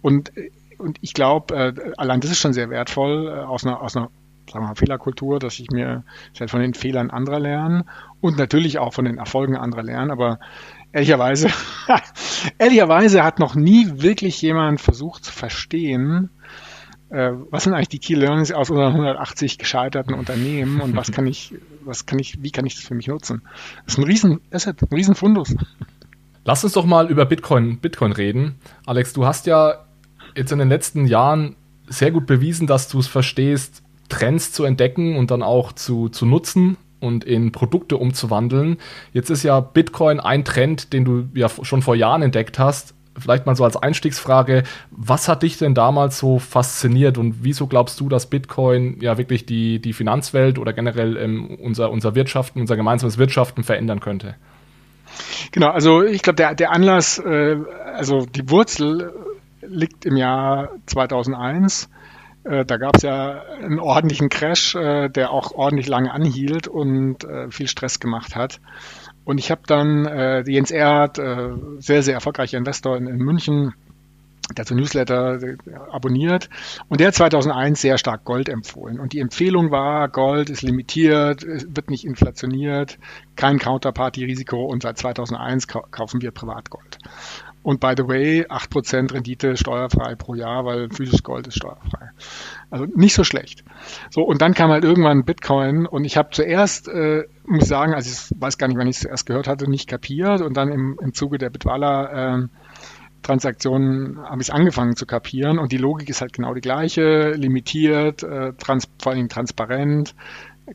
Und, 0.00 0.30
und 0.78 0.98
ich 1.00 1.12
glaube, 1.12 1.56
äh, 1.56 1.92
allein 1.96 2.20
das 2.20 2.30
ist 2.30 2.38
schon 2.38 2.52
sehr 2.52 2.70
wertvoll 2.70 3.26
äh, 3.26 3.40
aus 3.40 3.66
einer, 3.66 3.82
aus 3.82 3.96
einer 3.96 4.10
sagen 4.48 4.64
wir 4.64 4.68
mal, 4.68 4.74
Fehlerkultur, 4.76 5.38
dass 5.40 5.58
ich 5.58 5.70
mir 5.70 6.04
halt 6.38 6.50
von 6.50 6.60
den 6.60 6.74
Fehlern 6.74 7.10
anderer 7.10 7.40
lerne 7.40 7.84
und 8.20 8.38
natürlich 8.38 8.78
auch 8.78 8.92
von 8.92 9.04
den 9.04 9.18
Erfolgen 9.18 9.56
anderer 9.56 9.82
lerne, 9.82 10.12
aber 10.12 10.38
ehrlicherweise, 10.94 11.48
ehrlicherweise 12.58 13.24
hat 13.24 13.40
noch 13.40 13.54
nie 13.56 13.90
wirklich 13.96 14.40
jemand 14.40 14.80
versucht 14.80 15.24
zu 15.24 15.32
verstehen, 15.32 16.30
äh, 17.10 17.32
was 17.50 17.64
sind 17.64 17.74
eigentlich 17.74 17.88
die 17.88 17.98
Key 17.98 18.14
Learnings 18.14 18.52
aus 18.52 18.70
unseren 18.70 18.92
180 18.92 19.58
gescheiterten 19.58 20.14
Unternehmen 20.14 20.80
und 20.80 20.96
was 20.96 21.10
kann 21.10 21.26
ich, 21.26 21.52
was 21.84 22.06
kann 22.06 22.18
ich, 22.18 22.42
wie 22.42 22.52
kann 22.52 22.64
ich 22.64 22.76
das 22.76 22.84
für 22.84 22.94
mich 22.94 23.08
nutzen? 23.08 23.42
Das 23.84 23.94
ist 23.94 23.98
ein 23.98 24.04
riesen 24.04 24.40
Asset, 24.52 24.80
ein 24.82 24.94
riesen 24.94 25.16
Fundus. 25.16 25.54
Lass 26.44 26.62
uns 26.62 26.74
doch 26.74 26.86
mal 26.86 27.10
über 27.10 27.26
Bitcoin, 27.26 27.78
Bitcoin 27.78 28.12
reden. 28.12 28.54
Alex, 28.86 29.12
du 29.12 29.26
hast 29.26 29.46
ja 29.46 29.84
jetzt 30.36 30.52
in 30.52 30.58
den 30.60 30.68
letzten 30.68 31.06
Jahren 31.06 31.56
sehr 31.88 32.12
gut 32.12 32.26
bewiesen, 32.26 32.66
dass 32.66 32.88
du 32.88 33.00
es 33.00 33.08
verstehst, 33.08 33.82
Trends 34.08 34.52
zu 34.52 34.64
entdecken 34.64 35.16
und 35.16 35.30
dann 35.30 35.42
auch 35.42 35.72
zu, 35.72 36.08
zu 36.08 36.24
nutzen 36.24 36.76
und 37.04 37.24
in 37.24 37.52
Produkte 37.52 37.96
umzuwandeln. 37.96 38.78
Jetzt 39.12 39.30
ist 39.30 39.42
ja 39.42 39.60
Bitcoin 39.60 40.20
ein 40.20 40.44
Trend, 40.44 40.92
den 40.92 41.04
du 41.04 41.28
ja 41.34 41.48
schon 41.48 41.82
vor 41.82 41.94
Jahren 41.94 42.22
entdeckt 42.22 42.58
hast. 42.58 42.94
Vielleicht 43.16 43.46
mal 43.46 43.54
so 43.54 43.62
als 43.62 43.76
Einstiegsfrage, 43.76 44.64
was 44.90 45.28
hat 45.28 45.44
dich 45.44 45.56
denn 45.56 45.74
damals 45.74 46.18
so 46.18 46.40
fasziniert 46.40 47.16
und 47.16 47.44
wieso 47.44 47.68
glaubst 47.68 48.00
du, 48.00 48.08
dass 48.08 48.26
Bitcoin 48.26 49.00
ja 49.00 49.18
wirklich 49.18 49.46
die, 49.46 49.78
die 49.78 49.92
Finanzwelt 49.92 50.58
oder 50.58 50.72
generell 50.72 51.16
ähm, 51.16 51.56
unser, 51.62 51.92
unser 51.92 52.16
Wirtschaften, 52.16 52.60
unser 52.60 52.74
gemeinsames 52.74 53.16
Wirtschaften 53.16 53.62
verändern 53.62 54.00
könnte? 54.00 54.34
Genau, 55.52 55.68
also 55.68 56.02
ich 56.02 56.22
glaube, 56.22 56.36
der, 56.36 56.56
der 56.56 56.72
Anlass, 56.72 57.18
äh, 57.18 57.56
also 57.94 58.26
die 58.26 58.50
Wurzel 58.50 59.12
liegt 59.60 60.04
im 60.04 60.16
Jahr 60.16 60.70
2001. 60.86 61.88
Äh, 62.44 62.64
da 62.64 62.76
gab 62.76 62.96
es 62.96 63.02
ja 63.02 63.42
einen 63.62 63.80
ordentlichen 63.80 64.28
Crash, 64.28 64.74
äh, 64.74 65.08
der 65.08 65.30
auch 65.30 65.52
ordentlich 65.52 65.88
lange 65.88 66.12
anhielt 66.12 66.68
und 66.68 67.24
äh, 67.24 67.50
viel 67.50 67.68
Stress 67.68 68.00
gemacht 68.00 68.36
hat. 68.36 68.60
Und 69.24 69.38
ich 69.38 69.50
habe 69.50 69.62
dann 69.66 70.06
äh, 70.06 70.42
Jens 70.46 70.70
Erd, 70.70 71.18
äh, 71.18 71.50
sehr, 71.78 72.02
sehr 72.02 72.14
erfolgreicher 72.14 72.58
Investor 72.58 72.96
in, 72.96 73.06
in 73.06 73.16
München, 73.16 73.74
so 74.66 74.74
Newsletter 74.74 75.42
äh, 75.42 75.56
abonniert 75.90 76.50
und 76.88 77.00
der 77.00 77.08
hat 77.08 77.14
2001 77.14 77.80
sehr 77.80 77.98
stark 77.98 78.24
Gold 78.24 78.48
empfohlen. 78.48 79.00
Und 79.00 79.12
die 79.12 79.20
Empfehlung 79.20 79.70
war, 79.70 80.08
Gold 80.08 80.50
ist 80.50 80.62
limitiert, 80.62 81.44
wird 81.44 81.90
nicht 81.90 82.04
inflationiert, 82.04 82.98
kein 83.36 83.58
Counterparty-Risiko 83.58 84.64
und 84.66 84.82
seit 84.82 84.98
2001 84.98 85.66
kaufen 85.68 86.20
wir 86.20 86.30
Privatgold. 86.30 86.98
Und 87.64 87.80
by 87.80 87.94
the 87.96 88.06
way, 88.06 88.44
8% 88.46 89.14
Rendite 89.14 89.56
steuerfrei 89.56 90.16
pro 90.16 90.34
Jahr, 90.34 90.66
weil 90.66 90.90
physisches 90.90 91.22
Gold 91.22 91.46
ist 91.46 91.56
steuerfrei. 91.56 92.10
Also 92.70 92.84
nicht 92.94 93.14
so 93.14 93.24
schlecht. 93.24 93.64
So, 94.10 94.20
und 94.22 94.42
dann 94.42 94.52
kam 94.52 94.70
halt 94.70 94.84
irgendwann 94.84 95.24
Bitcoin 95.24 95.86
und 95.86 96.04
ich 96.04 96.18
habe 96.18 96.28
zuerst, 96.30 96.88
äh, 96.88 97.24
muss 97.46 97.62
ich 97.62 97.68
sagen, 97.68 97.94
also 97.94 98.10
ich 98.10 98.38
weiß 98.38 98.58
gar 98.58 98.68
nicht, 98.68 98.76
wann 98.76 98.86
ich 98.86 98.96
es 98.96 99.02
zuerst 99.02 99.24
gehört 99.24 99.48
hatte, 99.48 99.68
nicht 99.68 99.88
kapiert 99.88 100.42
und 100.42 100.58
dann 100.58 100.70
im, 100.70 100.98
im 101.00 101.14
Zuge 101.14 101.38
der 101.38 101.48
Bitwala 101.48 102.34
äh, 102.36 102.48
Transaktionen 103.22 104.18
habe 104.22 104.42
ich 104.42 104.52
angefangen 104.52 104.94
zu 104.94 105.06
kapieren 105.06 105.58
und 105.58 105.72
die 105.72 105.78
Logik 105.78 106.10
ist 106.10 106.20
halt 106.20 106.34
genau 106.34 106.52
die 106.52 106.60
gleiche, 106.60 107.30
limitiert, 107.30 108.22
äh, 108.22 108.52
trans 108.52 108.90
vor 109.02 109.12
allem 109.12 109.30
transparent, 109.30 110.14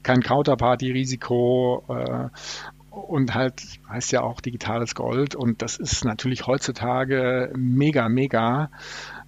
kein 0.01 0.21
Counterparty-Risiko 0.21 1.83
äh, 1.87 2.29
und 2.99 3.33
halt 3.33 3.61
heißt 3.89 4.11
ja 4.11 4.21
auch 4.21 4.41
digitales 4.41 4.95
Gold 4.95 5.35
und 5.35 5.61
das 5.61 5.77
ist 5.77 6.05
natürlich 6.05 6.47
heutzutage 6.47 7.51
mega, 7.55 8.09
mega, 8.09 8.69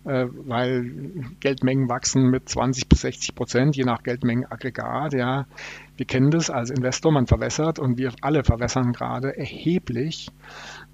äh, 0.03 0.25
weil 0.29 0.91
Geldmengen 1.39 1.89
wachsen 1.89 2.29
mit 2.29 2.49
20 2.49 2.89
bis 2.89 3.01
60 3.01 3.35
Prozent, 3.35 3.75
je 3.75 3.83
nach 3.83 4.03
Geldmengenaggregat, 4.03 5.13
ja. 5.13 5.45
Wir 5.97 6.05
kennen 6.05 6.31
das 6.31 6.49
als 6.49 6.71
Investor, 6.71 7.11
man 7.11 7.27
verwässert 7.27 7.77
und 7.77 7.97
wir 7.97 8.11
alle 8.21 8.43
verwässern 8.43 8.93
gerade 8.93 9.37
erheblich, 9.37 10.29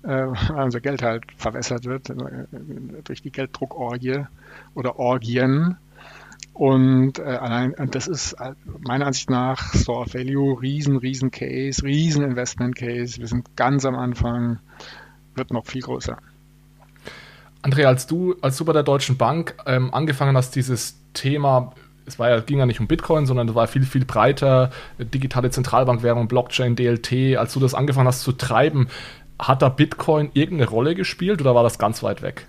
äh, 0.04 0.08
weil 0.10 0.64
unser 0.64 0.82
Geld 0.82 1.02
halt 1.04 1.26
verwässert 1.38 1.86
wird 1.86 2.10
äh, 2.10 2.16
durch 3.04 3.22
die 3.22 3.32
Gelddruckorgie 3.32 4.26
oder 4.76 5.00
Orgien. 5.00 5.78
Und 6.58 7.20
äh, 7.20 7.22
allein, 7.22 7.76
das 7.92 8.08
ist 8.08 8.34
äh, 8.34 8.54
meiner 8.80 9.06
Ansicht 9.06 9.30
nach 9.30 9.76
Store 9.76 10.06
of 10.06 10.16
Value, 10.16 10.60
riesen, 10.60 10.98
riesen 10.98 11.30
Case, 11.30 11.84
riesen 11.84 12.24
Investment 12.24 12.76
Case. 12.76 13.20
Wir 13.20 13.28
sind 13.28 13.56
ganz 13.56 13.86
am 13.86 13.94
Anfang, 13.94 14.58
wird 15.36 15.52
noch 15.52 15.68
viel 15.68 15.84
größer. 15.84 16.18
André, 17.62 17.86
als 17.86 18.08
du, 18.08 18.36
als 18.42 18.58
du 18.58 18.66
bei 18.66 18.74
der 18.74 18.82
Deutschen 18.82 19.18
Bank 19.18 19.54
ähm, 19.68 19.94
angefangen 19.94 20.36
hast, 20.36 20.56
dieses 20.56 20.98
Thema, 21.14 21.74
es 22.08 22.18
war 22.18 22.32
ja, 22.32 22.40
ging 22.40 22.58
ja 22.58 22.66
nicht 22.66 22.80
um 22.80 22.88
Bitcoin, 22.88 23.28
sondern 23.28 23.50
es 23.50 23.54
war 23.54 23.68
viel, 23.68 23.84
viel 23.84 24.06
breiter, 24.06 24.72
digitale 24.98 25.52
Zentralbankwährung, 25.52 26.28
Blockchain, 26.28 26.76
DLT, 26.76 27.38
als 27.38 27.54
du 27.54 27.60
das 27.60 27.76
angefangen 27.76 28.08
hast 28.08 28.22
zu 28.22 28.32
treiben, 28.32 28.88
hat 29.38 29.62
da 29.62 29.70
Bitcoin 29.70 30.32
irgendeine 30.34 30.72
Rolle 30.72 30.96
gespielt 30.96 31.40
oder 31.40 31.54
war 31.54 31.62
das 31.62 31.78
ganz 31.78 32.02
weit 32.02 32.24
weg? 32.24 32.48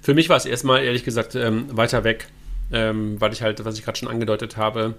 Für 0.00 0.14
mich 0.14 0.30
war 0.30 0.38
es 0.38 0.46
erstmal, 0.46 0.82
ehrlich 0.84 1.04
gesagt, 1.04 1.34
ähm, 1.34 1.66
weiter 1.70 2.02
weg 2.04 2.28
ähm, 2.72 3.20
weil 3.20 3.32
ich 3.32 3.42
halt, 3.42 3.64
was 3.64 3.78
ich 3.78 3.84
gerade 3.84 3.98
schon 3.98 4.08
angedeutet 4.08 4.56
habe, 4.56 4.94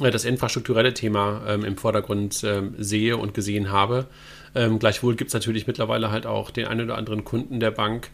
äh, 0.00 0.10
das 0.10 0.24
infrastrukturelle 0.24 0.94
Thema 0.94 1.42
ähm, 1.46 1.64
im 1.64 1.76
Vordergrund 1.76 2.42
ähm, 2.44 2.74
sehe 2.78 3.16
und 3.16 3.34
gesehen 3.34 3.70
habe. 3.70 4.06
Ähm, 4.54 4.78
gleichwohl 4.78 5.16
gibt 5.16 5.28
es 5.28 5.34
natürlich 5.34 5.66
mittlerweile 5.66 6.10
halt 6.10 6.26
auch 6.26 6.50
den 6.50 6.66
einen 6.66 6.82
oder 6.82 6.96
anderen 6.96 7.24
Kunden 7.24 7.60
der 7.60 7.70
Bank, 7.70 8.10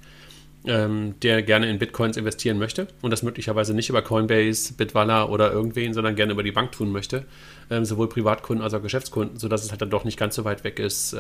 ähm, 0.64 1.14
der 1.22 1.42
gerne 1.42 1.68
in 1.68 1.78
Bitcoins 1.78 2.16
investieren 2.16 2.58
möchte 2.58 2.86
und 3.00 3.10
das 3.10 3.22
möglicherweise 3.22 3.74
nicht 3.74 3.88
über 3.88 4.02
Coinbase, 4.02 4.74
Bitwala 4.74 5.28
oder 5.28 5.52
irgendwen, 5.52 5.92
sondern 5.92 6.14
gerne 6.14 6.32
über 6.32 6.42
die 6.42 6.52
Bank 6.52 6.72
tun 6.72 6.92
möchte. 6.92 7.24
Ähm, 7.70 7.84
sowohl 7.84 8.08
Privatkunden 8.08 8.62
als 8.62 8.74
auch 8.74 8.82
Geschäftskunden, 8.82 9.38
sodass 9.38 9.64
es 9.64 9.70
halt 9.70 9.82
dann 9.82 9.90
doch 9.90 10.04
nicht 10.04 10.18
ganz 10.18 10.34
so 10.34 10.44
weit 10.44 10.64
weg 10.64 10.78
ist, 10.78 11.16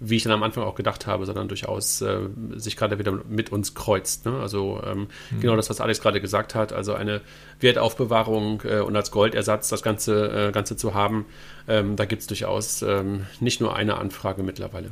wie 0.00 0.16
ich 0.16 0.22
dann 0.22 0.32
am 0.32 0.42
Anfang 0.42 0.64
auch 0.64 0.74
gedacht 0.74 1.06
habe, 1.06 1.26
sondern 1.26 1.46
durchaus 1.46 2.00
äh, 2.00 2.20
sich 2.56 2.76
gerade 2.76 2.98
wieder 2.98 3.12
mit 3.28 3.52
uns 3.52 3.74
kreuzt. 3.74 4.24
Ne? 4.24 4.32
Also 4.40 4.82
ähm, 4.84 5.08
mhm. 5.30 5.40
genau 5.40 5.56
das, 5.56 5.68
was 5.68 5.80
Alex 5.80 6.00
gerade 6.00 6.20
gesagt 6.20 6.54
hat, 6.54 6.72
also 6.72 6.94
eine 6.94 7.20
Wertaufbewahrung 7.60 8.62
äh, 8.64 8.80
und 8.80 8.96
als 8.96 9.10
Goldersatz 9.10 9.68
das 9.68 9.82
Ganze, 9.82 10.48
äh, 10.48 10.52
Ganze 10.52 10.76
zu 10.76 10.94
haben, 10.94 11.26
ähm, 11.68 11.96
da 11.96 12.06
gibt 12.06 12.22
es 12.22 12.26
durchaus 12.26 12.80
ähm, 12.82 13.26
nicht 13.40 13.60
nur 13.60 13.76
eine 13.76 13.98
Anfrage 13.98 14.42
mittlerweile. 14.42 14.90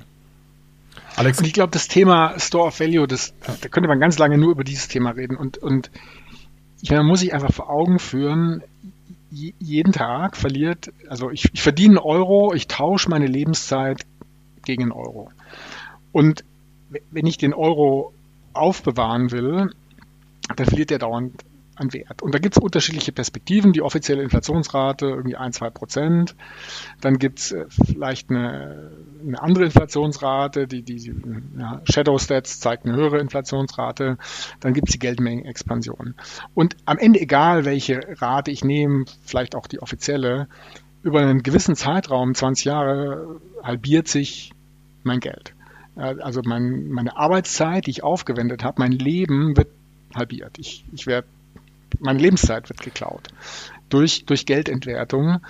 Alex, 1.17 1.39
und 1.39 1.47
ich 1.47 1.55
glaube, 1.55 1.71
das 1.71 1.89
Thema 1.89 2.39
Store 2.39 2.67
of 2.67 2.79
Value, 2.79 3.09
das, 3.09 3.35
da 3.41 3.69
könnte 3.69 3.89
man 3.89 3.99
ganz 3.99 4.19
lange 4.19 4.37
nur 4.37 4.53
über 4.53 4.63
dieses 4.63 4.89
Thema 4.89 5.11
reden 5.11 5.37
und, 5.37 5.59
und 5.59 5.91
ich, 6.81 6.91
man 6.91 7.07
muss 7.07 7.21
sich 7.21 7.33
einfach 7.33 7.53
vor 7.53 7.71
Augen 7.71 7.99
führen, 7.99 8.63
jeden 9.31 9.93
Tag 9.93 10.37
verliert, 10.37 10.93
also 11.09 11.31
ich, 11.31 11.49
ich 11.53 11.63
verdiene 11.63 11.99
einen 11.99 12.07
Euro, 12.07 12.55
ich 12.55 12.67
tausche 12.67 13.11
meine 13.11 13.27
Lebenszeit 13.27 14.07
gegen 14.69 14.85
den 14.85 14.93
Euro. 14.93 15.31
Und 16.13 16.45
wenn 17.11 17.27
ich 17.27 17.39
den 17.39 17.55
Euro 17.55 18.13
aufbewahren 18.53 19.31
will, 19.33 19.71
dann 20.55 20.67
verliert 20.67 20.91
er 20.91 20.99
dauernd 20.99 21.45
an 21.75 21.93
Wert. 21.93 22.23
Und 22.23 22.35
da 22.35 22.39
gibt 22.39 22.57
es 22.57 22.63
unterschiedliche 22.63 23.13
Perspektiven. 23.13 23.73
Die 23.73 23.83
offizielle 23.83 24.23
Inflationsrate 24.23 25.07
irgendwie 25.07 25.37
1, 25.37 25.57
2 25.57 25.71
Prozent. 25.71 26.35
Dann 27.01 27.19
gibt 27.19 27.39
es 27.39 27.53
äh, 27.53 27.67
vielleicht 27.71 28.31
eine, 28.31 28.91
eine, 29.23 29.41
andere 29.41 29.65
Inflationsrate, 29.65 30.67
die, 30.67 30.83
die 30.83 31.15
ja, 31.59 31.81
Shadow 31.85 32.19
Stats 32.19 32.61
zeigt 32.61 32.85
eine 32.85 32.97
höhere 32.97 33.21
Inflationsrate. 33.21 34.19
Dann 34.61 34.75
gibt 34.75 34.89
es 34.89 34.93
die 34.93 34.99
Geldmengenexpansion. 34.99 36.15
Und 36.55 36.77
am 36.85 36.99
Ende, 36.99 37.21
egal 37.21 37.65
welche 37.65 38.01
Rate 38.21 38.51
ich 38.51 38.65
nehme, 38.65 39.05
vielleicht 39.25 39.55
auch 39.55 39.67
die 39.67 39.81
offizielle, 39.81 40.49
über 41.03 41.21
einen 41.21 41.43
gewissen 41.43 41.77
Zeitraum, 41.77 42.35
20 42.35 42.65
Jahre, 42.65 43.41
halbiert 43.63 44.09
sich 44.09 44.53
mein 45.09 45.21
Geld. 45.21 45.55
Also 45.97 46.43
mein, 46.45 46.89
meine 46.89 47.17
Arbeitszeit, 47.17 47.87
die 47.87 47.91
ich 47.91 48.05
aufgewendet 48.05 48.63
habe, 48.63 48.77
mein 48.79 48.93
Leben 48.93 49.57
wird 49.57 49.69
halbiert. 50.15 50.57
Ich, 50.59 50.85
ich 50.93 51.09
werde, 51.09 51.27
meine 51.99 52.21
Lebenszeit 52.21 52.69
wird 52.69 52.81
geklaut 52.81 53.29
durch, 53.89 54.25
durch 54.25 54.47
Geldentwertung. 54.47 55.41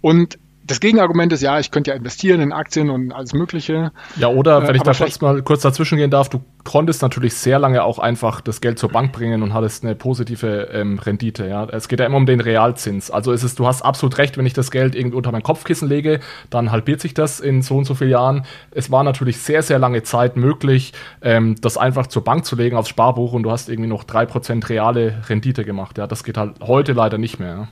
Und 0.00 0.38
das 0.68 0.80
Gegenargument 0.80 1.32
ist, 1.32 1.42
ja, 1.42 1.58
ich 1.58 1.70
könnte 1.70 1.90
ja 1.90 1.96
investieren 1.96 2.40
in 2.40 2.52
Aktien 2.52 2.90
und 2.90 3.12
alles 3.12 3.32
Mögliche. 3.32 3.90
Ja, 4.16 4.28
oder 4.28 4.62
wenn 4.62 4.74
äh, 4.74 4.76
ich 4.76 4.82
da 4.82 4.92
kurz 4.92 5.20
mal 5.20 5.42
kurz 5.42 5.62
dazwischen 5.62 5.98
gehen 5.98 6.10
darf, 6.10 6.28
du 6.28 6.40
konntest 6.64 7.02
natürlich 7.02 7.34
sehr 7.34 7.58
lange 7.58 7.82
auch 7.82 7.98
einfach 7.98 8.40
das 8.40 8.60
Geld 8.60 8.78
zur 8.78 8.90
Bank 8.90 9.12
bringen 9.12 9.42
und 9.42 9.54
hattest 9.54 9.84
eine 9.84 9.94
positive 9.94 10.68
ähm, 10.72 10.98
Rendite. 10.98 11.48
Ja, 11.48 11.64
es 11.64 11.88
geht 11.88 12.00
ja 12.00 12.06
immer 12.06 12.18
um 12.18 12.26
den 12.26 12.40
Realzins. 12.40 13.10
Also 13.10 13.32
ist 13.32 13.42
es, 13.42 13.54
du 13.54 13.66
hast 13.66 13.82
absolut 13.82 14.18
recht, 14.18 14.36
wenn 14.36 14.46
ich 14.46 14.52
das 14.52 14.70
Geld 14.70 14.94
irgendwie 14.94 15.16
unter 15.16 15.32
mein 15.32 15.42
Kopfkissen 15.42 15.88
lege, 15.88 16.20
dann 16.50 16.70
halbiert 16.70 17.00
sich 17.00 17.14
das 17.14 17.40
in 17.40 17.62
so 17.62 17.76
und 17.78 17.84
so 17.84 17.94
vielen 17.94 18.10
Jahren. 18.10 18.44
Es 18.70 18.90
war 18.90 19.02
natürlich 19.02 19.38
sehr, 19.38 19.62
sehr 19.62 19.78
lange 19.78 20.02
Zeit 20.02 20.36
möglich, 20.36 20.92
ähm, 21.22 21.56
das 21.60 21.78
einfach 21.78 22.06
zur 22.06 22.22
Bank 22.22 22.44
zu 22.44 22.56
legen 22.56 22.76
aufs 22.76 22.90
Sparbuch 22.90 23.32
und 23.32 23.42
du 23.44 23.50
hast 23.50 23.68
irgendwie 23.68 23.88
noch 23.88 24.04
drei 24.04 24.26
Prozent 24.26 24.68
reale 24.68 25.22
Rendite 25.28 25.64
gemacht. 25.64 25.98
Ja, 25.98 26.06
das 26.06 26.22
geht 26.24 26.36
halt 26.36 26.56
heute 26.60 26.92
leider 26.92 27.16
nicht 27.18 27.40
mehr. 27.40 27.48
Ja. 27.48 27.68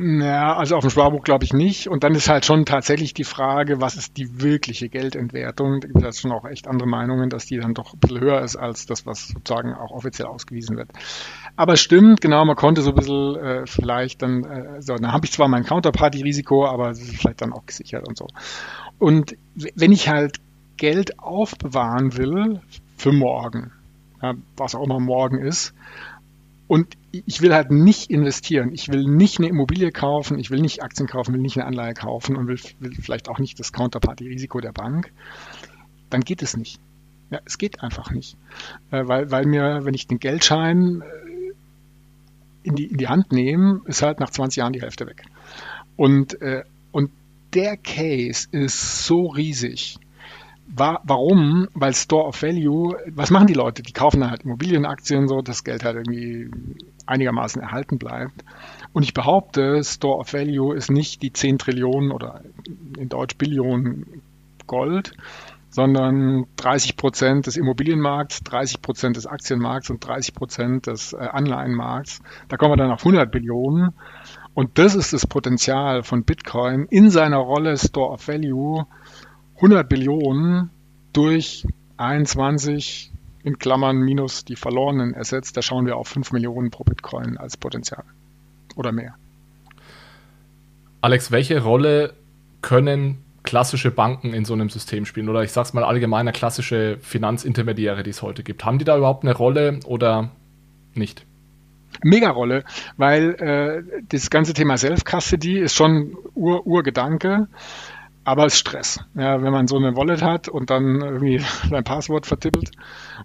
Ja, 0.00 0.54
also 0.54 0.76
auf 0.76 0.84
dem 0.84 0.90
Sparbuch 0.90 1.24
glaube 1.24 1.44
ich 1.44 1.52
nicht. 1.52 1.88
Und 1.88 2.04
dann 2.04 2.14
ist 2.14 2.28
halt 2.28 2.44
schon 2.44 2.64
tatsächlich 2.64 3.14
die 3.14 3.24
Frage, 3.24 3.80
was 3.80 3.96
ist 3.96 4.16
die 4.16 4.40
wirkliche 4.40 4.88
Geldentwertung? 4.88 5.80
Da 5.80 5.88
gibt 5.88 6.04
es 6.04 6.20
schon 6.20 6.30
auch 6.30 6.44
echt 6.44 6.68
andere 6.68 6.88
Meinungen, 6.88 7.30
dass 7.30 7.46
die 7.46 7.56
dann 7.56 7.74
doch 7.74 7.94
ein 7.94 7.98
bisschen 7.98 8.20
höher 8.20 8.40
ist 8.40 8.54
als 8.54 8.86
das, 8.86 9.06
was 9.06 9.26
sozusagen 9.26 9.74
auch 9.74 9.90
offiziell 9.90 10.28
ausgewiesen 10.28 10.76
wird. 10.76 10.88
Aber 11.56 11.76
stimmt, 11.76 12.20
genau, 12.20 12.44
man 12.44 12.54
konnte 12.54 12.82
so 12.82 12.90
ein 12.90 12.94
bisschen 12.94 13.36
äh, 13.36 13.66
vielleicht 13.66 14.22
dann, 14.22 14.44
äh, 14.44 14.80
so, 14.82 14.94
dann 14.94 15.10
habe 15.10 15.26
ich 15.26 15.32
zwar 15.32 15.48
mein 15.48 15.64
Counterparty-Risiko, 15.64 16.64
aber 16.64 16.90
es 16.90 17.00
ist 17.00 17.16
vielleicht 17.16 17.42
dann 17.42 17.52
auch 17.52 17.66
gesichert 17.66 18.06
und 18.06 18.16
so. 18.16 18.28
Und 19.00 19.36
wenn 19.56 19.90
ich 19.90 20.08
halt 20.08 20.38
Geld 20.76 21.18
aufbewahren 21.18 22.16
will 22.16 22.60
für 22.96 23.10
morgen, 23.10 23.72
ja, 24.22 24.34
was 24.56 24.76
auch 24.76 24.84
immer 24.84 25.00
morgen 25.00 25.38
ist, 25.38 25.74
und 26.68 26.96
ich 27.10 27.40
will 27.40 27.54
halt 27.54 27.70
nicht 27.70 28.10
investieren. 28.10 28.72
Ich 28.72 28.88
will 28.88 29.04
nicht 29.04 29.38
eine 29.38 29.48
Immobilie 29.48 29.90
kaufen, 29.90 30.38
ich 30.38 30.50
will 30.50 30.60
nicht 30.60 30.82
Aktien 30.82 31.08
kaufen, 31.08 31.32
will 31.32 31.40
nicht 31.40 31.56
eine 31.56 31.66
Anleihe 31.66 31.94
kaufen 31.94 32.36
und 32.36 32.46
will, 32.46 32.60
will 32.78 32.92
vielleicht 32.92 33.28
auch 33.30 33.38
nicht 33.38 33.58
das 33.58 33.72
Counterparty-Risiko 33.72 34.60
der 34.60 34.72
Bank. 34.72 35.10
Dann 36.10 36.20
geht 36.20 36.42
es 36.42 36.56
nicht. 36.56 36.78
Ja, 37.30 37.40
es 37.46 37.56
geht 37.56 37.82
einfach 37.82 38.10
nicht. 38.10 38.36
Äh, 38.90 39.08
weil, 39.08 39.30
weil 39.30 39.46
mir, 39.46 39.80
wenn 39.84 39.94
ich 39.94 40.06
den 40.06 40.18
Geldschein 40.18 41.02
äh, 41.02 41.52
in 42.62 42.76
die, 42.76 42.84
in 42.84 42.98
die 42.98 43.08
Hand 43.08 43.32
nehme, 43.32 43.80
ist 43.86 44.02
halt 44.02 44.20
nach 44.20 44.30
20 44.30 44.58
Jahren 44.58 44.72
die 44.74 44.82
Hälfte 44.82 45.06
weg. 45.06 45.24
Und, 45.96 46.40
äh, 46.42 46.64
und 46.92 47.10
der 47.54 47.78
Case 47.78 48.46
ist 48.52 49.04
so 49.06 49.26
riesig, 49.26 49.98
war, 50.68 51.00
warum? 51.04 51.68
Weil 51.74 51.94
Store 51.94 52.26
of 52.26 52.42
Value, 52.42 52.96
was 53.10 53.30
machen 53.30 53.46
die 53.46 53.54
Leute? 53.54 53.82
Die 53.82 53.92
kaufen 53.92 54.20
dann 54.20 54.30
halt 54.30 54.42
Immobilienaktien, 54.42 55.28
so, 55.28 55.40
das 55.40 55.64
Geld 55.64 55.84
halt 55.84 55.96
irgendwie 55.96 56.50
einigermaßen 57.06 57.60
erhalten 57.62 57.98
bleibt. 57.98 58.44
Und 58.92 59.02
ich 59.02 59.14
behaupte, 59.14 59.82
Store 59.82 60.18
of 60.18 60.32
Value 60.32 60.74
ist 60.74 60.90
nicht 60.90 61.22
die 61.22 61.32
10 61.32 61.58
Trillionen 61.58 62.10
oder 62.12 62.42
in 62.98 63.08
Deutsch 63.08 63.36
Billionen 63.36 64.22
Gold, 64.66 65.14
sondern 65.70 66.46
30 66.56 66.96
Prozent 66.96 67.46
des 67.46 67.56
Immobilienmarkts, 67.56 68.42
30 68.44 68.82
Prozent 68.82 69.16
des 69.16 69.26
Aktienmarkts 69.26 69.90
und 69.90 70.06
30 70.06 70.34
Prozent 70.34 70.86
des 70.86 71.12
äh, 71.12 71.16
Anleihenmarkts. 71.16 72.20
Da 72.48 72.56
kommen 72.56 72.72
wir 72.72 72.76
dann 72.76 72.92
auf 72.92 73.00
100 73.00 73.30
Billionen. 73.30 73.94
Und 74.54 74.78
das 74.78 74.94
ist 74.94 75.12
das 75.12 75.26
Potenzial 75.26 76.02
von 76.02 76.24
Bitcoin 76.24 76.86
in 76.90 77.10
seiner 77.10 77.38
Rolle 77.38 77.76
Store 77.76 78.12
of 78.12 78.26
Value. 78.26 78.86
100 79.58 79.88
Billionen 79.88 80.70
durch 81.12 81.66
21 81.96 83.10
in 83.42 83.58
Klammern 83.58 83.98
minus 83.98 84.44
die 84.44 84.56
verlorenen 84.56 85.14
Assets. 85.14 85.52
Da 85.52 85.62
schauen 85.62 85.84
wir 85.84 85.96
auf 85.96 86.08
5 86.08 86.32
Millionen 86.32 86.70
pro 86.70 86.84
Bitcoin 86.84 87.36
als 87.36 87.56
Potenzial 87.56 88.04
oder 88.76 88.92
mehr. 88.92 89.14
Alex, 91.00 91.30
welche 91.32 91.60
Rolle 91.60 92.14
können 92.62 93.18
klassische 93.42 93.90
Banken 93.90 94.34
in 94.34 94.44
so 94.44 94.52
einem 94.52 94.68
System 94.68 95.06
spielen 95.06 95.28
oder 95.28 95.42
ich 95.42 95.52
sag's 95.52 95.72
mal 95.72 95.84
allgemeiner 95.84 96.32
klassische 96.32 96.98
Finanzintermediäre, 97.00 98.02
die 98.02 98.10
es 98.10 98.22
heute 98.22 98.42
gibt. 98.42 98.64
Haben 98.64 98.78
die 98.78 98.84
da 98.84 98.96
überhaupt 98.96 99.24
eine 99.24 99.34
Rolle 99.34 99.80
oder 99.86 100.30
nicht? 100.94 101.24
Mega-Rolle, 102.02 102.64
weil 102.96 103.34
äh, 103.40 104.02
das 104.08 104.30
ganze 104.30 104.52
Thema 104.52 104.76
Self-Custody 104.76 105.58
ist 105.58 105.74
schon 105.74 106.16
Ur 106.34 106.66
Urgedanke, 106.66 107.48
aber 108.28 108.44
es 108.44 108.54
ist 108.54 108.60
Stress. 108.60 109.00
Ja, 109.14 109.42
wenn 109.42 109.52
man 109.52 109.68
so 109.68 109.76
eine 109.76 109.96
Wallet 109.96 110.22
hat 110.22 110.48
und 110.48 110.68
dann 110.68 111.00
irgendwie 111.00 111.40
sein 111.70 111.82
Passwort 111.82 112.26
vertippelt 112.26 112.72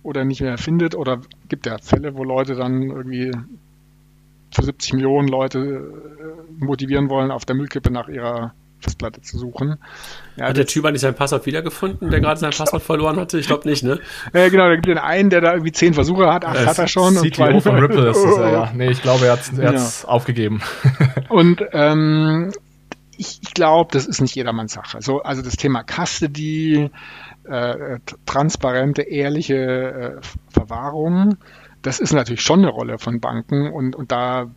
oder 0.01 0.23
nicht 0.23 0.41
mehr 0.41 0.57
findet 0.57 0.95
oder 0.95 1.19
gibt 1.49 1.65
ja 1.65 1.77
Fälle, 1.77 2.15
wo 2.15 2.23
Leute 2.23 2.55
dann 2.55 2.83
irgendwie 2.83 3.31
für 4.51 4.63
70 4.63 4.93
Millionen 4.93 5.27
Leute 5.27 5.59
äh, 5.59 6.63
motivieren 6.63 7.09
wollen, 7.09 7.31
auf 7.31 7.43
der 7.43 7.55
Müllkippe 7.55 7.91
nach 7.91 8.07
ihrer 8.07 8.53
Festplatte 8.79 9.21
zu 9.21 9.37
suchen. 9.37 9.77
Ja, 10.37 10.47
Hat 10.47 10.57
der 10.57 10.67
Typ 10.67 10.85
eigentlich 10.85 11.01
sein 11.01 11.15
Passwort 11.15 11.45
wiedergefunden, 11.45 12.09
der 12.09 12.21
gerade 12.21 12.39
sein 12.39 12.51
Passwort 12.51 12.83
verloren 12.83 13.17
hatte? 13.17 13.39
Ich 13.39 13.47
glaube 13.47 13.67
nicht, 13.67 13.83
ne? 13.83 13.99
Äh, 14.33 14.49
genau, 14.49 14.67
da 14.67 14.75
gibt 14.75 14.87
es 14.87 14.93
den 14.93 14.99
einen, 14.99 15.29
der 15.29 15.41
da 15.41 15.51
irgendwie 15.51 15.71
zehn 15.73 15.93
Versuche 15.93 16.31
hat, 16.31 16.45
acht 16.45 16.65
hat 16.65 16.79
er 16.79 16.87
schon. 16.87 17.15
CTO 17.15 17.45
und 17.45 17.61
von 17.61 17.75
Ripple 17.75 18.09
ist 18.09 18.23
es 18.23 18.37
ja, 18.37 18.51
ja. 18.51 18.71
Nee, 18.75 18.91
ich 18.91 19.01
glaube, 19.01 19.25
er 19.25 19.33
hat 19.33 19.51
es 19.51 20.03
ja. 20.03 20.07
aufgegeben. 20.07 20.61
Und 21.29 21.61
ähm, 21.73 22.51
ich, 23.18 23.39
ich 23.41 23.53
glaube, 23.53 23.91
das 23.93 24.05
ist 24.05 24.22
nicht 24.22 24.36
jedermanns 24.36 24.74
Sache. 24.74 25.01
So, 25.01 25.22
also 25.22 25.41
das 25.41 25.55
Thema 25.55 25.84
Custody, 25.84 26.89
äh, 27.43 27.99
transparente, 28.26 29.03
ehrliche 29.03 29.55
äh, 29.55 30.22
Verwahrung, 30.49 31.38
das 31.82 31.99
ist 31.99 32.14
natürlich 32.14 32.41
schon 32.41 32.59
eine 32.59 32.70
Rolle 32.70 32.97
von 32.97 33.20
Banken 33.20 33.72
und, 33.72 33.95
und 33.95 34.11
da 34.11 34.51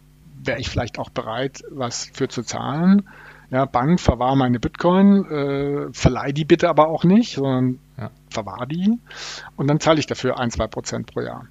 wäre 0.44 0.60
ich 0.60 0.68
vielleicht 0.68 0.98
auch 0.98 1.10
bereit, 1.10 1.62
was 1.70 2.10
für 2.12 2.28
zu 2.28 2.42
zahlen 2.42 3.08
ja, 3.50 3.64
Bank, 3.64 4.00
verwahr 4.00 4.34
meine 4.36 4.58
Bitcoin, 4.58 5.24
äh, 5.26 5.92
verleih 5.92 6.32
die 6.32 6.44
bitte 6.44 6.68
aber 6.68 6.88
auch 6.88 7.04
nicht, 7.04 7.34
sondern 7.34 7.78
ja. 7.96 8.10
verwahr 8.28 8.66
die 8.66 8.98
und 9.56 9.68
dann 9.68 9.80
zahle 9.80 10.00
ich 10.00 10.06
dafür 10.06 10.38
ein, 10.38 10.50
zwei 10.50 10.66
Prozent 10.66 11.06
pro 11.06 11.20
Jahr. 11.20 11.46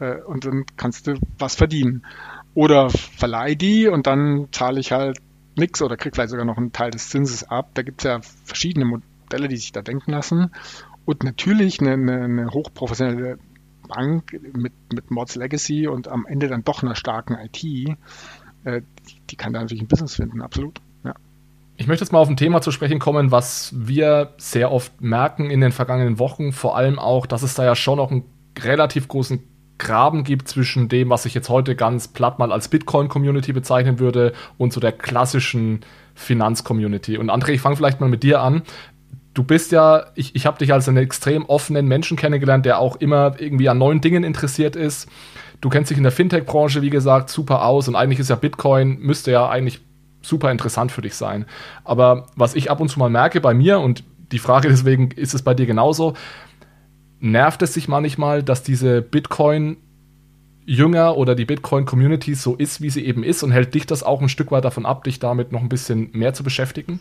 Äh, 0.00 0.22
und 0.22 0.46
dann 0.46 0.64
kannst 0.76 1.06
du 1.06 1.18
was 1.38 1.54
verdienen. 1.54 2.04
Oder 2.54 2.88
verleih 2.88 3.54
die 3.54 3.86
und 3.86 4.06
dann 4.06 4.48
zahle 4.50 4.80
ich 4.80 4.92
halt 4.92 5.18
nichts 5.56 5.82
oder 5.82 5.96
krieg 5.96 6.14
vielleicht 6.14 6.30
sogar 6.30 6.44
noch 6.44 6.56
einen 6.56 6.72
Teil 6.72 6.90
des 6.90 7.08
Zinses 7.08 7.44
ab. 7.44 7.70
Da 7.74 7.82
gibt 7.82 8.00
es 8.00 8.04
ja 8.04 8.20
verschiedene 8.44 8.84
Modelle, 8.84 9.48
die 9.48 9.56
sich 9.56 9.72
da 9.72 9.82
denken 9.82 10.12
lassen. 10.12 10.50
Und 11.04 11.22
natürlich 11.24 11.80
eine, 11.80 11.92
eine, 11.92 12.24
eine 12.24 12.50
hochprofessionelle 12.50 13.38
Bank 13.88 14.38
mit, 14.52 14.72
mit 14.92 15.10
Mods 15.10 15.36
Legacy 15.36 15.86
und 15.86 16.08
am 16.08 16.26
Ende 16.26 16.48
dann 16.48 16.64
doch 16.64 16.82
einer 16.82 16.96
starken 16.96 17.34
IT, 17.34 17.62
äh, 18.64 18.82
die 19.30 19.36
kann 19.36 19.52
da 19.52 19.60
natürlich 19.60 19.82
ein 19.82 19.88
Business 19.88 20.16
finden, 20.16 20.42
absolut. 20.42 20.80
Ich 21.78 21.86
möchte 21.86 22.04
jetzt 22.04 22.12
mal 22.12 22.20
auf 22.20 22.28
ein 22.28 22.38
Thema 22.38 22.62
zu 22.62 22.70
sprechen 22.70 22.98
kommen, 22.98 23.30
was 23.30 23.74
wir 23.76 24.32
sehr 24.38 24.72
oft 24.72 25.00
merken 25.00 25.50
in 25.50 25.60
den 25.60 25.72
vergangenen 25.72 26.18
Wochen. 26.18 26.52
Vor 26.52 26.76
allem 26.76 26.98
auch, 26.98 27.26
dass 27.26 27.42
es 27.42 27.54
da 27.54 27.64
ja 27.64 27.74
schon 27.76 27.98
noch 27.98 28.10
einen 28.10 28.24
relativ 28.58 29.08
großen 29.08 29.42
Graben 29.78 30.24
gibt 30.24 30.48
zwischen 30.48 30.88
dem, 30.88 31.10
was 31.10 31.26
ich 31.26 31.34
jetzt 31.34 31.48
heute 31.48 31.76
ganz 31.76 32.08
platt 32.08 32.38
mal 32.38 32.52
als 32.52 32.68
Bitcoin-Community 32.68 33.52
bezeichnen 33.52 33.98
würde, 33.98 34.32
und 34.58 34.72
so 34.72 34.80
der 34.80 34.92
klassischen 34.92 35.80
Finanz-Community. 36.14 37.18
Und 37.18 37.30
André, 37.30 37.50
ich 37.50 37.60
fange 37.60 37.76
vielleicht 37.76 38.00
mal 38.00 38.08
mit 38.08 38.22
dir 38.22 38.40
an. 38.40 38.62
Du 39.34 39.44
bist 39.44 39.70
ja, 39.70 40.06
ich, 40.14 40.34
ich 40.34 40.46
habe 40.46 40.58
dich 40.58 40.72
als 40.72 40.88
einen 40.88 40.96
extrem 40.96 41.44
offenen 41.44 41.86
Menschen 41.86 42.16
kennengelernt, 42.16 42.64
der 42.64 42.78
auch 42.78 42.96
immer 42.96 43.38
irgendwie 43.38 43.68
an 43.68 43.76
neuen 43.76 44.00
Dingen 44.00 44.24
interessiert 44.24 44.76
ist. 44.76 45.08
Du 45.60 45.68
kennst 45.68 45.90
dich 45.90 45.98
in 45.98 46.04
der 46.04 46.12
Fintech-Branche, 46.12 46.80
wie 46.80 46.90
gesagt, 46.90 47.28
super 47.28 47.64
aus 47.64 47.88
und 47.88 47.96
eigentlich 47.96 48.18
ist 48.18 48.30
ja 48.30 48.36
Bitcoin, 48.36 48.98
müsste 48.98 49.32
ja 49.32 49.48
eigentlich 49.48 49.80
super 50.22 50.50
interessant 50.50 50.90
für 50.90 51.02
dich 51.02 51.14
sein. 51.14 51.44
Aber 51.84 52.26
was 52.34 52.54
ich 52.54 52.70
ab 52.70 52.80
und 52.80 52.88
zu 52.88 52.98
mal 52.98 53.10
merke 53.10 53.40
bei 53.40 53.54
mir 53.54 53.78
und 53.78 54.04
die 54.32 54.38
Frage 54.38 54.68
deswegen, 54.68 55.10
ist 55.10 55.34
es 55.34 55.42
bei 55.42 55.54
dir 55.54 55.66
genauso? 55.66 56.14
Nervt 57.20 57.62
es 57.62 57.74
sich 57.74 57.88
manchmal, 57.88 58.42
dass 58.42 58.62
diese 58.62 59.02
Bitcoin 59.02 59.78
Jünger 60.66 61.16
oder 61.16 61.34
die 61.34 61.44
Bitcoin-Community 61.44 62.34
so 62.34 62.56
ist, 62.56 62.80
wie 62.80 62.90
sie 62.90 63.06
eben 63.06 63.22
ist 63.22 63.42
und 63.42 63.52
hält 63.52 63.74
dich 63.74 63.86
das 63.86 64.02
auch 64.02 64.20
ein 64.20 64.28
Stück 64.28 64.50
weit 64.50 64.64
davon 64.64 64.84
ab, 64.84 65.04
dich 65.04 65.20
damit 65.20 65.52
noch 65.52 65.60
ein 65.60 65.68
bisschen 65.68 66.10
mehr 66.12 66.34
zu 66.34 66.42
beschäftigen? 66.42 67.00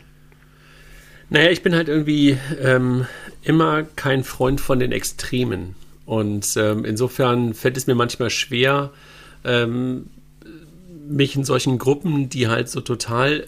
Naja, 1.32 1.50
ich 1.50 1.64
bin 1.64 1.74
halt 1.74 1.90
irgendwie 1.90 2.38
ähm, 2.62 3.08
immer 3.42 3.84
kein 3.84 4.24
Freund 4.24 4.62
von 4.62 4.80
den 4.80 4.92
Extremen. 4.92 5.76
Und 6.06 6.56
ähm, 6.56 6.86
insofern 6.86 7.56
fällt 7.56 7.78
es 7.78 7.88
mir 7.88 7.96
manchmal 7.96 8.30
schwer, 8.30 8.92
ähm, 9.44 10.08
mich 11.08 11.36
in 11.36 11.44
solchen 11.44 11.80
Gruppen, 11.80 12.30
die 12.30 12.48
halt 12.48 12.70
so 12.70 12.82
total 12.82 13.48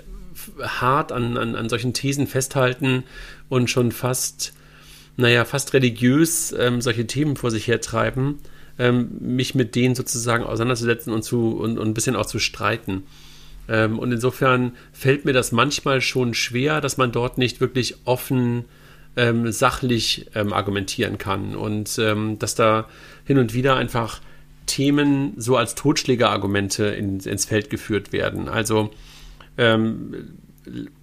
hart 0.61 1.11
an, 1.11 1.37
an, 1.37 1.55
an 1.55 1.69
solchen 1.69 1.93
Thesen 1.93 2.25
festhalten 2.25 3.03
und 3.49 3.69
schon 3.69 3.91
fast, 3.91 4.53
naja, 5.17 5.45
fast 5.45 5.73
religiös 5.73 6.55
ähm, 6.57 6.81
solche 6.81 7.07
Themen 7.07 7.35
vor 7.35 7.51
sich 7.51 7.67
hertreiben, 7.67 8.35
ähm, 8.79 9.09
mich 9.19 9.55
mit 9.55 9.75
denen 9.75 9.95
sozusagen 9.95 10.43
auseinanderzusetzen 10.43 11.11
und, 11.11 11.23
zu, 11.23 11.57
und, 11.57 11.77
und 11.77 11.87
ein 11.87 11.93
bisschen 11.93 12.15
auch 12.15 12.27
zu 12.27 12.39
streiten. 12.39 13.03
Ähm, 13.67 13.99
und 13.99 14.11
insofern 14.11 14.73
fällt 14.93 15.25
mir 15.25 15.33
das 15.33 15.51
manchmal 15.51 16.01
schon 16.01 16.33
schwer, 16.33 16.81
dass 16.81 16.97
man 16.97 17.11
dort 17.11 17.37
nicht 17.37 17.59
wirklich 17.59 17.95
offen 18.05 18.65
ähm, 19.17 19.51
sachlich 19.51 20.27
ähm, 20.35 20.53
argumentieren 20.53 21.17
kann 21.17 21.55
und 21.55 21.97
ähm, 21.97 22.37
dass 22.37 22.53
da 22.53 22.87
hin 23.25 23.39
und 23.39 23.53
wieder 23.53 23.75
einfach 23.75 24.21
Themen 24.67 25.33
so 25.37 25.57
als 25.57 25.73
Totschlägerargumente 25.73 26.85
in, 26.85 27.19
ins 27.19 27.45
Feld 27.45 27.69
geführt 27.69 28.13
werden. 28.13 28.47
Also 28.47 28.91
ähm, 29.57 30.36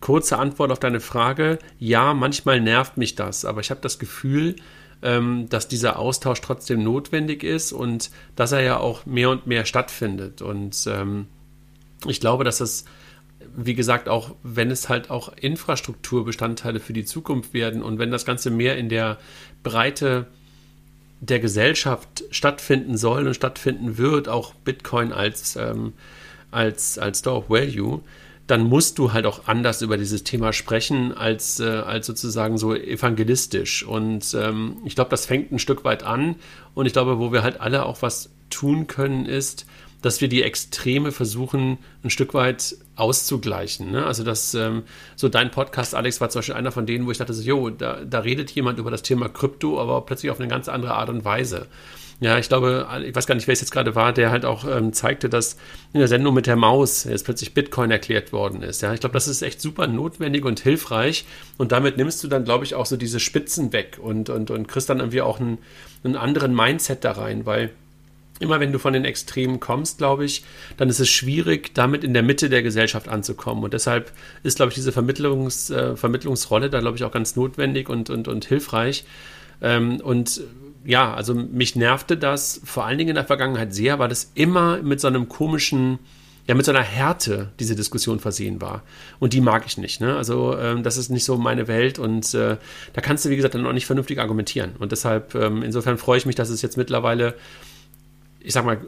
kurze 0.00 0.38
Antwort 0.38 0.70
auf 0.70 0.80
deine 0.80 1.00
Frage. 1.00 1.58
Ja, 1.78 2.14
manchmal 2.14 2.60
nervt 2.60 2.96
mich 2.96 3.14
das, 3.14 3.44
aber 3.44 3.60
ich 3.60 3.70
habe 3.70 3.80
das 3.80 3.98
Gefühl, 3.98 4.56
ähm, 5.02 5.48
dass 5.50 5.68
dieser 5.68 5.98
Austausch 5.98 6.40
trotzdem 6.40 6.82
notwendig 6.82 7.44
ist 7.44 7.72
und 7.72 8.10
dass 8.36 8.52
er 8.52 8.62
ja 8.62 8.78
auch 8.78 9.06
mehr 9.06 9.30
und 9.30 9.46
mehr 9.46 9.66
stattfindet. 9.66 10.42
Und 10.42 10.86
ähm, 10.86 11.26
ich 12.06 12.20
glaube, 12.20 12.44
dass 12.44 12.58
das, 12.58 12.84
wie 13.54 13.74
gesagt, 13.74 14.08
auch 14.08 14.34
wenn 14.42 14.70
es 14.70 14.88
halt 14.88 15.10
auch 15.10 15.32
Infrastrukturbestandteile 15.36 16.80
für 16.80 16.92
die 16.92 17.04
Zukunft 17.04 17.52
werden 17.52 17.82
und 17.82 17.98
wenn 17.98 18.10
das 18.10 18.24
Ganze 18.24 18.50
mehr 18.50 18.76
in 18.78 18.88
der 18.88 19.18
Breite 19.62 20.26
der 21.20 21.40
Gesellschaft 21.40 22.24
stattfinden 22.30 22.96
soll 22.96 23.26
und 23.26 23.34
stattfinden 23.34 23.98
wird, 23.98 24.28
auch 24.28 24.54
Bitcoin 24.54 25.12
als, 25.12 25.56
ähm, 25.56 25.92
als, 26.50 26.98
als 26.98 27.20
Store 27.20 27.38
of 27.38 27.50
Value, 27.50 28.00
dann 28.46 28.64
musst 28.64 28.98
du 28.98 29.12
halt 29.12 29.24
auch 29.26 29.46
anders 29.46 29.80
über 29.80 29.96
dieses 29.96 30.22
Thema 30.22 30.52
sprechen 30.52 31.16
als, 31.16 31.60
äh, 31.60 31.64
als 31.64 32.06
sozusagen 32.06 32.58
so 32.58 32.74
evangelistisch. 32.74 33.84
Und 33.84 34.36
ähm, 34.38 34.76
ich 34.84 34.94
glaube, 34.94 35.10
das 35.10 35.24
fängt 35.24 35.50
ein 35.50 35.58
Stück 35.58 35.84
weit 35.84 36.02
an. 36.02 36.36
Und 36.74 36.86
ich 36.86 36.92
glaube, 36.92 37.18
wo 37.18 37.32
wir 37.32 37.42
halt 37.42 37.60
alle 37.60 37.86
auch 37.86 38.02
was 38.02 38.30
tun 38.50 38.86
können, 38.86 39.24
ist, 39.24 39.66
dass 40.02 40.20
wir 40.20 40.28
die 40.28 40.42
Extreme 40.42 41.12
versuchen, 41.12 41.78
ein 42.02 42.10
Stück 42.10 42.34
weit 42.34 42.76
auszugleichen. 42.94 43.90
Ne? 43.90 44.04
Also, 44.04 44.22
dass 44.22 44.52
ähm, 44.52 44.82
so 45.16 45.30
dein 45.30 45.50
Podcast, 45.50 45.94
Alex, 45.94 46.20
war 46.20 46.28
zum 46.28 46.40
Beispiel 46.40 46.54
einer 46.54 46.72
von 46.72 46.84
denen, 46.84 47.06
wo 47.06 47.10
ich 47.10 47.16
dachte, 47.16 47.32
so, 47.32 47.42
jo, 47.42 47.70
da, 47.70 48.04
da 48.04 48.18
redet 48.18 48.50
jemand 48.50 48.78
über 48.78 48.90
das 48.90 49.00
Thema 49.00 49.30
Krypto, 49.30 49.80
aber 49.80 50.02
plötzlich 50.02 50.30
auf 50.30 50.38
eine 50.38 50.48
ganz 50.48 50.68
andere 50.68 50.94
Art 50.94 51.08
und 51.08 51.24
Weise. 51.24 51.68
Ja, 52.20 52.38
ich 52.38 52.48
glaube, 52.48 52.86
ich 53.04 53.14
weiß 53.14 53.26
gar 53.26 53.34
nicht, 53.34 53.48
wer 53.48 53.52
es 53.52 53.60
jetzt 53.60 53.72
gerade 53.72 53.94
war, 53.94 54.12
der 54.12 54.30
halt 54.30 54.44
auch 54.44 54.64
ähm, 54.64 54.92
zeigte, 54.92 55.28
dass 55.28 55.56
in 55.92 55.98
der 55.98 56.08
Sendung 56.08 56.34
mit 56.34 56.46
der 56.46 56.56
Maus 56.56 57.04
jetzt 57.04 57.24
plötzlich 57.24 57.54
Bitcoin 57.54 57.90
erklärt 57.90 58.32
worden 58.32 58.62
ist. 58.62 58.82
Ja, 58.82 58.94
ich 58.94 59.00
glaube, 59.00 59.14
das 59.14 59.28
ist 59.28 59.42
echt 59.42 59.60
super 59.60 59.86
notwendig 59.86 60.44
und 60.44 60.60
hilfreich. 60.60 61.24
Und 61.58 61.72
damit 61.72 61.96
nimmst 61.96 62.22
du 62.22 62.28
dann, 62.28 62.44
glaube 62.44 62.64
ich, 62.64 62.74
auch 62.74 62.86
so 62.86 62.96
diese 62.96 63.20
Spitzen 63.20 63.72
weg 63.72 63.98
und, 64.00 64.30
und, 64.30 64.50
und 64.50 64.68
kriegst 64.68 64.88
dann 64.88 65.00
irgendwie 65.00 65.22
auch 65.22 65.40
einen, 65.40 65.58
einen 66.04 66.16
anderen 66.16 66.54
Mindset 66.54 67.04
da 67.04 67.12
rein, 67.12 67.46
weil 67.46 67.70
immer 68.40 68.60
wenn 68.60 68.72
du 68.72 68.78
von 68.78 68.92
den 68.92 69.04
Extremen 69.04 69.60
kommst, 69.60 69.98
glaube 69.98 70.24
ich, 70.24 70.44
dann 70.76 70.88
ist 70.88 71.00
es 71.00 71.08
schwierig, 71.08 71.74
damit 71.74 72.04
in 72.04 72.14
der 72.14 72.22
Mitte 72.22 72.48
der 72.48 72.62
Gesellschaft 72.62 73.08
anzukommen. 73.08 73.64
Und 73.64 73.74
deshalb 73.74 74.12
ist, 74.42 74.56
glaube 74.56 74.70
ich, 74.70 74.74
diese 74.74 74.92
Vermittlungs, 74.92 75.70
äh, 75.70 75.96
Vermittlungsrolle 75.96 76.70
da, 76.70 76.80
glaube 76.80 76.96
ich, 76.96 77.04
auch 77.04 77.12
ganz 77.12 77.36
notwendig 77.36 77.88
und, 77.88 78.10
und, 78.10 78.28
und 78.28 78.44
hilfreich. 78.44 79.04
Ähm, 79.62 80.00
und 80.00 80.40
ja, 80.84 81.14
also 81.14 81.34
mich 81.34 81.76
nervte 81.76 82.16
das 82.16 82.60
vor 82.64 82.84
allen 82.84 82.98
Dingen 82.98 83.10
in 83.10 83.16
der 83.16 83.24
Vergangenheit 83.24 83.74
sehr, 83.74 83.98
weil 83.98 84.10
es 84.10 84.30
immer 84.34 84.82
mit 84.82 85.00
so 85.00 85.08
einem 85.08 85.28
komischen 85.28 85.98
ja 86.46 86.54
mit 86.54 86.66
so 86.66 86.72
einer 86.72 86.82
Härte 86.82 87.50
diese 87.58 87.74
Diskussion 87.74 88.20
versehen 88.20 88.60
war. 88.60 88.82
Und 89.18 89.32
die 89.32 89.40
mag 89.40 89.64
ich 89.66 89.78
nicht. 89.78 90.00
Ne? 90.00 90.14
Also 90.14 90.58
ähm, 90.58 90.82
das 90.82 90.96
ist 90.96 91.08
nicht 91.08 91.24
so 91.24 91.38
meine 91.38 91.68
Welt 91.68 91.98
und 91.98 92.34
äh, 92.34 92.56
da 92.92 93.00
kannst 93.00 93.24
du, 93.24 93.30
wie 93.30 93.36
gesagt, 93.36 93.54
dann 93.54 93.66
auch 93.66 93.72
nicht 93.72 93.86
vernünftig 93.86 94.18
argumentieren. 94.18 94.72
Und 94.78 94.92
deshalb, 94.92 95.34
ähm, 95.34 95.62
insofern 95.62 95.96
freue 95.96 96.18
ich 96.18 96.26
mich, 96.26 96.36
dass 96.36 96.50
es 96.50 96.60
jetzt 96.60 96.76
mittlerweile, 96.76 97.34
ich 98.40 98.52
sag 98.52 98.64
mal, 98.64 98.78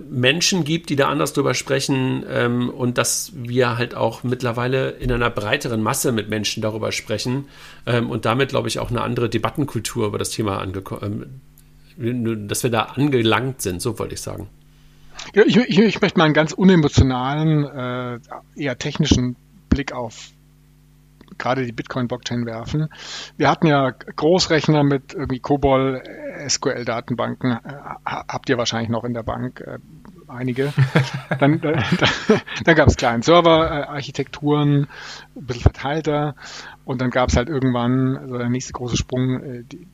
Menschen 0.00 0.64
gibt, 0.64 0.90
die 0.90 0.96
da 0.96 1.08
anders 1.08 1.32
drüber 1.32 1.54
sprechen 1.54 2.24
ähm, 2.28 2.70
und 2.70 2.98
dass 2.98 3.32
wir 3.34 3.76
halt 3.76 3.94
auch 3.94 4.22
mittlerweile 4.22 4.90
in 4.90 5.12
einer 5.12 5.30
breiteren 5.30 5.82
Masse 5.82 6.12
mit 6.12 6.28
Menschen 6.28 6.62
darüber 6.62 6.92
sprechen 6.92 7.46
ähm, 7.86 8.10
und 8.10 8.24
damit, 8.24 8.50
glaube 8.50 8.68
ich, 8.68 8.78
auch 8.78 8.90
eine 8.90 9.02
andere 9.02 9.28
Debattenkultur 9.28 10.06
über 10.06 10.18
das 10.18 10.30
Thema 10.30 10.58
angekommen, 10.58 11.40
ähm, 11.98 12.48
dass 12.48 12.62
wir 12.62 12.70
da 12.70 12.82
angelangt 12.82 13.62
sind, 13.62 13.82
so 13.82 13.98
wollte 13.98 14.14
ich 14.14 14.20
sagen. 14.20 14.48
Ja, 15.34 15.44
ich, 15.46 15.56
ich, 15.56 15.78
ich, 15.78 16.00
möchte 16.00 16.18
mal 16.18 16.24
einen 16.24 16.34
ganz 16.34 16.52
unemotionalen, 16.52 17.64
äh, 17.64 18.18
eher 18.56 18.78
technischen 18.78 19.36
Blick 19.68 19.92
auf 19.92 20.32
gerade 21.38 21.64
die 21.64 21.72
Bitcoin-Blockchain 21.72 22.46
werfen. 22.46 22.88
Wir 23.36 23.50
hatten 23.50 23.66
ja 23.66 23.90
Großrechner 23.90 24.84
mit 24.84 25.14
irgendwie 25.14 25.40
COBOL, 25.40 26.02
SQL-Datenbanken, 26.48 27.52
äh, 27.52 27.58
habt 28.04 28.48
ihr 28.48 28.58
wahrscheinlich 28.58 28.90
noch 28.90 29.04
in 29.04 29.14
der 29.14 29.22
Bank 29.22 29.60
äh, 29.60 29.78
einige. 30.28 30.72
Dann, 31.38 31.62
äh, 31.62 31.82
dann 32.64 32.74
gab 32.74 32.88
es 32.88 32.96
kleine 32.96 33.22
Server-Architekturen, 33.22 34.86
ein 35.36 35.46
bisschen 35.46 35.62
verteilter 35.62 36.34
und 36.84 37.00
dann 37.00 37.10
gab 37.10 37.28
es 37.28 37.36
halt 37.36 37.48
irgendwann, 37.48 38.16
also 38.16 38.38
der 38.38 38.48
nächste 38.48 38.72
große 38.72 38.96
Sprung, 38.96 39.42
äh, 39.42 39.64
die, 39.64 39.86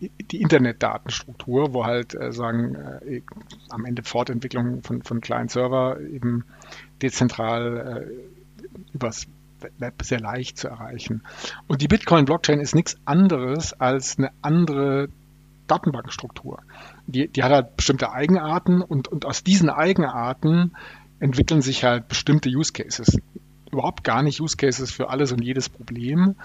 die 0.00 0.40
Internetdatenstruktur, 0.40 1.74
wo 1.74 1.84
halt 1.84 2.14
äh, 2.14 2.32
sagen 2.32 2.74
äh, 2.74 3.22
am 3.68 3.84
Ende 3.84 4.02
Fortentwicklung 4.02 4.82
von, 4.82 5.02
von 5.02 5.20
kleinen 5.20 5.48
Server 5.48 6.00
eben 6.00 6.44
dezentral 7.02 8.06
äh, 8.06 8.94
übers 8.94 9.26
Web 9.78 10.02
sehr 10.02 10.20
leicht 10.20 10.56
zu 10.56 10.68
erreichen. 10.68 11.22
Und 11.66 11.82
die 11.82 11.88
Bitcoin-Blockchain 11.88 12.60
ist 12.60 12.74
nichts 12.74 12.96
anderes 13.04 13.72
als 13.72 14.18
eine 14.18 14.30
andere 14.40 15.08
Datenbankstruktur. 15.70 16.60
Die, 17.06 17.28
die 17.28 17.42
hat 17.42 17.52
halt 17.52 17.76
bestimmte 17.76 18.12
Eigenarten 18.12 18.82
und, 18.82 19.08
und 19.08 19.24
aus 19.24 19.44
diesen 19.44 19.70
Eigenarten 19.70 20.72
entwickeln 21.20 21.62
sich 21.62 21.84
halt 21.84 22.08
bestimmte 22.08 22.48
Use 22.48 22.72
Cases. 22.72 23.18
Überhaupt 23.70 24.04
gar 24.04 24.22
nicht 24.22 24.40
Use 24.40 24.56
Cases 24.56 24.90
für 24.90 25.10
alles 25.10 25.32
und 25.32 25.42
jedes 25.42 25.68
Problem, 25.68 26.36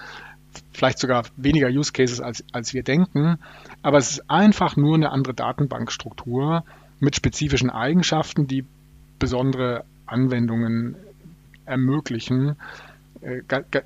vielleicht 0.72 0.98
sogar 0.98 1.24
weniger 1.36 1.68
Use 1.68 1.92
Cases, 1.92 2.20
als, 2.20 2.44
als 2.52 2.74
wir 2.74 2.82
denken. 2.82 3.38
Aber 3.82 3.98
es 3.98 4.10
ist 4.12 4.30
einfach 4.30 4.76
nur 4.76 4.94
eine 4.94 5.10
andere 5.10 5.34
Datenbankstruktur 5.34 6.64
mit 7.00 7.16
spezifischen 7.16 7.70
Eigenschaften, 7.70 8.46
die 8.46 8.64
besondere 9.18 9.84
Anwendungen 10.06 10.96
ermöglichen. 11.64 12.56
Äh, 13.20 13.42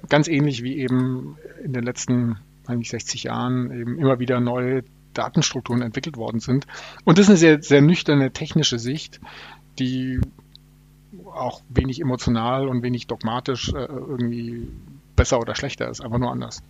ganz 0.08 0.28
ähnlich 0.28 0.62
wie 0.62 0.78
eben 0.78 1.36
in 1.62 1.72
den 1.72 1.84
letzten 1.84 2.38
eigentlich 2.66 2.90
60 2.90 3.24
Jahren 3.24 3.70
eben 3.72 3.98
immer 3.98 4.18
wieder 4.18 4.40
neue 4.40 4.82
Datenstrukturen 5.18 5.82
entwickelt 5.82 6.16
worden 6.16 6.40
sind. 6.40 6.66
Und 7.04 7.18
das 7.18 7.24
ist 7.24 7.30
eine 7.30 7.38
sehr, 7.38 7.62
sehr 7.62 7.82
nüchterne 7.82 8.32
technische 8.32 8.78
Sicht, 8.78 9.20
die 9.78 10.20
auch 11.24 11.62
wenig 11.68 12.00
emotional 12.00 12.68
und 12.68 12.82
wenig 12.82 13.06
dogmatisch 13.06 13.72
äh, 13.72 13.84
irgendwie 13.86 14.68
besser 15.16 15.40
oder 15.40 15.54
schlechter 15.54 15.88
ist, 15.88 16.00
einfach 16.00 16.18
nur 16.18 16.30
anders. 16.30 16.62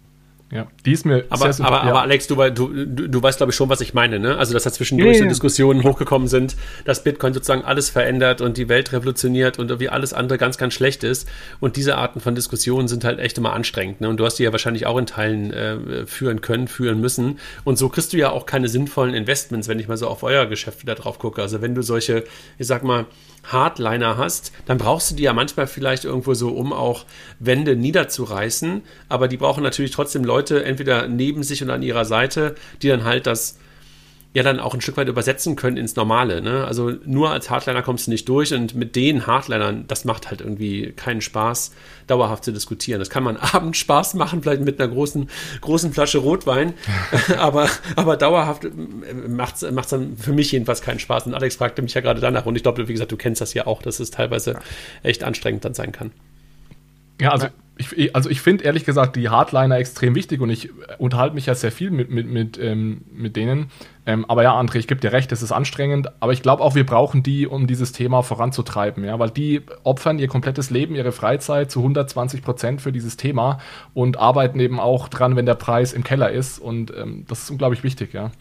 Ja, 0.50 0.66
die 0.86 0.92
ist 0.92 1.04
mir 1.04 1.26
aber, 1.28 1.52
sehr 1.52 1.66
aber, 1.66 1.76
ja. 1.76 1.82
aber 1.82 2.02
Alex, 2.02 2.26
du, 2.26 2.36
du, 2.50 2.68
du 2.86 3.22
weißt, 3.22 3.36
glaube 3.36 3.50
ich, 3.50 3.56
schon, 3.56 3.68
was 3.68 3.82
ich 3.82 3.92
meine, 3.92 4.18
ne? 4.18 4.38
Also, 4.38 4.54
dass 4.54 4.62
da 4.62 4.72
zwischendurch 4.72 5.18
ja, 5.18 5.24
so 5.24 5.28
Diskussionen 5.28 5.84
hochgekommen 5.84 6.26
sind, 6.26 6.56
dass 6.86 7.04
Bitcoin 7.04 7.34
sozusagen 7.34 7.64
alles 7.64 7.90
verändert 7.90 8.40
und 8.40 8.56
die 8.56 8.70
Welt 8.70 8.92
revolutioniert 8.92 9.58
und 9.58 9.68
irgendwie 9.68 9.90
alles 9.90 10.14
andere 10.14 10.38
ganz, 10.38 10.56
ganz 10.56 10.72
schlecht 10.72 11.04
ist. 11.04 11.28
Und 11.60 11.76
diese 11.76 11.98
Arten 11.98 12.20
von 12.20 12.34
Diskussionen 12.34 12.88
sind 12.88 13.04
halt 13.04 13.18
echt 13.18 13.36
immer 13.36 13.52
anstrengend, 13.52 14.00
ne? 14.00 14.08
Und 14.08 14.18
du 14.18 14.24
hast 14.24 14.36
die 14.36 14.44
ja 14.44 14.52
wahrscheinlich 14.52 14.86
auch 14.86 14.96
in 14.96 15.04
Teilen 15.04 15.52
äh, 15.52 16.06
führen 16.06 16.40
können, 16.40 16.66
führen 16.66 16.98
müssen. 16.98 17.38
Und 17.64 17.76
so 17.76 17.90
kriegst 17.90 18.14
du 18.14 18.16
ja 18.16 18.30
auch 18.30 18.46
keine 18.46 18.68
sinnvollen 18.68 19.14
Investments, 19.14 19.68
wenn 19.68 19.78
ich 19.78 19.86
mal 19.86 19.98
so 19.98 20.08
auf 20.08 20.22
euer 20.22 20.46
Geschäft 20.46 20.80
wieder 20.80 20.94
drauf 20.94 21.18
gucke. 21.18 21.42
Also, 21.42 21.60
wenn 21.60 21.74
du 21.74 21.82
solche, 21.82 22.24
ich 22.56 22.66
sag 22.66 22.84
mal, 22.84 23.04
Hardliner 23.48 24.16
hast, 24.16 24.52
dann 24.66 24.78
brauchst 24.78 25.10
du 25.10 25.14
die 25.14 25.24
ja 25.24 25.32
manchmal 25.32 25.66
vielleicht 25.66 26.04
irgendwo 26.04 26.34
so, 26.34 26.50
um 26.50 26.72
auch 26.72 27.04
Wände 27.38 27.76
niederzureißen. 27.76 28.82
Aber 29.08 29.28
die 29.28 29.36
brauchen 29.36 29.62
natürlich 29.62 29.90
trotzdem 29.90 30.24
Leute 30.24 30.64
entweder 30.64 31.08
neben 31.08 31.42
sich 31.42 31.62
und 31.62 31.70
an 31.70 31.82
ihrer 31.82 32.04
Seite, 32.04 32.54
die 32.82 32.88
dann 32.88 33.04
halt 33.04 33.26
das 33.26 33.58
ja 34.34 34.42
dann 34.42 34.60
auch 34.60 34.74
ein 34.74 34.80
Stück 34.80 34.96
weit 34.98 35.08
übersetzen 35.08 35.56
können 35.56 35.78
ins 35.78 35.96
Normale. 35.96 36.42
Ne? 36.42 36.64
Also 36.64 36.92
nur 37.04 37.30
als 37.30 37.48
Hardliner 37.48 37.82
kommst 37.82 38.06
du 38.06 38.10
nicht 38.10 38.28
durch 38.28 38.52
und 38.52 38.74
mit 38.74 38.94
den 38.94 39.26
Hardlinern, 39.26 39.86
das 39.88 40.04
macht 40.04 40.28
halt 40.28 40.40
irgendwie 40.42 40.92
keinen 40.92 41.22
Spaß, 41.22 41.72
dauerhaft 42.06 42.44
zu 42.44 42.52
diskutieren. 42.52 42.98
Das 42.98 43.08
kann 43.08 43.24
man 43.24 43.36
abends 43.52 43.78
Spaß 43.78 44.14
machen, 44.14 44.42
vielleicht 44.42 44.62
mit 44.62 44.80
einer 44.80 44.92
großen, 44.92 45.30
großen 45.62 45.92
Flasche 45.92 46.18
Rotwein, 46.18 46.74
aber, 47.38 47.68
aber 47.96 48.16
dauerhaft 48.16 48.66
macht 49.28 49.62
es 49.62 49.88
dann 49.88 50.16
für 50.18 50.32
mich 50.32 50.52
jedenfalls 50.52 50.82
keinen 50.82 50.98
Spaß. 50.98 51.26
Und 51.26 51.34
Alex 51.34 51.56
fragte 51.56 51.80
mich 51.80 51.94
ja 51.94 52.02
gerade 52.02 52.20
danach 52.20 52.44
und 52.44 52.54
ich 52.54 52.62
glaube, 52.62 52.86
wie 52.86 52.92
gesagt, 52.92 53.12
du 53.12 53.16
kennst 53.16 53.40
das 53.40 53.54
ja 53.54 53.66
auch, 53.66 53.80
dass 53.80 53.98
es 53.98 54.10
teilweise 54.10 54.58
echt 55.02 55.24
anstrengend 55.24 55.64
dann 55.64 55.74
sein 55.74 55.92
kann. 55.92 56.10
Ja, 57.20 57.30
also 57.30 57.48
ich, 57.78 58.14
also 58.14 58.28
ich 58.28 58.40
finde 58.40 58.64
ehrlich 58.64 58.84
gesagt 58.84 59.16
die 59.16 59.28
Hardliner 59.28 59.78
extrem 59.78 60.14
wichtig 60.14 60.40
und 60.40 60.50
ich 60.50 60.70
unterhalte 60.98 61.34
mich 61.34 61.46
ja 61.46 61.54
sehr 61.54 61.70
viel 61.70 61.90
mit, 61.90 62.10
mit, 62.10 62.28
mit, 62.28 62.58
ähm, 62.58 63.02
mit 63.12 63.36
denen. 63.36 63.70
Ähm, 64.04 64.24
aber 64.28 64.42
ja, 64.42 64.58
André, 64.58 64.76
ich 64.76 64.88
gebe 64.88 65.00
dir 65.00 65.12
recht, 65.12 65.30
es 65.30 65.42
ist 65.42 65.52
anstrengend, 65.52 66.10
aber 66.20 66.32
ich 66.32 66.42
glaube 66.42 66.62
auch, 66.62 66.74
wir 66.74 66.84
brauchen 66.84 67.22
die, 67.22 67.46
um 67.46 67.66
dieses 67.66 67.92
Thema 67.92 68.22
voranzutreiben, 68.22 69.04
ja, 69.04 69.18
weil 69.18 69.30
die 69.30 69.62
opfern 69.84 70.18
ihr 70.18 70.28
komplettes 70.28 70.70
Leben, 70.70 70.96
ihre 70.96 71.12
Freizeit 71.12 71.70
zu 71.70 71.80
120 71.80 72.42
Prozent 72.42 72.80
für 72.80 72.90
dieses 72.90 73.16
Thema 73.16 73.58
und 73.94 74.18
arbeiten 74.18 74.58
eben 74.58 74.80
auch 74.80 75.08
dran, 75.08 75.36
wenn 75.36 75.46
der 75.46 75.54
Preis 75.54 75.92
im 75.92 76.02
Keller 76.02 76.30
ist 76.30 76.58
und 76.58 76.92
ähm, 76.96 77.24
das 77.28 77.42
ist 77.44 77.50
unglaublich 77.50 77.84
wichtig, 77.84 78.12
ja. 78.12 78.32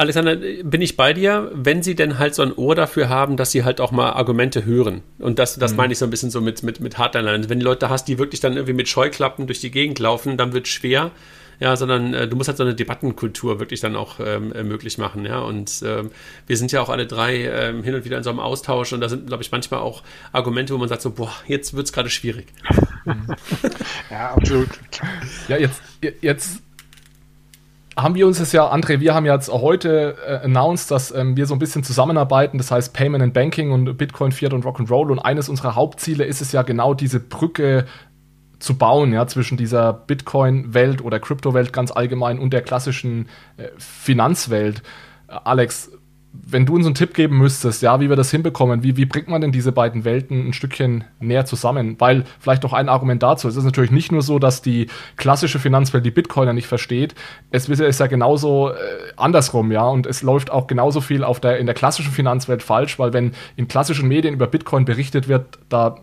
Alexander, 0.00 0.34
bin 0.34 0.80
ich 0.80 0.96
bei 0.96 1.12
dir, 1.12 1.50
wenn 1.52 1.82
sie 1.82 1.94
denn 1.94 2.18
halt 2.18 2.34
so 2.34 2.40
ein 2.40 2.54
Ohr 2.54 2.74
dafür 2.74 3.10
haben, 3.10 3.36
dass 3.36 3.50
sie 3.50 3.64
halt 3.64 3.82
auch 3.82 3.90
mal 3.90 4.12
Argumente 4.12 4.64
hören. 4.64 5.02
Und 5.18 5.38
das, 5.38 5.58
das 5.58 5.72
mhm. 5.72 5.76
meine 5.76 5.92
ich 5.92 5.98
so 5.98 6.06
ein 6.06 6.10
bisschen 6.10 6.30
so 6.30 6.40
mit, 6.40 6.62
mit, 6.62 6.80
mit 6.80 6.96
Hardlinern. 6.96 7.50
Wenn 7.50 7.58
die 7.58 7.66
Leute 7.66 7.90
hast, 7.90 8.08
die 8.08 8.18
wirklich 8.18 8.40
dann 8.40 8.54
irgendwie 8.54 8.72
mit 8.72 8.88
Scheuklappen 8.88 9.46
durch 9.46 9.60
die 9.60 9.70
Gegend 9.70 9.98
laufen, 9.98 10.38
dann 10.38 10.54
wird 10.54 10.64
es 10.64 10.72
schwer. 10.72 11.10
Ja, 11.58 11.76
sondern 11.76 12.14
äh, 12.14 12.26
du 12.26 12.34
musst 12.34 12.48
halt 12.48 12.56
so 12.56 12.64
eine 12.64 12.74
Debattenkultur 12.74 13.60
wirklich 13.60 13.80
dann 13.80 13.94
auch 13.94 14.18
ähm, 14.20 14.54
äh, 14.54 14.62
möglich 14.62 14.96
machen, 14.96 15.26
ja. 15.26 15.40
Und 15.40 15.82
ähm, 15.84 16.10
wir 16.46 16.56
sind 16.56 16.72
ja 16.72 16.80
auch 16.80 16.88
alle 16.88 17.06
drei 17.06 17.44
ähm, 17.44 17.82
hin 17.82 17.94
und 17.94 18.06
wieder 18.06 18.16
in 18.16 18.22
so 18.22 18.30
einem 18.30 18.40
Austausch 18.40 18.94
und 18.94 19.02
da 19.02 19.10
sind, 19.10 19.26
glaube 19.26 19.42
ich, 19.42 19.52
manchmal 19.52 19.80
auch 19.80 20.02
Argumente, 20.32 20.72
wo 20.72 20.78
man 20.78 20.88
sagt 20.88 21.02
so, 21.02 21.10
boah, 21.10 21.34
jetzt 21.46 21.74
wird 21.74 21.84
es 21.84 21.92
gerade 21.92 22.08
schwierig. 22.08 22.46
ja, 24.10 24.30
absolut. 24.30 24.70
Ja, 25.48 25.58
jetzt, 25.58 25.82
jetzt 26.22 26.62
haben 28.02 28.14
wir 28.14 28.26
uns 28.26 28.38
das 28.38 28.52
ja, 28.52 28.72
André, 28.72 29.00
wir 29.00 29.14
haben 29.14 29.26
ja 29.26 29.34
jetzt 29.34 29.50
heute 29.50 30.16
äh, 30.26 30.44
announced, 30.44 30.90
dass 30.90 31.10
ähm, 31.12 31.36
wir 31.36 31.46
so 31.46 31.54
ein 31.54 31.58
bisschen 31.58 31.84
zusammenarbeiten, 31.84 32.58
das 32.58 32.70
heißt 32.70 32.92
Payment 32.94 33.22
and 33.22 33.34
Banking 33.34 33.72
und 33.72 33.96
Bitcoin, 33.96 34.32
Fiat 34.32 34.52
und 34.52 34.64
Rock'n'Roll 34.64 35.10
und 35.10 35.18
eines 35.18 35.48
unserer 35.48 35.74
Hauptziele 35.74 36.24
ist 36.24 36.40
es 36.40 36.52
ja 36.52 36.62
genau 36.62 36.94
diese 36.94 37.20
Brücke 37.20 37.86
zu 38.58 38.76
bauen, 38.76 39.12
ja, 39.12 39.26
zwischen 39.26 39.56
dieser 39.56 39.92
Bitcoin-Welt 39.92 41.02
oder 41.02 41.18
Kryptowelt 41.18 41.72
ganz 41.72 41.90
allgemein 41.90 42.38
und 42.38 42.52
der 42.52 42.62
klassischen 42.62 43.28
äh, 43.56 43.68
Finanzwelt. 43.78 44.82
Äh, 45.28 45.36
Alex, 45.44 45.90
wenn 46.32 46.64
du 46.64 46.76
uns 46.76 46.86
einen 46.86 46.94
Tipp 46.94 47.14
geben 47.14 47.38
müsstest, 47.38 47.82
ja, 47.82 48.00
wie 48.00 48.08
wir 48.08 48.16
das 48.16 48.30
hinbekommen, 48.30 48.82
wie, 48.82 48.96
wie 48.96 49.04
bringt 49.04 49.28
man 49.28 49.40
denn 49.40 49.50
diese 49.50 49.72
beiden 49.72 50.04
Welten 50.04 50.48
ein 50.48 50.52
Stückchen 50.52 51.04
näher 51.18 51.44
zusammen? 51.44 51.96
Weil 51.98 52.24
vielleicht 52.38 52.62
noch 52.62 52.72
ein 52.72 52.88
Argument 52.88 53.22
dazu, 53.22 53.48
es 53.48 53.56
ist 53.56 53.64
natürlich 53.64 53.90
nicht 53.90 54.12
nur 54.12 54.22
so, 54.22 54.38
dass 54.38 54.62
die 54.62 54.86
klassische 55.16 55.58
Finanzwelt 55.58 56.04
die 56.04 56.12
Bitcoiner 56.12 56.52
nicht 56.52 56.68
versteht, 56.68 57.14
es 57.50 57.68
ist 57.68 58.00
ja 58.00 58.06
genauso 58.06 58.70
äh, 58.70 58.74
andersrum, 59.16 59.72
ja, 59.72 59.84
und 59.84 60.06
es 60.06 60.22
läuft 60.22 60.50
auch 60.50 60.68
genauso 60.68 61.00
viel 61.00 61.24
auf 61.24 61.40
der, 61.40 61.58
in 61.58 61.66
der 61.66 61.74
klassischen 61.74 62.12
Finanzwelt 62.12 62.62
falsch, 62.62 62.98
weil 62.98 63.12
wenn 63.12 63.32
in 63.56 63.66
klassischen 63.66 64.08
Medien 64.08 64.34
über 64.34 64.46
Bitcoin 64.46 64.84
berichtet 64.84 65.26
wird, 65.26 65.58
da 65.68 65.96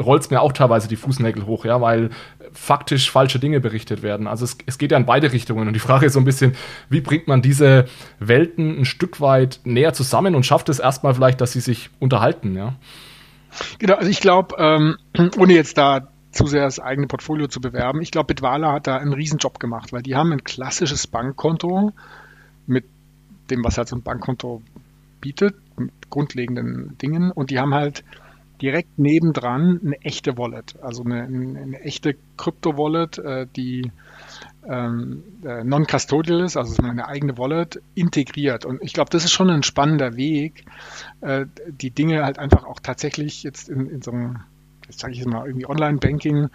rollt 0.00 0.22
es 0.22 0.30
mir 0.30 0.40
auch 0.40 0.52
teilweise 0.52 0.88
die 0.88 0.96
Fußnägel 0.96 1.46
hoch, 1.46 1.64
ja, 1.64 1.80
weil 1.80 2.10
faktisch 2.52 3.10
falsche 3.10 3.38
Dinge 3.38 3.60
berichtet 3.60 4.02
werden. 4.02 4.26
Also 4.26 4.44
es, 4.44 4.58
es 4.66 4.78
geht 4.78 4.90
ja 4.92 4.98
in 4.98 5.06
beide 5.06 5.32
Richtungen. 5.32 5.68
Und 5.68 5.74
die 5.74 5.80
Frage 5.80 6.06
ist 6.06 6.14
so 6.14 6.18
ein 6.18 6.24
bisschen, 6.24 6.54
wie 6.88 7.00
bringt 7.00 7.28
man 7.28 7.42
diese 7.42 7.86
Welten 8.18 8.80
ein 8.80 8.84
Stück 8.84 9.20
weit 9.20 9.60
näher 9.64 9.92
zusammen 9.92 10.34
und 10.34 10.44
schafft 10.44 10.68
es 10.68 10.78
erstmal 10.78 11.14
vielleicht, 11.14 11.40
dass 11.40 11.52
sie 11.52 11.60
sich 11.60 11.90
unterhalten, 11.98 12.56
ja? 12.56 12.74
Genau, 13.78 13.94
also 13.94 14.08
ich 14.08 14.20
glaube, 14.20 14.56
ähm, 14.58 14.96
ohne 15.38 15.54
jetzt 15.54 15.76
da 15.78 16.08
zu 16.32 16.46
sehr 16.46 16.62
das 16.62 16.78
eigene 16.78 17.08
Portfolio 17.08 17.48
zu 17.48 17.60
bewerben, 17.60 18.00
ich 18.00 18.12
glaube, 18.12 18.28
Bitwala 18.28 18.72
hat 18.72 18.86
da 18.86 18.96
einen 18.96 19.12
Riesenjob 19.12 19.58
gemacht, 19.58 19.92
weil 19.92 20.02
die 20.02 20.14
haben 20.14 20.32
ein 20.32 20.44
klassisches 20.44 21.08
Bankkonto 21.08 21.92
mit 22.66 22.84
dem, 23.50 23.64
was 23.64 23.78
halt 23.78 23.88
so 23.88 23.96
ein 23.96 24.02
Bankkonto 24.02 24.62
bietet, 25.20 25.56
mit 25.76 25.90
grundlegenden 26.08 26.96
Dingen. 26.98 27.32
Und 27.32 27.50
die 27.50 27.58
haben 27.58 27.74
halt 27.74 28.04
direkt 28.60 28.98
nebendran 28.98 29.80
eine 29.84 30.00
echte 30.02 30.36
Wallet, 30.36 30.74
also 30.82 31.02
eine, 31.04 31.22
eine 31.22 31.80
echte 31.80 32.16
Krypto-Wallet, 32.36 33.18
äh, 33.18 33.46
die 33.56 33.90
ähm, 34.68 35.22
äh, 35.44 35.64
non-custodial 35.64 36.40
ist, 36.40 36.56
also 36.56 36.82
meine 36.82 37.08
eigene 37.08 37.38
Wallet, 37.38 37.80
integriert. 37.94 38.64
Und 38.64 38.82
ich 38.82 38.92
glaube, 38.92 39.10
das 39.10 39.24
ist 39.24 39.32
schon 39.32 39.50
ein 39.50 39.62
spannender 39.62 40.16
Weg, 40.16 40.64
äh, 41.22 41.46
die 41.68 41.90
Dinge 41.90 42.24
halt 42.24 42.38
einfach 42.38 42.64
auch 42.64 42.80
tatsächlich 42.80 43.42
jetzt 43.42 43.68
in, 43.68 43.88
in 43.88 44.02
so 44.02 44.10
einem, 44.10 44.40
jetzt 44.86 45.00
sage 45.00 45.14
ich 45.14 45.24
mal, 45.24 45.46
irgendwie 45.46 45.66
Online-Banking 45.66 46.48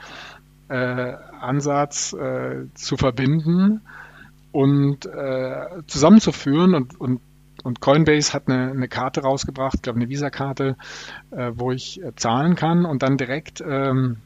Ansatz 0.67 2.13
äh, 2.13 2.65
zu 2.73 2.97
verbinden 2.97 3.81
und 4.51 5.07
zusammenzuführen 5.85 6.73
und, 6.73 6.99
und 6.99 7.21
und 7.65 7.81
Coinbase 7.81 8.31
hat 8.33 8.47
eine, 8.47 8.69
eine 8.69 8.87
Karte 8.87 9.21
rausgebracht, 9.21 9.81
glaube 9.81 9.99
eine 9.99 10.07
Visa-Karte, 10.07 10.77
äh, 11.31 11.51
wo 11.55 11.71
ich 11.71 12.01
äh, 12.01 12.15
zahlen 12.15 12.55
kann 12.55 12.85
und 12.85 13.01
dann 13.01 13.17
direkt 13.17 13.59
ähm, 13.67 14.17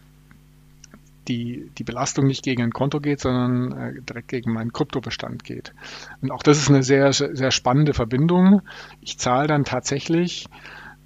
die, 1.30 1.72
die 1.78 1.86
Belastung 1.86 2.28
nicht 2.28 2.44
gegen 2.44 2.64
ein 2.64 2.74
Konto 2.74 3.00
geht, 3.00 3.22
sondern 3.22 3.72
äh, 3.72 4.02
direkt 4.02 4.28
gegen 4.28 4.52
meinen 4.52 4.74
Kryptobestand 4.74 5.46
geht. 5.46 5.74
Und 6.22 6.32
auch 6.32 6.44
das 6.44 6.58
ist 6.58 6.70
eine 6.70 6.84
sehr, 6.84 7.14
sehr 7.14 7.52
spannende 7.52 7.94
Verbindung. 7.94 8.62
Ich 9.00 9.18
zahle 9.18 9.48
dann 9.48 9.64
tatsächlich 9.64 10.48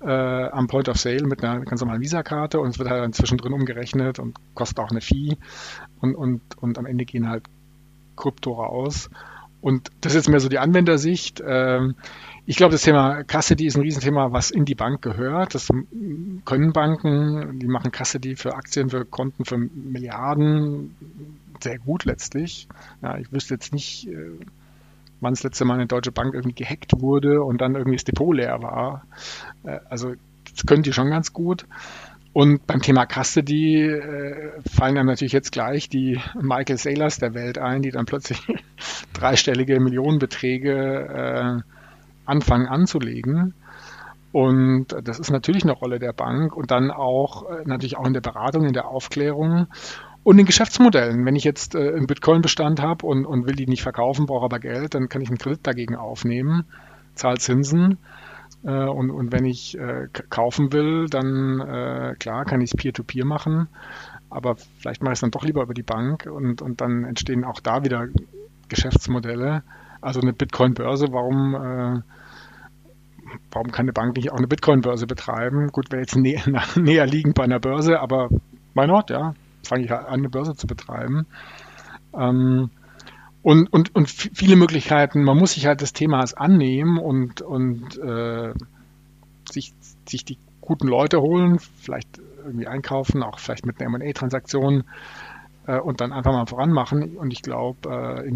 äh, 0.02 0.10
am 0.50 0.66
Point 0.66 0.90
of 0.90 0.98
Sale 0.98 1.28
mit 1.28 1.44
einer 1.44 1.64
ganz 1.64 1.82
normalen 1.82 2.02
Visa-Karte 2.02 2.60
und 2.60 2.72
es 2.72 2.80
wird 2.80 2.90
halt 2.90 3.04
dann 3.04 3.14
zwischendrin 3.14 3.54
umgerechnet 3.54 4.18
und 4.18 4.40
kostet 4.56 4.80
auch 4.80 4.90
eine 4.90 5.02
Fee 5.02 5.38
und, 6.00 6.16
und, 6.16 6.42
und 6.60 6.80
am 6.80 6.88
Ende 6.88 7.06
gehen 7.06 7.30
halt 7.30 7.44
Krypto 8.16 8.54
raus. 8.54 9.12
Und 9.64 9.92
das 10.02 10.12
ist 10.12 10.26
jetzt 10.26 10.30
mehr 10.30 10.42
so 10.42 10.50
die 10.50 10.60
Anwendersicht. 10.60 11.42
Ähm, 11.46 11.96
ich 12.46 12.58
glaube, 12.58 12.74
das 12.74 12.82
Thema 12.82 13.24
Custody 13.24 13.66
ist 13.66 13.78
ein 13.78 13.82
Riesenthema, 13.82 14.34
was 14.34 14.52
in 14.52 14.66
die 14.66 14.76
Bank 14.76 15.02
gehört. 15.02 15.56
Das 15.56 15.70
können 16.44 16.74
Banken, 16.74 17.60
die 17.60 17.68
machen 17.68 17.92
Custody 17.92 18.36
für 18.36 18.56
Aktien, 18.56 18.90
für 18.90 19.06
Konten, 19.06 19.46
für 19.46 19.58
Milliarden 19.58 20.94
sehr 21.62 21.80
gut 21.80 22.04
letztlich. 22.04 22.68
Ja, 23.02 23.18
ich 23.18 23.32
wüsste 23.32 23.54
jetzt 23.54 23.72
nicht, 23.72 24.10
äh, 24.10 24.32
wann 25.22 25.32
das 25.32 25.44
letzte 25.44 25.64
Mal 25.64 25.76
eine 25.76 25.88
deutsche 25.88 26.12
Bank 26.12 26.34
irgendwie 26.34 26.56
gehackt 26.56 27.00
wurde 27.00 27.42
und 27.42 27.62
dann 27.62 27.76
irgendwie 27.76 27.96
das 27.96 28.04
Depot 28.04 28.36
leer 28.36 28.62
war. 28.62 29.06
Äh, 29.64 29.80
also 29.90 30.14
das 30.54 30.66
können 30.66 30.84
die 30.84 30.92
schon 30.92 31.10
ganz 31.10 31.32
gut. 31.32 31.66
Und 32.34 32.66
beim 32.66 32.82
Thema 32.82 33.06
Custody 33.06 33.84
äh, 33.84 34.52
fallen 34.68 34.98
einem 34.98 35.08
natürlich 35.08 35.34
jetzt 35.34 35.52
gleich 35.52 35.88
die 35.88 36.20
Michael 36.42 36.78
Saylors 36.78 37.20
der 37.20 37.36
Welt 37.36 37.60
ein, 37.60 37.84
die 37.84 37.92
dann 37.92 38.06
plötzlich 38.06 38.40
dreistellige 39.14 39.80
Millionenbeträge 39.80 40.74
äh, 40.74 41.62
anfangen 42.26 42.68
anzulegen. 42.68 43.54
Und 44.32 44.88
das 45.04 45.20
ist 45.20 45.30
natürlich 45.30 45.62
eine 45.62 45.74
Rolle 45.74 46.00
der 46.00 46.12
Bank 46.12 46.58
und 46.58 46.72
dann 46.72 46.90
auch 46.90 47.48
äh, 47.48 47.62
natürlich 47.66 47.98
auch 47.98 48.08
in 48.08 48.14
der 48.14 48.22
Beratung, 48.22 48.66
in 48.66 48.74
der 48.74 48.88
Aufklärung 48.88 49.68
und 50.24 50.40
in 50.40 50.48
Geschäftsmodellen. 50.48 51.24
Wenn 51.28 51.36
ich 51.36 51.44
jetzt 51.44 51.76
äh, 51.76 51.94
einen 51.94 52.08
Bitcoin-Bestand 52.08 52.82
habe 52.82 53.06
und, 53.06 53.28
und 53.28 53.46
will 53.46 53.56
die 53.56 53.68
nicht 53.68 53.84
verkaufen, 53.84 54.26
brauche 54.26 54.46
aber 54.46 54.58
Geld, 54.58 54.96
dann 54.96 55.08
kann 55.08 55.22
ich 55.22 55.30
einen 55.30 55.38
Kredit 55.38 55.68
dagegen 55.68 55.96
aufnehmen, 55.96 56.66
zahle 57.14 57.38
Zinsen 57.38 58.00
und, 58.70 59.12
und 59.12 59.32
wenn 59.32 59.46
ich 59.46 59.78
äh, 59.78 60.08
kaufen 60.30 60.72
will, 60.72 61.08
dann 61.08 61.60
äh, 61.60 62.16
klar 62.18 62.46
kann 62.46 62.62
ich 62.62 62.72
es 62.72 62.78
Peer-to-Peer 62.78 63.26
machen, 63.26 63.68
aber 64.30 64.56
vielleicht 64.80 65.04
mache 65.04 65.14
ich 65.14 65.18
es 65.18 65.22
dann 65.22 65.32
doch 65.32 65.44
lieber 65.44 65.64
über 65.64 65.74
die 65.74 65.84
Bank 65.84 66.26
und, 66.26 66.62
und 66.62 66.82
dann 66.82 67.04
entstehen 67.04 67.44
auch 67.44 67.60
da 67.60 67.84
wieder 67.84 68.08
Geschäftsmodelle. 68.70 69.64
Also 70.02 70.22
eine 70.22 70.34
Bitcoin-Börse, 70.34 71.08
warum, 71.12 71.56
äh, 71.56 72.02
warum 73.52 73.72
kann 73.72 73.86
eine 73.86 73.94
Bank 73.94 74.16
nicht 74.16 74.32
auch 74.32 74.38
eine 74.38 74.48
Bitcoin-Börse 74.48 75.08
betreiben? 75.08 75.68
Gut, 75.68 75.92
wäre 75.92 76.02
jetzt 76.02 76.16
nä 76.16 76.40
näher 76.76 77.06
liegend 77.06 77.36
bei 77.36 77.44
einer 77.44 77.60
Börse, 77.60 78.00
aber 78.00 78.30
why 78.74 78.88
not, 78.88 79.10
ja? 79.10 79.34
Fange 79.66 79.86
ich 79.86 79.92
an, 79.92 80.06
eine 80.06 80.30
Börse 80.30 80.56
zu 80.56 80.68
betreiben. 80.68 81.26
Ähm, 82.18 82.70
und, 83.44 83.72
und, 83.72 83.94
und 83.94 84.10
viele 84.10 84.56
Möglichkeiten. 84.56 85.24
Man 85.24 85.38
muss 85.38 85.54
sich 85.54 85.66
halt 85.66 85.82
des 85.82 85.94
Themas 85.94 86.34
annehmen 86.34 86.98
und, 86.98 87.42
und 87.42 87.98
äh, 88.00 88.54
sich, 89.52 89.74
sich 90.08 90.26
die 90.26 90.38
guten 90.62 90.88
Leute 90.88 91.22
holen, 91.22 91.60
vielleicht 91.60 92.22
irgendwie 92.44 92.68
einkaufen, 92.68 93.22
auch 93.22 93.40
vielleicht 93.40 93.66
mit 93.66 93.80
einer 93.82 93.96
M&A-Transaktion 93.96 94.86
äh, 95.68 95.78
und 95.78 96.00
dann 96.00 96.14
einfach 96.14 96.32
mal 96.32 96.46
voranmachen. 96.46 97.18
Und 97.18 97.32
ich 97.32 97.42
glaube, 97.42 97.90
äh, 97.90 98.32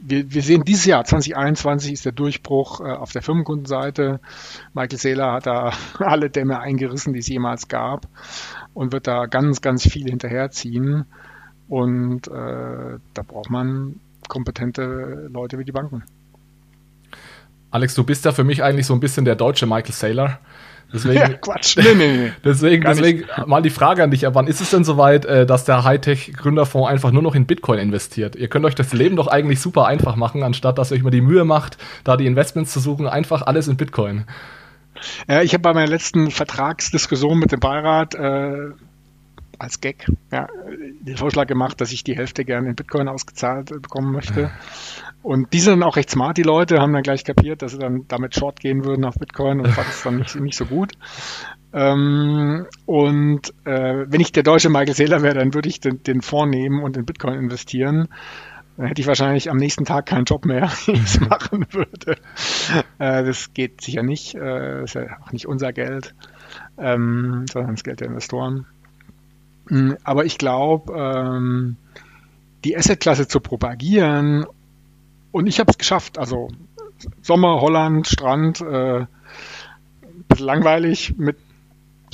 wir, 0.00 0.32
wir 0.32 0.42
sehen 0.42 0.64
dieses 0.64 0.84
Jahr, 0.84 1.04
2021, 1.04 1.92
ist 1.92 2.04
der 2.04 2.12
Durchbruch 2.12 2.80
äh, 2.80 2.90
auf 2.90 3.12
der 3.12 3.22
Firmenkundenseite. 3.22 4.18
Michael 4.74 4.98
Saylor 4.98 5.32
hat 5.32 5.46
da 5.46 5.72
alle 5.98 6.28
Dämme 6.28 6.58
eingerissen, 6.58 7.12
die 7.12 7.20
es 7.20 7.28
jemals 7.28 7.68
gab 7.68 8.08
und 8.74 8.92
wird 8.92 9.06
da 9.06 9.26
ganz, 9.26 9.60
ganz 9.60 9.88
viel 9.88 10.08
hinterherziehen. 10.08 11.06
Und 11.68 12.26
äh, 12.26 12.98
da 13.14 13.22
braucht 13.22 13.50
man 13.50 14.00
kompetente 14.30 15.28
Leute 15.30 15.58
wie 15.58 15.64
die 15.64 15.72
Banken. 15.72 16.04
Alex, 17.70 17.94
du 17.94 18.04
bist 18.04 18.24
ja 18.24 18.32
für 18.32 18.44
mich 18.44 18.62
eigentlich 18.62 18.86
so 18.86 18.94
ein 18.94 19.00
bisschen 19.00 19.26
der 19.26 19.36
deutsche 19.36 19.66
Michael 19.66 19.92
Saylor. 19.92 20.38
Deswegen, 20.92 21.20
ja, 21.20 21.28
Quatsch. 21.28 21.76
Nee, 21.76 21.94
nee, 21.94 22.16
nee. 22.16 22.32
Deswegen, 22.44 22.84
deswegen 22.84 23.24
mal 23.46 23.62
die 23.62 23.70
Frage 23.70 24.02
an 24.02 24.10
dich, 24.10 24.26
wann 24.26 24.46
ist 24.48 24.60
es 24.60 24.70
denn 24.70 24.82
soweit, 24.82 25.24
äh, 25.24 25.46
dass 25.46 25.64
der 25.64 25.84
Hightech-Gründerfonds 25.84 26.88
einfach 26.88 27.12
nur 27.12 27.22
noch 27.22 27.34
in 27.34 27.46
Bitcoin 27.46 27.78
investiert? 27.78 28.34
Ihr 28.34 28.48
könnt 28.48 28.64
euch 28.64 28.74
das 28.74 28.92
Leben 28.92 29.16
doch 29.16 29.28
eigentlich 29.28 29.60
super 29.60 29.86
einfach 29.86 30.16
machen, 30.16 30.42
anstatt 30.42 30.78
dass 30.78 30.90
ihr 30.90 30.96
euch 30.96 31.02
mal 31.02 31.10
die 31.10 31.20
Mühe 31.20 31.44
macht, 31.44 31.78
da 32.02 32.16
die 32.16 32.26
Investments 32.26 32.72
zu 32.72 32.80
suchen, 32.80 33.06
einfach 33.06 33.42
alles 33.42 33.68
in 33.68 33.76
Bitcoin. 33.76 34.24
Ja, 35.28 35.42
ich 35.42 35.52
habe 35.52 35.62
bei 35.62 35.72
meiner 35.72 35.88
letzten 35.88 36.30
Vertragsdiskussion 36.30 37.38
mit 37.38 37.52
dem 37.52 37.60
Beirat 37.60 38.14
äh, 38.14 38.70
als 39.60 39.80
Gag 39.80 40.06
ja, 40.32 40.48
den 41.00 41.16
Vorschlag 41.16 41.46
gemacht, 41.46 41.80
dass 41.80 41.92
ich 41.92 42.02
die 42.02 42.16
Hälfte 42.16 42.44
gerne 42.44 42.70
in 42.70 42.74
Bitcoin 42.74 43.08
ausgezahlt 43.08 43.68
bekommen 43.68 44.12
möchte. 44.12 44.50
Und 45.22 45.52
die 45.52 45.60
sind 45.60 45.80
dann 45.80 45.82
auch 45.82 45.96
recht 45.96 46.10
smart, 46.10 46.38
die 46.38 46.42
Leute, 46.42 46.78
haben 46.78 46.92
dann 46.92 47.02
gleich 47.02 47.24
kapiert, 47.24 47.60
dass 47.62 47.72
sie 47.72 47.78
dann 47.78 48.06
damit 48.08 48.34
short 48.34 48.58
gehen 48.58 48.84
würden 48.84 49.04
auf 49.04 49.16
Bitcoin 49.16 49.60
und 49.60 49.68
fand 49.68 49.88
es 49.88 50.02
dann 50.02 50.16
nicht, 50.16 50.34
nicht 50.36 50.56
so 50.56 50.64
gut. 50.64 50.92
Ähm, 51.72 52.66
und 52.86 53.52
äh, 53.64 54.06
wenn 54.08 54.20
ich 54.20 54.32
der 54.32 54.42
deutsche 54.42 54.70
Michael 54.70 54.94
Saylor 54.94 55.22
wäre, 55.22 55.34
dann 55.34 55.52
würde 55.54 55.68
ich 55.68 55.78
den, 55.80 56.02
den 56.02 56.22
Fonds 56.22 56.56
nehmen 56.56 56.82
und 56.82 56.96
in 56.96 57.04
Bitcoin 57.04 57.34
investieren. 57.34 58.08
Dann 58.76 58.86
hätte 58.86 59.02
ich 59.02 59.06
wahrscheinlich 59.06 59.50
am 59.50 59.58
nächsten 59.58 59.84
Tag 59.84 60.06
keinen 60.06 60.24
Job 60.24 60.46
mehr, 60.46 60.72
wenn 60.86 60.94
ich 60.94 61.02
es 61.02 61.20
machen 61.20 61.66
würde. 61.70 62.16
Äh, 62.98 63.24
das 63.24 63.52
geht 63.52 63.82
sicher 63.82 64.02
nicht. 64.02 64.34
Äh, 64.34 64.80
das 64.80 64.90
ist 64.90 64.94
ja 64.94 65.18
auch 65.22 65.32
nicht 65.32 65.46
unser 65.46 65.72
Geld, 65.72 66.14
ähm, 66.78 67.44
sondern 67.50 67.74
das 67.74 67.84
Geld 67.84 68.00
der 68.00 68.08
Investoren. 68.08 68.66
Hm, 69.70 69.96
aber 70.04 70.24
ich 70.24 70.38
glaube, 70.38 70.92
ähm, 70.94 71.76
die 72.64 72.76
Assetklasse 72.76 73.26
zu 73.26 73.40
propagieren, 73.40 74.46
und 75.32 75.46
ich 75.46 75.60
habe 75.60 75.70
es 75.70 75.78
geschafft. 75.78 76.18
Also 76.18 76.48
Sommer, 77.22 77.60
Holland, 77.60 78.06
Strand, 78.06 78.60
äh, 78.60 79.06
bisschen 80.28 80.46
langweilig 80.46 81.14
mit 81.16 81.36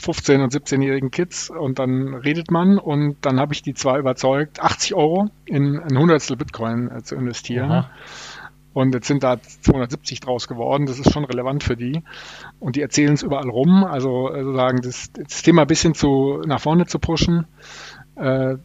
15- 0.01 0.43
und 0.43 0.53
17-jährigen 0.53 1.11
Kids 1.11 1.51
und 1.51 1.79
dann 1.79 2.15
redet 2.15 2.51
man 2.51 2.79
und 2.79 3.17
dann 3.23 3.41
habe 3.41 3.55
ich 3.55 3.63
die 3.63 3.75
zwei 3.75 3.99
überzeugt, 3.99 4.61
80 4.61 4.95
Euro 4.95 5.31
in 5.47 5.81
ein 5.81 5.99
Hundertstel 5.99 6.37
Bitcoin 6.37 6.91
äh, 6.91 7.03
zu 7.03 7.15
investieren. 7.15 7.71
Aha. 7.71 7.91
Und 8.77 8.95
jetzt 8.95 9.07
sind 9.07 9.23
da 9.23 9.41
270 9.41 10.21
draus 10.21 10.49
geworden. 10.49 10.85
Das 10.85 10.99
ist 10.99 11.11
schon 11.11 11.25
relevant 11.25 11.65
für 11.65 11.79
die. 11.79 12.03
Und 12.61 12.77
die 12.77 12.83
erzählen 12.83 13.15
es 13.15 13.23
überall 13.23 13.49
rum. 13.49 13.85
Also 13.85 14.31
äh, 14.31 14.45
sozusagen 14.45 14.83
das, 14.83 15.11
das 15.13 15.43
Thema 15.43 15.63
ein 15.63 15.67
bisschen 15.67 15.95
zu, 15.95 16.43
nach 16.45 16.61
vorne 16.61 16.85
zu 16.85 16.99
pushen. 16.99 17.47
Äh, 18.17 18.57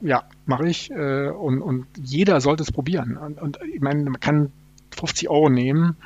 ja, 0.00 0.22
mache 0.46 0.68
ich. 0.68 0.92
Äh, 0.92 1.30
und, 1.30 1.60
und 1.60 1.86
jeder 2.00 2.40
sollte 2.40 2.62
es 2.62 2.70
probieren. 2.70 3.16
Und, 3.16 3.42
und 3.42 3.58
ich 3.74 3.80
meine, 3.80 4.04
man 4.04 4.20
kann 4.20 4.52
50 4.96 5.28
Euro 5.28 5.48
nehmen 5.48 5.96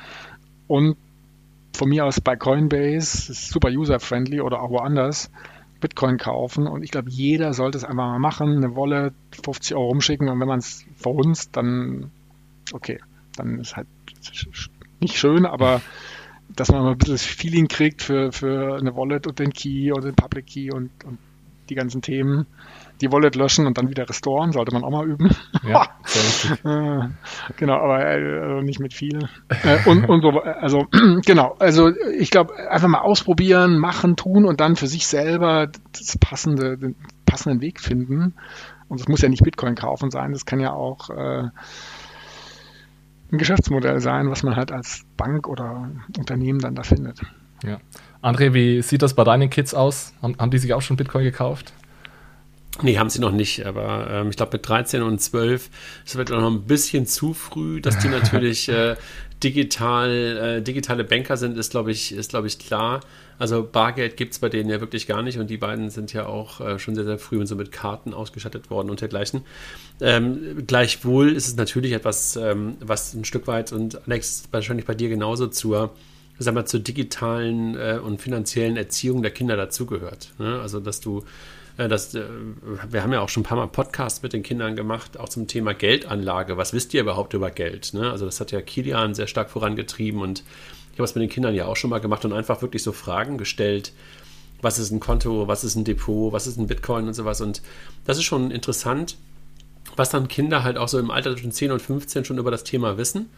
und 0.65 0.97
von 1.75 1.89
mir 1.89 2.05
aus 2.05 2.21
bei 2.21 2.35
Coinbase, 2.35 3.31
ist 3.31 3.49
super 3.49 3.69
user-friendly 3.69 4.41
oder 4.41 4.63
auch 4.63 4.71
woanders, 4.71 5.29
Bitcoin 5.79 6.17
kaufen. 6.17 6.65
Und 6.65 6.81
ich 6.81 6.89
glaube, 6.89 7.11
jeder 7.11 7.53
sollte 7.53 7.77
es 7.77 7.83
einfach 7.83 8.07
mal 8.07 8.17
machen, 8.17 8.57
eine 8.57 8.75
Wolle 8.75 9.13
50 9.43 9.75
Euro 9.75 9.89
rumschicken 9.89 10.27
und 10.27 10.39
wenn 10.39 10.47
man 10.47 10.57
es 10.57 10.85
verhunzt, 10.97 11.55
dann 11.55 12.09
okay 12.73 12.97
dann 13.35 13.59
ist 13.59 13.75
halt 13.75 13.87
nicht 14.99 15.17
schön, 15.17 15.45
aber 15.45 15.81
dass 16.55 16.71
man 16.71 16.83
mal 16.83 16.91
ein 16.91 16.97
bisschen 16.97 17.15
das 17.15 17.25
Feeling 17.25 17.67
kriegt 17.67 18.01
für, 18.01 18.31
für 18.31 18.77
eine 18.77 18.95
Wallet 18.95 19.27
und 19.27 19.39
den 19.39 19.51
Key 19.51 19.91
oder 19.91 20.03
den 20.03 20.15
Public 20.15 20.47
Key 20.47 20.71
und, 20.71 20.91
und 21.03 21.17
die 21.69 21.75
ganzen 21.75 22.01
Themen. 22.01 22.45
Die 23.01 23.11
Wallet 23.11 23.35
löschen 23.35 23.65
und 23.65 23.77
dann 23.77 23.89
wieder 23.89 24.07
restoren, 24.07 24.51
sollte 24.51 24.73
man 24.73 24.83
auch 24.83 24.91
mal 24.91 25.09
üben. 25.09 25.35
Ja, 25.63 25.89
äh, 26.63 27.09
genau, 27.57 27.73
aber 27.75 28.05
äh, 28.05 28.61
nicht 28.61 28.79
mit 28.79 28.93
viel. 28.93 29.27
Äh, 29.49 29.89
und, 29.89 30.07
und 30.07 30.21
so, 30.21 30.29
also 30.41 30.87
genau, 31.25 31.55
also 31.59 31.91
ich 32.17 32.29
glaube, 32.29 32.55
einfach 32.69 32.87
mal 32.87 33.01
ausprobieren, 33.01 33.79
machen, 33.79 34.15
tun 34.15 34.45
und 34.45 34.61
dann 34.61 34.75
für 34.75 34.87
sich 34.87 35.07
selber 35.07 35.69
das 35.91 36.17
passende, 36.19 36.77
den 36.77 36.95
passenden 37.25 37.61
Weg 37.61 37.81
finden. 37.81 38.35
Und 38.87 39.01
es 39.01 39.07
muss 39.07 39.21
ja 39.21 39.29
nicht 39.29 39.43
Bitcoin 39.43 39.75
kaufen 39.75 40.11
sein, 40.11 40.33
das 40.33 40.45
kann 40.45 40.59
ja 40.59 40.71
auch 40.71 41.09
äh, 41.09 41.47
ein 43.33 43.37
Geschäftsmodell 43.39 43.99
sein, 43.99 44.29
was 44.29 44.43
man 44.43 44.55
halt 44.55 44.71
als 44.71 45.03
Bank 45.17 45.47
oder 45.47 45.89
Unternehmen 46.17 46.59
dann 46.59 46.75
da 46.75 46.83
findet. 46.83 47.21
Ja. 47.63 47.79
André, 48.21 48.53
wie 48.53 48.81
sieht 48.81 49.01
das 49.01 49.15
bei 49.15 49.23
deinen 49.23 49.49
Kids 49.49 49.73
aus? 49.73 50.13
Haben, 50.21 50.35
haben 50.37 50.51
die 50.51 50.59
sich 50.59 50.73
auch 50.73 50.81
schon 50.81 50.97
Bitcoin 50.97 51.23
gekauft? 51.23 51.73
Nee, 52.81 52.97
haben 52.97 53.09
sie 53.09 53.19
noch 53.19 53.31
nicht, 53.31 53.65
aber 53.65 54.07
ähm, 54.09 54.29
ich 54.29 54.35
glaube 54.35 54.53
mit 54.53 54.67
13 54.67 55.03
und 55.03 55.19
12, 55.19 55.69
das 56.05 56.15
wird 56.15 56.29
noch 56.29 56.49
ein 56.49 56.63
bisschen 56.63 57.05
zu 57.05 57.33
früh, 57.33 57.81
dass 57.81 57.99
die 57.99 58.07
natürlich 58.09 58.67
äh, 58.67 58.95
digital, 59.43 60.57
äh, 60.59 60.61
digitale 60.61 61.03
Banker 61.03 61.37
sind, 61.37 61.57
ist 61.57 61.71
glaube 61.71 61.91
ich, 61.91 62.13
ist, 62.13 62.31
glaub 62.31 62.45
ich, 62.45 62.57
klar. 62.57 63.01
Also 63.37 63.67
Bargeld 63.69 64.17
gibt 64.17 64.33
es 64.33 64.39
bei 64.39 64.49
denen 64.49 64.69
ja 64.69 64.79
wirklich 64.79 65.05
gar 65.05 65.21
nicht 65.21 65.37
und 65.37 65.49
die 65.49 65.57
beiden 65.57 65.89
sind 65.89 66.13
ja 66.13 66.25
auch 66.25 66.61
äh, 66.61 66.79
schon 66.79 66.95
sehr, 66.95 67.03
sehr 67.03 67.19
früh 67.19 67.39
und 67.39 67.45
so 67.45 67.55
mit 67.55 67.71
Karten 67.71 68.13
ausgestattet 68.13 68.69
worden 68.69 68.89
und 68.89 69.01
dergleichen. 69.01 69.41
Ähm, 70.01 70.65
gleichwohl 70.65 71.31
ist 71.31 71.47
es 71.47 71.55
natürlich 71.55 71.91
etwas, 71.91 72.35
ähm, 72.37 72.77
was 72.79 73.13
ein 73.13 73.25
Stück 73.25 73.45
weit 73.45 73.71
und 73.71 74.07
Alex, 74.07 74.45
wahrscheinlich 74.51 74.85
bei 74.85 74.95
dir 74.95 75.09
genauso 75.09 75.47
zur, 75.47 75.93
sag 76.39 76.53
mal, 76.55 76.65
zur 76.65 76.79
digitalen 76.79 77.75
äh, 77.75 77.99
und 78.03 78.21
finanziellen 78.21 78.77
Erziehung 78.77 79.21
der 79.21 79.31
Kinder 79.31 79.57
dazugehört. 79.57 80.31
Ne? 80.39 80.59
Also, 80.59 80.79
dass 80.79 81.01
du 81.01 81.23
das, 81.77 82.13
äh, 82.13 82.23
wir 82.89 83.03
haben 83.03 83.13
ja 83.13 83.21
auch 83.21 83.29
schon 83.29 83.41
ein 83.41 83.45
paar 83.45 83.57
Mal 83.57 83.67
Podcasts 83.67 84.21
mit 84.21 84.33
den 84.33 84.43
Kindern 84.43 84.75
gemacht, 84.75 85.17
auch 85.17 85.29
zum 85.29 85.47
Thema 85.47 85.73
Geldanlage. 85.73 86.57
Was 86.57 86.73
wisst 86.73 86.93
ihr 86.93 87.01
überhaupt 87.01 87.33
über 87.33 87.51
Geld? 87.51 87.93
Ne? 87.93 88.11
Also 88.11 88.25
das 88.25 88.39
hat 88.39 88.51
ja 88.51 88.61
Kilian 88.61 89.15
sehr 89.15 89.27
stark 89.27 89.49
vorangetrieben 89.49 90.21
und 90.21 90.43
ich 90.93 90.99
habe 90.99 91.05
es 91.05 91.15
mit 91.15 91.23
den 91.23 91.29
Kindern 91.29 91.55
ja 91.55 91.65
auch 91.65 91.75
schon 91.75 91.89
mal 91.89 91.99
gemacht 91.99 92.23
und 92.25 92.33
einfach 92.33 92.61
wirklich 92.61 92.83
so 92.83 92.91
Fragen 92.91 93.37
gestellt. 93.37 93.93
Was 94.61 94.77
ist 94.77 94.91
ein 94.91 94.99
Konto, 94.99 95.47
was 95.47 95.63
ist 95.63 95.75
ein 95.75 95.83
Depot, 95.83 96.31
was 96.31 96.47
ist 96.47 96.57
ein 96.57 96.67
Bitcoin 96.67 97.07
und 97.07 97.15
sowas. 97.15 97.41
Und 97.41 97.61
das 98.05 98.17
ist 98.17 98.23
schon 98.23 98.51
interessant, 98.51 99.17
was 99.95 100.11
dann 100.11 100.27
Kinder 100.27 100.63
halt 100.63 100.77
auch 100.77 100.87
so 100.87 100.99
im 100.99 101.11
Alter 101.11 101.33
zwischen 101.33 101.51
10 101.51 101.71
und 101.71 101.81
15 101.81 102.25
schon 102.25 102.37
über 102.37 102.51
das 102.51 102.63
Thema 102.63 102.97
wissen. 102.97 103.29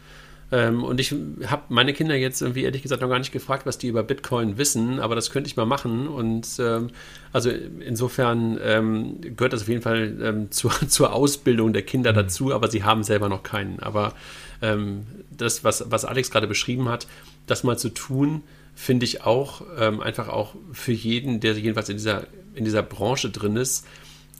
Ähm, 0.52 0.84
und 0.84 1.00
ich 1.00 1.12
habe 1.46 1.62
meine 1.68 1.92
Kinder 1.92 2.14
jetzt 2.14 2.40
irgendwie 2.40 2.62
ehrlich 2.62 2.82
gesagt 2.82 3.02
noch 3.02 3.08
gar 3.08 3.18
nicht 3.18 3.32
gefragt, 3.32 3.66
was 3.66 3.78
die 3.78 3.88
über 3.88 4.02
Bitcoin 4.04 4.58
wissen, 4.58 5.00
aber 5.00 5.16
das 5.16 5.30
könnte 5.30 5.48
ich 5.48 5.56
mal 5.56 5.66
machen. 5.66 6.06
Und 6.06 6.46
ähm, 6.60 6.90
also 7.32 7.50
insofern 7.50 8.58
ähm, 8.62 9.20
gehört 9.20 9.52
das 9.52 9.62
auf 9.62 9.68
jeden 9.68 9.82
Fall 9.82 10.16
ähm, 10.22 10.50
zur, 10.50 10.72
zur 10.88 11.12
Ausbildung 11.12 11.72
der 11.72 11.82
Kinder 11.82 12.12
mhm. 12.12 12.16
dazu, 12.16 12.54
aber 12.54 12.70
sie 12.70 12.84
haben 12.84 13.02
selber 13.02 13.28
noch 13.28 13.42
keinen. 13.42 13.80
Aber 13.80 14.14
ähm, 14.62 15.06
das, 15.36 15.64
was, 15.64 15.90
was 15.90 16.04
Alex 16.04 16.30
gerade 16.30 16.46
beschrieben 16.46 16.88
hat, 16.88 17.06
das 17.46 17.64
mal 17.64 17.78
zu 17.78 17.88
tun, 17.88 18.42
finde 18.74 19.04
ich 19.04 19.24
auch 19.24 19.62
ähm, 19.78 20.00
einfach 20.00 20.28
auch 20.28 20.54
für 20.72 20.92
jeden, 20.92 21.40
der 21.40 21.54
jedenfalls 21.54 21.88
in 21.88 21.96
dieser, 21.96 22.26
in 22.54 22.64
dieser 22.64 22.82
Branche 22.82 23.30
drin 23.30 23.56
ist, 23.56 23.86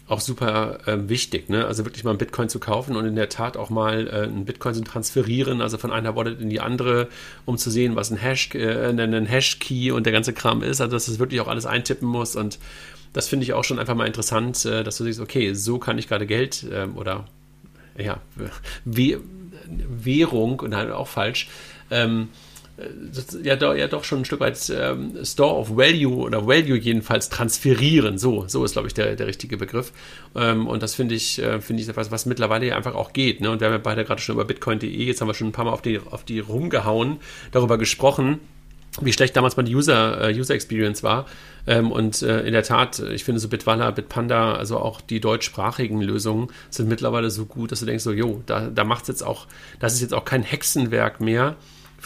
auch 0.08 0.20
super 0.20 0.78
äh, 0.86 1.08
wichtig, 1.08 1.48
ne? 1.48 1.66
Also 1.66 1.84
wirklich 1.84 2.04
mal 2.04 2.10
einen 2.10 2.18
Bitcoin 2.18 2.48
zu 2.48 2.60
kaufen 2.60 2.94
und 2.96 3.06
in 3.06 3.16
der 3.16 3.28
Tat 3.28 3.56
auch 3.56 3.70
mal 3.70 4.06
äh, 4.06 4.10
einen 4.22 4.44
Bitcoin 4.44 4.74
zu 4.74 4.84
transferieren, 4.84 5.60
also 5.60 5.78
von 5.78 5.92
einer 5.92 6.14
Wallet 6.14 6.40
in 6.40 6.48
die 6.48 6.60
andere, 6.60 7.08
um 7.44 7.58
zu 7.58 7.70
sehen, 7.70 7.96
was 7.96 8.10
ein 8.10 8.16
Hash, 8.16 8.54
äh, 8.54 8.88
ein 8.90 9.26
Hash-Key 9.26 9.90
und 9.90 10.06
der 10.06 10.12
ganze 10.12 10.32
Kram 10.32 10.62
ist, 10.62 10.80
also 10.80 10.94
dass 10.94 11.08
es 11.08 11.18
wirklich 11.18 11.40
auch 11.40 11.48
alles 11.48 11.66
eintippen 11.66 12.06
muss 12.06 12.36
und 12.36 12.58
das 13.12 13.28
finde 13.28 13.44
ich 13.44 13.54
auch 13.54 13.64
schon 13.64 13.78
einfach 13.78 13.94
mal 13.94 14.06
interessant, 14.06 14.64
äh, 14.64 14.84
dass 14.84 14.98
du 14.98 15.04
siehst, 15.04 15.20
okay, 15.20 15.54
so 15.54 15.78
kann 15.78 15.98
ich 15.98 16.06
gerade 16.06 16.26
Geld 16.26 16.64
ähm, 16.70 16.96
oder 16.96 17.24
ja, 17.98 18.20
Währung 18.84 20.60
und 20.60 20.76
halt 20.76 20.92
auch 20.92 21.08
falsch, 21.08 21.48
ähm, 21.90 22.28
ja, 23.42 23.56
doch, 23.56 23.74
ja 23.74 23.88
doch 23.88 24.04
schon 24.04 24.20
ein 24.20 24.24
Stück 24.24 24.40
weit 24.40 24.70
ähm, 24.70 25.12
Store 25.24 25.56
of 25.56 25.76
Value 25.76 26.16
oder 26.16 26.46
Value 26.46 26.76
jedenfalls 26.76 27.30
transferieren. 27.30 28.18
So, 28.18 28.44
so 28.48 28.64
ist, 28.64 28.72
glaube 28.72 28.88
ich, 28.88 28.94
der, 28.94 29.16
der 29.16 29.26
richtige 29.26 29.56
Begriff. 29.56 29.92
Ähm, 30.34 30.66
und 30.66 30.82
das 30.82 30.94
finde 30.94 31.14
ich, 31.14 31.38
äh, 31.38 31.60
finde 31.60 31.82
ich 31.82 31.88
etwas, 31.88 32.10
was 32.10 32.26
mittlerweile 32.26 32.76
einfach 32.76 32.94
auch 32.94 33.12
geht. 33.12 33.40
Ne? 33.40 33.50
Und 33.50 33.60
wir 33.60 33.68
haben 33.68 33.74
ja 33.74 33.78
beide 33.78 34.04
gerade 34.04 34.20
schon 34.20 34.34
über 34.34 34.44
Bitcoin.de, 34.44 34.88
jetzt 34.88 35.20
haben 35.20 35.28
wir 35.28 35.34
schon 35.34 35.48
ein 35.48 35.52
paar 35.52 35.64
Mal 35.64 35.72
auf 35.72 35.82
die, 35.82 35.98
auf 35.98 36.24
die 36.24 36.40
rumgehauen, 36.40 37.18
darüber 37.50 37.78
gesprochen 37.78 38.40
wie 39.02 39.12
schlecht 39.12 39.36
damals 39.36 39.56
mal 39.56 39.62
die 39.62 39.74
User, 39.74 40.30
äh, 40.30 40.34
User 40.34 40.54
Experience 40.54 41.02
war. 41.02 41.26
Ähm, 41.66 41.92
und 41.92 42.22
äh, 42.22 42.46
in 42.46 42.52
der 42.52 42.62
Tat, 42.62 42.98
ich 42.98 43.24
finde 43.24 43.40
so 43.40 43.48
Bitwala, 43.48 43.90
Bitpanda, 43.90 44.54
also 44.54 44.78
auch 44.78 45.00
die 45.00 45.20
deutschsprachigen 45.20 46.00
Lösungen 46.00 46.48
sind 46.70 46.88
mittlerweile 46.88 47.30
so 47.30 47.44
gut, 47.44 47.72
dass 47.72 47.80
du 47.80 47.86
denkst 47.86 48.04
so, 48.04 48.12
jo, 48.12 48.42
da, 48.46 48.68
da 48.68 48.90
es 48.90 49.08
jetzt 49.08 49.22
auch, 49.22 49.46
das 49.80 49.94
ist 49.94 50.00
jetzt 50.00 50.14
auch 50.14 50.24
kein 50.24 50.42
Hexenwerk 50.42 51.20
mehr, 51.20 51.56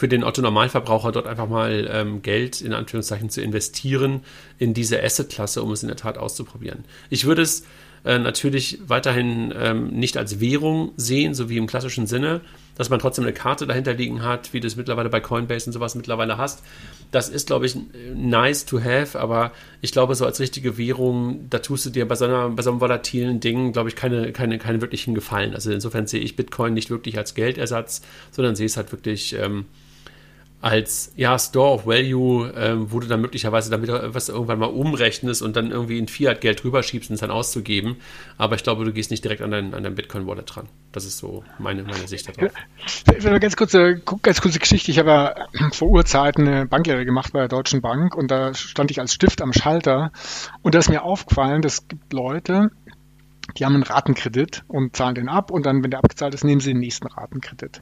für 0.01 0.07
den 0.07 0.23
Otto-Normalverbraucher 0.23 1.11
dort 1.11 1.27
einfach 1.27 1.47
mal 1.47 1.87
ähm, 1.93 2.23
Geld 2.23 2.59
in 2.61 2.73
Anführungszeichen 2.73 3.29
zu 3.29 3.39
investieren 3.39 4.21
in 4.57 4.73
diese 4.73 4.99
Asset-Klasse, 4.99 5.61
um 5.61 5.71
es 5.73 5.83
in 5.83 5.89
der 5.89 5.95
Tat 5.95 6.17
auszuprobieren. 6.17 6.85
Ich 7.11 7.25
würde 7.25 7.43
es 7.43 7.67
äh, 8.03 8.17
natürlich 8.17 8.79
weiterhin 8.87 9.53
ähm, 9.55 9.89
nicht 9.89 10.17
als 10.17 10.39
Währung 10.39 10.91
sehen, 10.97 11.35
so 11.35 11.51
wie 11.51 11.57
im 11.57 11.67
klassischen 11.67 12.07
Sinne, 12.07 12.41
dass 12.75 12.89
man 12.89 12.97
trotzdem 12.97 13.25
eine 13.25 13.33
Karte 13.33 13.67
dahinter 13.67 13.93
liegen 13.93 14.23
hat, 14.23 14.53
wie 14.53 14.59
du 14.59 14.65
es 14.65 14.75
mittlerweile 14.75 15.09
bei 15.09 15.19
Coinbase 15.19 15.67
und 15.67 15.73
sowas 15.73 15.93
mittlerweile 15.93 16.39
hast. 16.39 16.63
Das 17.11 17.29
ist, 17.29 17.45
glaube 17.45 17.67
ich, 17.67 17.77
nice 18.15 18.65
to 18.65 18.81
have, 18.81 19.19
aber 19.19 19.51
ich 19.81 19.91
glaube, 19.91 20.15
so 20.15 20.25
als 20.25 20.39
richtige 20.39 20.79
Währung, 20.79 21.47
da 21.51 21.59
tust 21.59 21.85
du 21.85 21.91
dir 21.91 22.07
bei 22.07 22.15
so, 22.15 22.25
einer, 22.25 22.49
bei 22.49 22.63
so 22.63 22.71
einem 22.71 22.81
volatilen 22.81 23.39
Ding, 23.39 23.71
glaube 23.71 23.89
ich, 23.89 23.95
keine, 23.95 24.31
keine, 24.31 24.57
keine 24.57 24.81
wirklichen 24.81 25.13
Gefallen. 25.13 25.53
Also 25.53 25.71
insofern 25.71 26.07
sehe 26.07 26.21
ich 26.21 26.35
Bitcoin 26.35 26.73
nicht 26.73 26.89
wirklich 26.89 27.19
als 27.19 27.35
Geldersatz, 27.35 28.01
sondern 28.31 28.55
sehe 28.55 28.65
es 28.65 28.77
halt 28.77 28.91
wirklich 28.91 29.35
ähm, 29.39 29.65
als 30.61 31.11
ja, 31.15 31.37
Store 31.39 31.73
of 31.73 31.87
Value, 31.87 32.53
ähm, 32.55 32.91
wo 32.91 32.99
du 32.99 33.07
dann 33.07 33.19
möglicherweise 33.19 33.71
damit 33.71 33.89
was 33.89 34.29
irgendwann 34.29 34.59
mal 34.59 34.67
umrechnest 34.67 35.41
und 35.41 35.55
dann 35.55 35.71
irgendwie 35.71 35.97
in 35.97 36.07
Fiat-Geld 36.07 36.63
rüberschiebst, 36.63 37.09
um 37.09 37.15
es 37.15 37.21
dann 37.21 37.31
auszugeben. 37.31 37.97
Aber 38.37 38.55
ich 38.55 38.63
glaube, 38.63 38.85
du 38.85 38.93
gehst 38.93 39.09
nicht 39.09 39.23
direkt 39.23 39.41
an 39.41 39.49
dein, 39.49 39.73
an 39.73 39.83
dein 39.83 39.95
Bitcoin-Wallet 39.95 40.55
dran. 40.55 40.67
Das 40.91 41.05
ist 41.05 41.17
so 41.17 41.43
meine, 41.57 41.81
meine 41.83 42.07
Sicht 42.07 42.27
darauf. 42.29 42.53
Ganz 43.39 43.55
kurze, 43.55 44.01
ganz 44.21 44.41
kurze 44.41 44.59
Geschichte. 44.59 44.91
Ich 44.91 44.99
habe 44.99 45.09
ja 45.09 45.35
vor 45.71 45.89
Urzeiten 45.89 46.47
eine 46.47 46.67
Banklehre 46.67 47.05
gemacht 47.05 47.33
bei 47.33 47.39
der 47.39 47.47
Deutschen 47.47 47.81
Bank 47.81 48.15
und 48.15 48.29
da 48.29 48.53
stand 48.53 48.91
ich 48.91 48.99
als 48.99 49.13
Stift 49.13 49.41
am 49.41 49.53
Schalter 49.53 50.11
und 50.61 50.75
da 50.75 50.79
ist 50.79 50.89
mir 50.89 51.01
aufgefallen, 51.03 51.63
es 51.65 51.87
gibt 51.87 52.13
Leute, 52.13 52.69
die 53.57 53.65
haben 53.65 53.73
einen 53.73 53.83
Ratenkredit 53.83 54.63
und 54.67 54.95
zahlen 54.95 55.15
den 55.15 55.27
ab 55.27 55.49
und 55.49 55.65
dann, 55.65 55.83
wenn 55.83 55.89
der 55.89 55.99
abgezahlt 55.99 56.35
ist, 56.35 56.43
nehmen 56.43 56.61
sie 56.61 56.71
den 56.71 56.79
nächsten 56.79 57.07
Ratenkredit. 57.07 57.81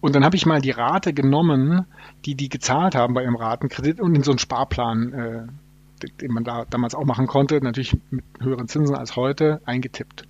Und 0.00 0.14
dann 0.14 0.24
habe 0.24 0.36
ich 0.36 0.46
mal 0.46 0.60
die 0.60 0.70
Rate 0.70 1.12
genommen, 1.12 1.86
die 2.24 2.34
die 2.34 2.48
gezahlt 2.48 2.94
haben 2.94 3.14
bei 3.14 3.22
ihrem 3.22 3.36
Ratenkredit 3.36 4.00
und 4.00 4.14
in 4.14 4.22
so 4.22 4.32
einen 4.32 4.38
Sparplan, 4.38 5.12
äh, 5.12 6.06
den 6.20 6.32
man 6.32 6.44
da 6.44 6.64
damals 6.68 6.94
auch 6.94 7.04
machen 7.04 7.26
konnte, 7.26 7.60
natürlich 7.60 7.96
mit 8.10 8.24
höheren 8.40 8.68
Zinsen 8.68 8.94
als 8.94 9.16
heute, 9.16 9.60
eingetippt. 9.64 10.24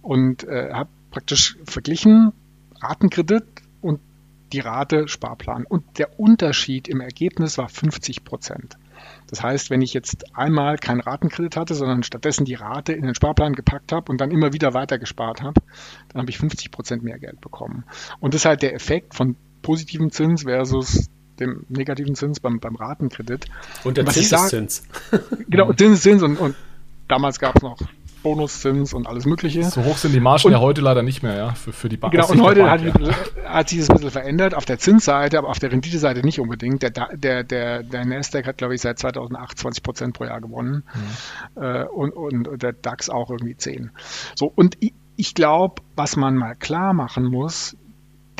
Und 0.00 0.44
äh, 0.44 0.72
habe 0.72 0.90
praktisch 1.10 1.56
verglichen 1.64 2.32
Ratenkredit 2.80 3.44
und 3.80 4.00
die 4.52 4.60
Rate 4.60 5.08
Sparplan. 5.08 5.64
Und 5.64 5.98
der 5.98 6.18
Unterschied 6.18 6.88
im 6.88 7.00
Ergebnis 7.00 7.58
war 7.58 7.68
50 7.68 8.24
Prozent. 8.24 8.76
Das 9.28 9.42
heißt, 9.42 9.70
wenn 9.70 9.82
ich 9.82 9.94
jetzt 9.94 10.36
einmal 10.36 10.76
keinen 10.76 11.00
Ratenkredit 11.00 11.56
hatte, 11.56 11.74
sondern 11.74 12.02
stattdessen 12.02 12.44
die 12.44 12.54
Rate 12.54 12.92
in 12.92 13.04
den 13.04 13.14
Sparplan 13.14 13.54
gepackt 13.54 13.92
habe 13.92 14.10
und 14.10 14.20
dann 14.20 14.30
immer 14.30 14.52
wieder 14.52 14.74
weiter 14.74 14.98
gespart 14.98 15.42
habe, 15.42 15.60
dann 16.08 16.20
habe 16.20 16.30
ich 16.30 16.38
50 16.38 16.70
Prozent 16.70 17.02
mehr 17.02 17.18
Geld 17.18 17.40
bekommen. 17.40 17.84
Und 18.20 18.34
das 18.34 18.42
ist 18.42 18.44
halt 18.44 18.62
der 18.62 18.74
Effekt 18.74 19.14
von 19.14 19.36
positivem 19.62 20.10
Zins 20.10 20.42
versus 20.42 21.08
dem 21.40 21.64
negativen 21.68 22.14
Zins 22.14 22.40
beim, 22.40 22.60
beim 22.60 22.76
Ratenkredit. 22.76 23.46
Und 23.84 23.96
der 23.96 24.06
Zinseszins. 24.06 24.84
Genau, 25.48 25.72
Zinseszins 25.72 26.22
und, 26.22 26.36
und 26.36 26.54
damals 27.08 27.38
gab 27.38 27.56
es 27.56 27.62
noch 27.62 27.78
Bonuszins 28.22 28.94
und 28.94 29.06
alles 29.06 29.26
Mögliche. 29.26 29.64
So 29.64 29.84
hoch 29.84 29.96
sind 29.96 30.14
die 30.14 30.20
Margen 30.20 30.46
und, 30.46 30.52
ja 30.52 30.60
heute 30.60 30.80
leider 30.80 31.02
nicht 31.02 31.22
mehr, 31.22 31.36
ja, 31.36 31.54
für, 31.54 31.72
für 31.72 31.88
die 31.88 31.96
Bank. 31.96 32.12
Genau, 32.12 32.30
und 32.30 32.40
heute 32.40 32.62
Bank, 32.62 32.84
hat, 32.84 33.00
ja. 33.00 33.14
hat, 33.44 33.68
sich 33.68 33.80
das 33.80 33.90
ein 33.90 33.96
bisschen 33.96 34.10
verändert, 34.10 34.54
auf 34.54 34.64
der 34.64 34.78
Zinsseite, 34.78 35.38
aber 35.38 35.48
auf 35.48 35.58
der 35.58 35.72
Renditeseite 35.72 36.20
nicht 36.20 36.38
unbedingt. 36.38 36.82
Der, 36.82 36.90
der, 36.90 37.44
der, 37.44 37.82
der 37.82 38.04
Nasdaq 38.04 38.46
hat, 38.46 38.58
glaube 38.58 38.74
ich, 38.74 38.80
seit 38.80 38.98
2008 38.98 39.58
20 39.58 39.82
Prozent 39.82 40.14
pro 40.14 40.24
Jahr 40.24 40.40
gewonnen 40.40 40.84
mhm. 41.56 41.62
äh, 41.62 41.84
und, 41.84 42.12
und 42.12 42.62
der 42.62 42.72
DAX 42.72 43.10
auch 43.10 43.30
irgendwie 43.30 43.56
10. 43.56 43.90
So, 44.36 44.52
und 44.54 44.76
ich, 44.80 44.94
ich 45.16 45.34
glaube, 45.34 45.82
was 45.96 46.16
man 46.16 46.36
mal 46.36 46.54
klar 46.54 46.94
machen 46.94 47.24
muss, 47.24 47.76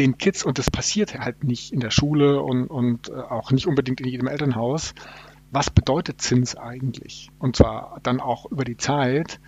den 0.03 0.19
Kids, 0.19 0.45
und 0.45 0.59
das 0.59 0.71
passiert 0.71 1.19
halt 1.19 1.45
nicht 1.45 1.73
in 1.73 1.81
der 1.81 1.91
Schule 1.91 2.43
und, 2.43 2.67
und 2.67 3.09
äh, 3.09 3.13
auch 3.13 3.53
nicht 3.53 3.67
unbedingt 3.67 4.01
in 4.01 4.09
jedem 4.09 4.27
Elternhaus, 4.27 4.95
was 5.53 5.69
bedeutet 5.69 6.21
Zins 6.21 6.57
eigentlich? 6.57 7.31
Und 7.39 7.57
zwar 7.57 8.01
dann 8.03 8.21
auch 8.21 8.51
über 8.51 8.65
die 8.65 8.79
Zeit 8.79 9.39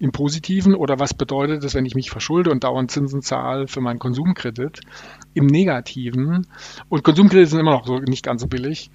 im 0.00 0.10
Positiven 0.10 0.74
oder 0.74 0.98
was 0.98 1.14
bedeutet 1.14 1.62
es, 1.62 1.74
wenn 1.74 1.86
ich 1.86 1.94
mich 1.94 2.10
verschulde 2.10 2.50
und 2.50 2.64
dauernd 2.64 2.90
Zinsen 2.90 3.22
zahle 3.22 3.68
für 3.68 3.80
meinen 3.80 4.00
Konsumkredit? 4.00 4.80
Im 5.34 5.46
Negativen. 5.46 6.48
Und 6.88 7.04
Konsumkredite 7.04 7.46
sind 7.46 7.60
immer 7.60 7.70
noch 7.70 7.86
so 7.86 7.98
nicht 8.00 8.24
ganz 8.24 8.42
so 8.42 8.48
billig. 8.48 8.90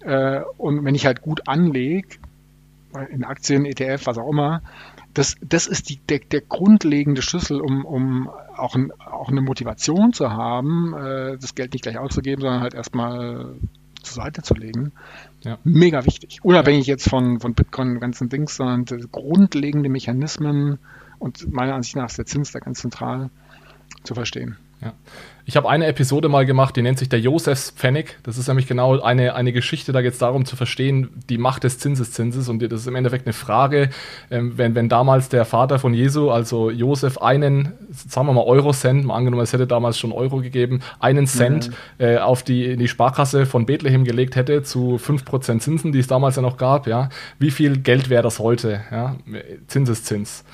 Äh, 0.00 0.40
und 0.56 0.84
wenn 0.84 0.96
ich 0.96 1.06
halt 1.06 1.22
gut 1.22 1.46
anlege, 1.46 2.18
in 3.10 3.22
Aktien, 3.22 3.64
ETF, 3.64 4.06
was 4.06 4.18
auch 4.18 4.28
immer, 4.28 4.62
das, 5.18 5.34
das 5.40 5.66
ist 5.66 5.88
die, 5.88 5.96
der, 5.96 6.20
der 6.20 6.40
grundlegende 6.42 7.22
Schlüssel, 7.22 7.60
um, 7.60 7.84
um 7.84 8.28
auch, 8.28 8.76
ein, 8.76 8.92
auch 8.92 9.28
eine 9.28 9.40
Motivation 9.40 10.12
zu 10.12 10.30
haben, 10.30 10.94
äh, 10.94 11.36
das 11.38 11.56
Geld 11.56 11.72
nicht 11.72 11.82
gleich 11.82 11.98
auszugeben, 11.98 12.40
sondern 12.40 12.60
halt 12.60 12.74
erstmal 12.74 13.56
zur 14.00 14.14
Seite 14.14 14.42
zu 14.42 14.54
legen. 14.54 14.92
Ja. 15.42 15.58
Mega 15.64 16.06
wichtig. 16.06 16.38
Unabhängig 16.44 16.86
ja. 16.86 16.94
jetzt 16.94 17.08
von, 17.08 17.40
von 17.40 17.54
Bitcoin 17.54 17.94
und 17.94 18.00
ganzen 18.00 18.28
Dings, 18.28 18.54
sondern 18.54 18.86
grundlegende 19.10 19.88
Mechanismen 19.88 20.78
und 21.18 21.52
meiner 21.52 21.74
Ansicht 21.74 21.96
nach 21.96 22.10
ist 22.10 22.18
der 22.18 22.26
Zins 22.26 22.52
da 22.52 22.60
ganz 22.60 22.78
zentral 22.78 23.30
zu 24.04 24.14
verstehen. 24.14 24.56
Ja. 24.80 24.92
Ich 25.48 25.56
habe 25.56 25.66
eine 25.66 25.86
Episode 25.86 26.28
mal 26.28 26.44
gemacht, 26.44 26.76
die 26.76 26.82
nennt 26.82 26.98
sich 26.98 27.08
der 27.08 27.20
Josefs 27.20 27.70
Pfennig. 27.70 28.18
Das 28.22 28.36
ist 28.36 28.48
nämlich 28.48 28.66
genau 28.66 29.00
eine, 29.00 29.34
eine 29.34 29.54
Geschichte, 29.54 29.92
da 29.92 30.02
geht 30.02 30.12
es 30.12 30.18
darum 30.18 30.44
zu 30.44 30.56
verstehen, 30.56 31.08
die 31.30 31.38
Macht 31.38 31.64
des 31.64 31.78
Zinseszinses. 31.78 32.50
Und 32.50 32.60
das 32.60 32.82
ist 32.82 32.86
im 32.86 32.94
Endeffekt 32.94 33.26
eine 33.26 33.32
Frage, 33.32 33.88
ähm, 34.30 34.58
wenn, 34.58 34.74
wenn 34.74 34.90
damals 34.90 35.30
der 35.30 35.46
Vater 35.46 35.78
von 35.78 35.94
Jesu, 35.94 36.30
also 36.30 36.70
Josef, 36.70 37.16
einen, 37.16 37.72
sagen 37.90 38.26
wir 38.26 38.34
mal 38.34 38.44
Euro-Cent, 38.44 39.06
mal 39.06 39.14
angenommen, 39.16 39.42
es 39.42 39.54
hätte 39.54 39.66
damals 39.66 39.98
schon 39.98 40.12
Euro 40.12 40.42
gegeben, 40.42 40.80
einen 41.00 41.26
Cent 41.26 41.70
mhm. 41.70 42.04
äh, 42.04 42.18
auf 42.18 42.42
die, 42.42 42.66
in 42.66 42.78
die 42.78 42.88
Sparkasse 42.88 43.46
von 43.46 43.64
Bethlehem 43.64 44.04
gelegt 44.04 44.36
hätte 44.36 44.62
zu 44.64 45.00
5% 45.02 45.60
Zinsen, 45.60 45.92
die 45.92 46.00
es 46.00 46.08
damals 46.08 46.36
ja 46.36 46.42
noch 46.42 46.58
gab, 46.58 46.86
ja, 46.86 47.08
wie 47.38 47.50
viel 47.50 47.78
Geld 47.78 48.10
wäre 48.10 48.22
das 48.22 48.38
heute? 48.38 48.82
Ja? 48.90 49.16
Zinseszins. 49.66 50.44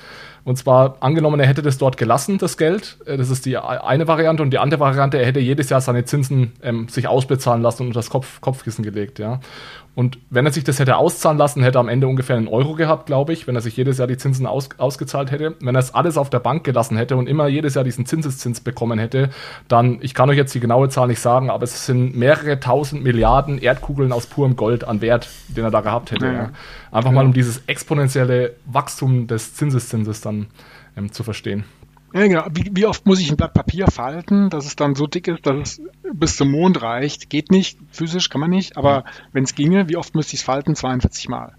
Und 0.45 0.57
zwar 0.57 0.97
angenommen, 0.99 1.39
er 1.39 1.47
hätte 1.47 1.63
das 1.63 1.79
dort 1.79 1.97
gelassen, 1.97 2.37
das 2.37 2.55
Geld. 2.55 2.97
Äh, 3.05 3.17
das 3.17 3.29
ist 3.29 3.45
die 3.45 3.57
eine 3.57 4.07
Variante. 4.07 4.43
Und 4.43 4.51
die 4.51 4.59
andere 4.59 4.79
Variante, 4.79 5.17
er 5.17 5.25
hätte 5.25 5.39
jedes 5.39 5.69
Jahr 5.69 5.81
seine 5.81 6.05
Zinsen 6.05 6.53
ähm, 6.61 6.87
sich 6.87 7.07
ausbezahlen 7.07 7.63
lassen 7.63 7.81
und 7.81 7.87
unter 7.87 7.99
das 7.99 8.11
Kopf, 8.11 8.39
Kopfkissen 8.41 8.83
gelegt. 8.83 9.17
Ja. 9.19 9.39
Und 9.95 10.19
wenn 10.29 10.45
er 10.45 10.51
sich 10.51 10.65
das 10.65 10.79
hätte 10.79 10.97
auszahlen 10.97 11.37
lassen, 11.37 11.63
hätte 11.63 11.77
er 11.77 11.79
am 11.79 11.87
Ende 11.87 12.07
ungefähr 12.07 12.35
einen 12.35 12.49
Euro 12.49 12.75
gehabt, 12.75 13.05
glaube 13.05 13.31
ich, 13.31 13.47
wenn 13.47 13.55
er 13.55 13.61
sich 13.61 13.77
jedes 13.77 13.97
Jahr 13.97 14.07
die 14.07 14.17
Zinsen 14.17 14.45
aus, 14.45 14.69
ausgezahlt 14.77 15.31
hätte. 15.31 15.55
Wenn 15.61 15.73
er 15.73 15.79
es 15.79 15.95
alles 15.95 16.17
auf 16.17 16.29
der 16.29 16.39
Bank 16.39 16.65
gelassen 16.65 16.97
hätte 16.97 17.15
und 17.15 17.27
immer 17.27 17.47
jedes 17.47 17.75
Jahr 17.75 17.85
diesen 17.85 18.05
Zinseszins 18.05 18.59
bekommen 18.59 18.99
hätte, 18.99 19.29
dann, 19.69 19.99
ich 20.01 20.13
kann 20.13 20.29
euch 20.29 20.35
jetzt 20.35 20.53
die 20.53 20.59
genaue 20.59 20.89
Zahl 20.89 21.07
nicht 21.07 21.21
sagen, 21.21 21.49
aber 21.49 21.63
es 21.63 21.85
sind 21.85 22.15
mehrere 22.15 22.59
tausend 22.59 23.03
Milliarden 23.03 23.57
Erdkugeln 23.57 24.11
aus 24.11 24.27
purem 24.27 24.57
Gold 24.57 24.85
an 24.85 24.99
Wert, 24.99 25.29
den 25.47 25.63
er 25.63 25.71
da 25.71 25.79
gehabt 25.79 26.11
hätte. 26.11 26.25
Ja. 26.25 26.33
Ja. 26.33 26.49
Einfach 26.91 27.11
ja. 27.11 27.15
mal 27.15 27.25
um 27.25 27.33
dieses 27.33 27.63
exponentielle 27.67 28.55
Wachstum 28.65 29.27
des 29.27 29.53
Zinseszinses 29.55 30.19
dann 30.19 30.47
ähm, 30.97 31.13
zu 31.13 31.23
verstehen. 31.23 31.63
Ja, 32.15 32.27
genau. 32.27 32.45
Wie, 32.49 32.71
wie, 32.71 32.85
oft 32.85 33.05
muss 33.05 33.19
ich 33.19 33.29
ein 33.29 33.35
Blatt 33.35 33.53
Papier 33.53 33.87
falten, 33.87 34.49
dass 34.49 34.65
es 34.65 34.77
dann 34.77 34.95
so 34.95 35.05
dick 35.05 35.27
ist, 35.27 35.45
dass 35.45 35.79
es 35.79 35.81
bis 36.13 36.37
zum 36.37 36.49
Mond 36.49 36.81
reicht? 36.81 37.29
Geht 37.29 37.51
nicht, 37.51 37.77
physisch 37.91 38.29
kann 38.29 38.39
man 38.39 38.51
nicht, 38.51 38.77
aber 38.77 39.03
wenn 39.33 39.43
es 39.43 39.53
ginge, 39.53 39.89
wie 39.89 39.97
oft 39.97 40.15
müsste 40.15 40.35
ich 40.35 40.39
es 40.39 40.45
falten? 40.45 40.75
42 40.75 41.27
Mal. 41.27 41.57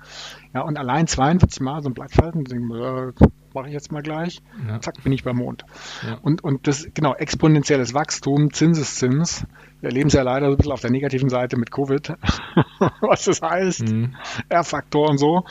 Ja, 0.54 0.62
und 0.62 0.78
allein 0.78 1.06
42 1.06 1.60
Mal 1.60 1.82
so 1.82 1.90
ein 1.90 1.94
Blatt 1.94 2.10
falten, 2.10 2.46
äh, 2.46 3.12
mache 3.52 3.66
ich 3.66 3.74
jetzt 3.74 3.92
mal 3.92 4.02
gleich, 4.02 4.40
ja. 4.66 4.80
zack, 4.80 5.02
bin 5.02 5.12
ich 5.12 5.24
beim 5.24 5.36
Mond. 5.36 5.66
Ja. 6.02 6.14
Und, 6.22 6.42
und 6.42 6.66
das, 6.66 6.88
genau, 6.94 7.14
exponentielles 7.14 7.92
Wachstum, 7.92 8.50
Zinseszins, 8.50 9.46
wir 9.80 9.90
erleben 9.90 10.08
es 10.08 10.14
ja 10.14 10.22
leider 10.22 10.46
so 10.46 10.52
ein 10.52 10.56
bisschen 10.56 10.72
auf 10.72 10.80
der 10.80 10.90
negativen 10.90 11.28
Seite 11.28 11.58
mit 11.58 11.70
Covid, 11.70 12.14
was 13.02 13.26
das 13.26 13.42
heißt, 13.42 13.88
mhm. 13.88 14.16
R-Faktor 14.48 15.10
und 15.10 15.18
so 15.18 15.44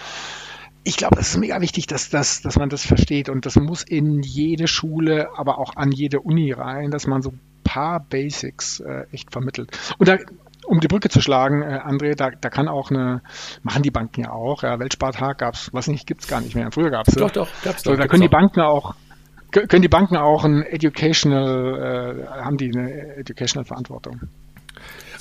ich 0.86 0.98
glaube, 0.98 1.20
es 1.20 1.30
ist 1.30 1.38
mega 1.38 1.60
wichtig, 1.62 1.88
dass, 1.88 2.10
dass, 2.10 2.42
dass 2.42 2.58
man 2.58 2.70
das 2.70 2.86
versteht 2.86 3.28
und 3.30 3.46
das 3.48 3.56
muss 3.56 3.84
in 3.84 4.22
jede 4.22 4.68
Schule, 4.68 5.30
aber 5.36 5.58
auch 5.58 5.76
an 5.76 5.92
jede 5.92 6.20
Uni 6.20 6.52
rein, 6.52 6.92
dass 6.92 7.08
man 7.08 7.24
so 7.24 7.32
ein 7.32 7.42
paar 7.64 8.00
Basics 8.00 8.82
äh, 8.82 9.06
echt 9.12 9.32
vermittelt. 9.32 9.72
Und 9.98 10.08
da, 10.08 10.18
um 10.68 10.80
die 10.80 10.88
Brücke 10.88 11.10
zu 11.10 11.22
schlagen, 11.22 11.64
äh, 11.64 11.80
André, 11.84 12.16
da, 12.16 12.30
da 12.30 12.50
kann 12.50 12.68
auch 12.68 12.92
eine, 12.92 13.24
machen 13.64 13.82
die 13.82 13.90
Banken 13.90 14.22
ja 14.22 14.32
auch, 14.32 14.62
ja, 14.62 14.80
Weltspartag 14.80 15.40
gab's, 15.40 15.72
was 15.74 15.88
nicht, 15.88 16.06
gibt's 16.06 16.28
gar 16.28 16.40
nicht 16.40 16.54
mehr. 16.54 16.70
Früher 16.72 16.92
gab's 16.92 17.16
Doch, 17.16 17.32
doch, 17.32 17.50
gab's 17.64 17.82
doch. 17.82 17.94
So, 17.94 17.98
da 17.98 18.08
können 18.08 18.22
die 18.22 18.30
Banken 18.30 18.62
auch, 18.62 18.94
können 19.52 19.82
die 19.82 19.90
Banken 19.90 20.18
auch 20.18 20.46
ein 20.46 20.62
Educational, 20.62 22.22
äh, 22.22 22.44
haben 22.44 22.58
die 22.58 22.72
eine 22.72 23.16
Educational 23.18 23.66
Verantwortung. 23.66 24.22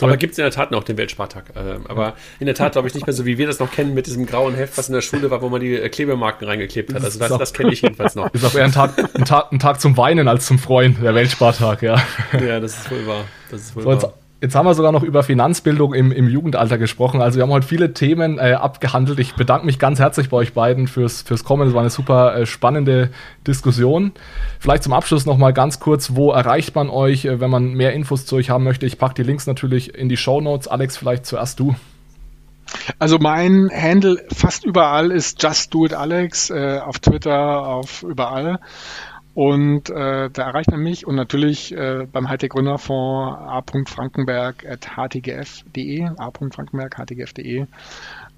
Aber 0.05 0.16
gibt 0.16 0.32
es 0.32 0.38
in 0.38 0.44
der 0.44 0.50
Tat 0.50 0.70
noch 0.70 0.84
den 0.84 0.96
Weltspartag. 0.96 1.50
Äh, 1.55 1.78
aber 1.88 2.14
in 2.40 2.46
der 2.46 2.55
Tat 2.55 2.72
glaube 2.72 2.88
ich 2.88 2.94
nicht 2.94 3.07
mehr 3.07 3.14
so, 3.14 3.24
wie 3.26 3.38
wir 3.38 3.46
das 3.46 3.59
noch 3.59 3.70
kennen 3.70 3.94
mit 3.94 4.07
diesem 4.07 4.26
grauen 4.26 4.55
Heft, 4.55 4.76
was 4.78 4.88
in 4.88 4.94
der 4.94 5.00
Schule 5.02 5.30
war, 5.30 5.42
wo 5.42 5.48
man 5.48 5.61
die 5.61 5.74
äh, 5.74 5.88
Klebemarken 5.88 6.46
reingeklebt 6.46 6.94
hat. 6.94 7.05
Also 7.05 7.18
das, 7.18 7.36
das 7.38 7.52
kenne 7.52 7.72
ich 7.72 7.82
jedenfalls 7.82 8.14
noch. 8.14 8.28
Ist 8.34 8.44
auch 8.44 8.55
eher 8.55 8.64
ein 8.64 8.72
Tag, 8.72 8.92
ein, 9.14 9.24
Tag, 9.24 9.52
ein 9.52 9.59
Tag 9.59 9.80
zum 9.80 9.96
Weinen 9.96 10.28
als 10.28 10.46
zum 10.46 10.59
Freuen, 10.59 11.00
der 11.02 11.14
Weltspartag, 11.14 11.82
ja. 11.82 12.02
Ja, 12.32 12.61
das 12.61 12.78
ist 12.78 12.90
wohl 12.90 13.07
wahr. 13.07 13.24
Das 13.50 13.61
ist 13.61 13.76
wohl 13.76 13.82
so, 13.82 14.02
wahr. 14.02 14.14
Jetzt 14.41 14.55
haben 14.55 14.66
wir 14.66 14.74
sogar 14.74 14.93
noch 14.93 15.03
über 15.03 15.22
Finanzbildung 15.22 15.95
im, 15.95 16.12
im 16.12 16.28
Jugendalter 16.28 16.76
gesprochen. 16.76 17.22
Also 17.22 17.37
wir 17.37 17.45
haben 17.45 17.51
heute 17.51 17.66
viele 17.66 17.95
Themen 17.95 18.39
äh, 18.39 18.53
abgehandelt. 18.53 19.18
Ich 19.18 19.35
bedanke 19.35 19.64
mich 19.64 19.78
ganz 19.78 20.01
herzlich 20.01 20.28
bei 20.28 20.37
euch 20.37 20.53
beiden 20.53 20.87
fürs, 20.87 21.22
fürs 21.22 21.45
Kommen. 21.45 21.68
Es 21.68 21.74
war 21.74 21.80
eine 21.80 21.91
super 21.91 22.37
äh, 22.37 22.45
spannende 22.45 23.11
Diskussion. 23.47 24.12
Vielleicht 24.59 24.82
zum 24.82 24.93
Abschluss 24.93 25.24
noch 25.24 25.39
mal 25.39 25.53
ganz 25.53 25.80
kurz, 25.80 26.14
wo 26.14 26.30
erreicht 26.30 26.74
man 26.74 26.91
euch, 26.91 27.24
äh, 27.24 27.41
wenn 27.41 27.49
man 27.49 27.72
mehr 27.72 27.95
Infos 27.95 28.26
zu 28.26 28.37
euch 28.37 28.51
haben 28.51 28.64
möchte? 28.64 28.85
Ich 28.85 28.99
packe 28.99 29.14
die 29.14 29.22
Links 29.22 29.47
natürlich 29.47 29.95
in 29.95 30.11
die 30.11 30.18
Show 30.18 30.41
Notes. 30.43 30.68
Alex, 30.68 30.97
vielleicht 30.97 31.24
zuerst 31.24 31.59
du. 31.59 31.74
Also 32.99 33.18
mein 33.18 33.70
Handle 33.72 34.22
fast 34.32 34.64
überall 34.64 35.11
ist 35.11 35.43
Just 35.43 35.72
Do 35.72 35.87
It 35.87 35.95
Alex, 35.95 36.51
äh, 36.51 36.80
auf 36.85 36.99
Twitter, 36.99 37.66
auf 37.66 38.03
überall. 38.03 38.59
Und 39.35 39.91
äh, 39.91 40.30
da 40.30 40.43
erreicht 40.43 40.70
man 40.70 40.80
mich 40.80 41.07
und 41.07 41.16
natürlich 41.16 41.76
äh, 41.76 42.07
beim 42.11 42.28
Hightech 42.28 42.51
Gründerfonds 42.51 43.37
a.frankenberg 43.41 44.64
at 44.64 44.97
htgf.de, 44.97 46.09
a.frankenberg 46.16 46.97
htgf.de. 46.97 47.66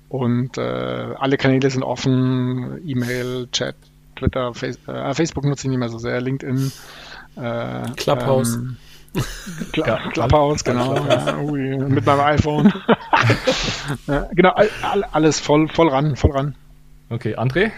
Und 0.09 0.57
äh, 0.57 0.61
alle 0.61 1.36
Kanäle 1.36 1.68
sind 1.68 1.82
offen, 1.82 2.80
E-Mail, 2.86 3.49
Chat, 3.53 3.74
Twitter, 4.14 4.55
Face 4.55 4.78
äh, 4.86 5.12
Facebook 5.12 5.44
nutze 5.44 5.66
ich 5.66 5.70
nicht 5.70 5.78
mehr 5.78 5.90
so 5.90 5.99
sehr, 5.99 6.20
LinkedIn. 6.20 6.72
Äh, 7.36 7.82
Clubhouse. 7.97 8.55
Ähm, 8.55 8.76
Cl 9.72 9.84
ja, 9.86 9.99
Clubhouse, 10.11 10.64
genau. 10.64 10.94
Ja, 10.94 11.38
ui, 11.38 11.76
mit 11.76 12.07
meinem 12.07 12.20
iPhone. 12.20 12.72
ja, 14.07 14.28
genau, 14.32 14.51
all, 14.51 15.05
alles 15.12 15.40
voll, 15.40 15.68
voll 15.68 15.88
ran, 15.88 16.16
voll 16.16 16.32
ran. 16.32 16.55
Okay, 17.11 17.34
André? 17.36 17.72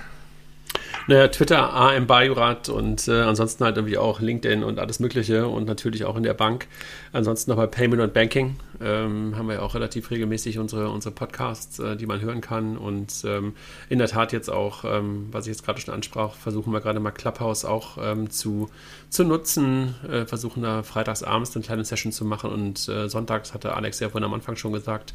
Naja, 1.08 1.28
Twitter, 1.28 1.72
AM 1.72 2.06
Bajurat 2.06 2.68
und 2.68 3.08
äh, 3.08 3.22
ansonsten 3.22 3.64
halt 3.64 3.78
irgendwie 3.78 3.96
auch 3.96 4.20
LinkedIn 4.20 4.62
und 4.62 4.78
alles 4.78 5.00
Mögliche 5.00 5.48
und 5.48 5.64
natürlich 5.64 6.04
auch 6.04 6.16
in 6.16 6.22
der 6.22 6.34
Bank. 6.34 6.66
Ansonsten 7.14 7.50
noch 7.50 7.56
bei 7.56 7.66
Payment 7.66 8.02
und 8.02 8.12
Banking 8.12 8.56
ähm, 8.82 9.34
haben 9.34 9.48
wir 9.48 9.54
ja 9.54 9.62
auch 9.62 9.74
relativ 9.74 10.10
regelmäßig 10.10 10.58
unsere, 10.58 10.90
unsere 10.90 11.14
Podcasts, 11.14 11.78
äh, 11.78 11.96
die 11.96 12.04
man 12.04 12.20
hören 12.20 12.42
kann. 12.42 12.76
Und 12.76 13.24
ähm, 13.24 13.54
in 13.88 14.00
der 14.00 14.08
Tat 14.08 14.34
jetzt 14.34 14.50
auch, 14.50 14.84
ähm, 14.84 15.28
was 15.32 15.46
ich 15.46 15.52
jetzt 15.52 15.64
gerade 15.64 15.80
schon 15.80 15.94
ansprach, 15.94 16.34
versuchen 16.34 16.74
wir 16.74 16.82
gerade 16.82 17.00
mal 17.00 17.10
Clubhouse 17.10 17.64
auch 17.64 17.96
ähm, 17.98 18.28
zu, 18.28 18.68
zu 19.08 19.24
nutzen, 19.24 19.94
äh, 20.06 20.26
versuchen 20.26 20.62
da 20.62 20.82
freitags 20.82 21.22
abends 21.22 21.56
eine 21.56 21.64
kleine 21.64 21.86
Session 21.86 22.12
zu 22.12 22.26
machen 22.26 22.50
und 22.50 22.86
äh, 22.90 23.08
sonntags 23.08 23.54
hatte 23.54 23.74
Alex 23.74 23.98
ja 24.00 24.10
vorhin 24.10 24.26
am 24.26 24.34
Anfang 24.34 24.56
schon 24.56 24.74
gesagt, 24.74 25.14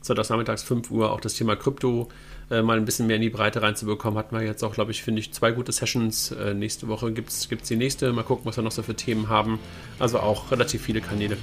sonntags 0.00 0.30
nachmittags 0.30 0.64
5 0.64 0.90
Uhr 0.90 1.12
auch 1.12 1.20
das 1.20 1.34
Thema 1.34 1.54
Krypto 1.54 2.08
äh, 2.50 2.62
mal 2.62 2.76
ein 2.76 2.84
bisschen 2.84 3.06
mehr 3.06 3.16
in 3.16 3.22
die 3.22 3.30
Breite 3.30 3.62
reinzubekommen, 3.62 4.18
hatten 4.18 4.34
wir 4.34 4.42
jetzt 4.42 4.62
auch, 4.62 4.74
glaube 4.74 4.90
ich, 4.90 5.02
finde 5.02 5.20
ich, 5.20 5.32
zwei 5.32 5.52
gute 5.52 5.72
Sessions. 5.72 6.32
Äh, 6.32 6.54
nächste 6.54 6.88
Woche 6.88 7.12
gibt 7.12 7.30
es 7.30 7.48
die 7.48 7.76
nächste. 7.76 8.12
Mal 8.12 8.24
gucken, 8.24 8.44
was 8.44 8.56
wir 8.56 8.64
noch 8.64 8.72
so 8.72 8.82
für 8.82 8.94
Themen 8.94 9.28
haben. 9.28 9.58
Also 9.98 10.20
auch 10.20 10.50
relativ 10.50 10.82
viele 10.82 11.00
Kanäle. 11.00 11.36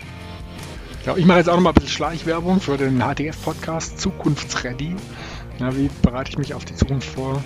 Ja, 1.06 1.16
ich 1.16 1.26
mache 1.26 1.40
jetzt 1.40 1.50
auch 1.50 1.56
noch 1.56 1.64
mal 1.64 1.70
ein 1.70 1.76
bisschen 1.76 1.90
Schleichwerbung 1.90 2.60
für 2.60 2.78
den 2.78 3.00
HTF-Podcast 3.00 4.00
Zukunftsready. 4.00 4.96
Ja, 5.60 5.76
wie 5.76 5.90
bereite 6.02 6.32
ich 6.32 6.38
mich 6.38 6.54
auf 6.54 6.66
die 6.66 6.76
Zukunft 6.76 7.08
vor? 7.10 7.42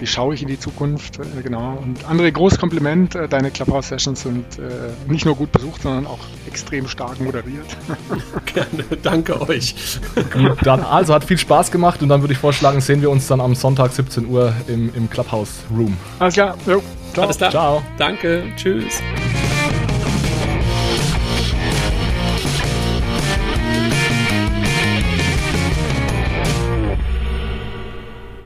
Wie 0.00 0.06
schaue 0.06 0.34
ich 0.34 0.42
in 0.42 0.48
die 0.48 0.58
Zukunft, 0.58 1.18
äh, 1.18 1.42
genau. 1.42 1.78
Und 1.82 2.04
André, 2.04 2.30
großes 2.30 2.58
Kompliment, 2.58 3.14
äh, 3.14 3.28
deine 3.28 3.50
Clubhouse-Sessions 3.50 4.22
sind 4.22 4.58
äh, 4.58 5.10
nicht 5.10 5.24
nur 5.24 5.34
gut 5.34 5.52
besucht, 5.52 5.82
sondern 5.82 6.06
auch 6.06 6.18
extrem 6.46 6.88
stark 6.88 7.20
moderiert. 7.20 7.66
Gerne, 8.46 8.84
danke 9.02 9.40
euch. 9.48 9.74
dann, 10.62 10.80
also 10.82 11.14
hat 11.14 11.24
viel 11.24 11.38
Spaß 11.38 11.70
gemacht 11.70 12.02
und 12.02 12.08
dann 12.08 12.20
würde 12.22 12.32
ich 12.32 12.38
vorschlagen, 12.38 12.80
sehen 12.80 13.02
wir 13.02 13.10
uns 13.10 13.26
dann 13.26 13.40
am 13.40 13.54
Sonntag 13.54 13.92
17 13.92 14.26
Uhr 14.26 14.52
im, 14.66 14.92
im 14.94 15.10
Clubhouse-Room. 15.10 15.96
Alles 16.18 16.34
klar, 16.34 16.56
jo, 16.66 16.82
ciao. 17.12 17.24
Alles 17.24 17.36
klar. 17.36 17.50
Ciao. 17.50 17.82
Danke, 17.96 18.44
tschüss. 18.56 19.02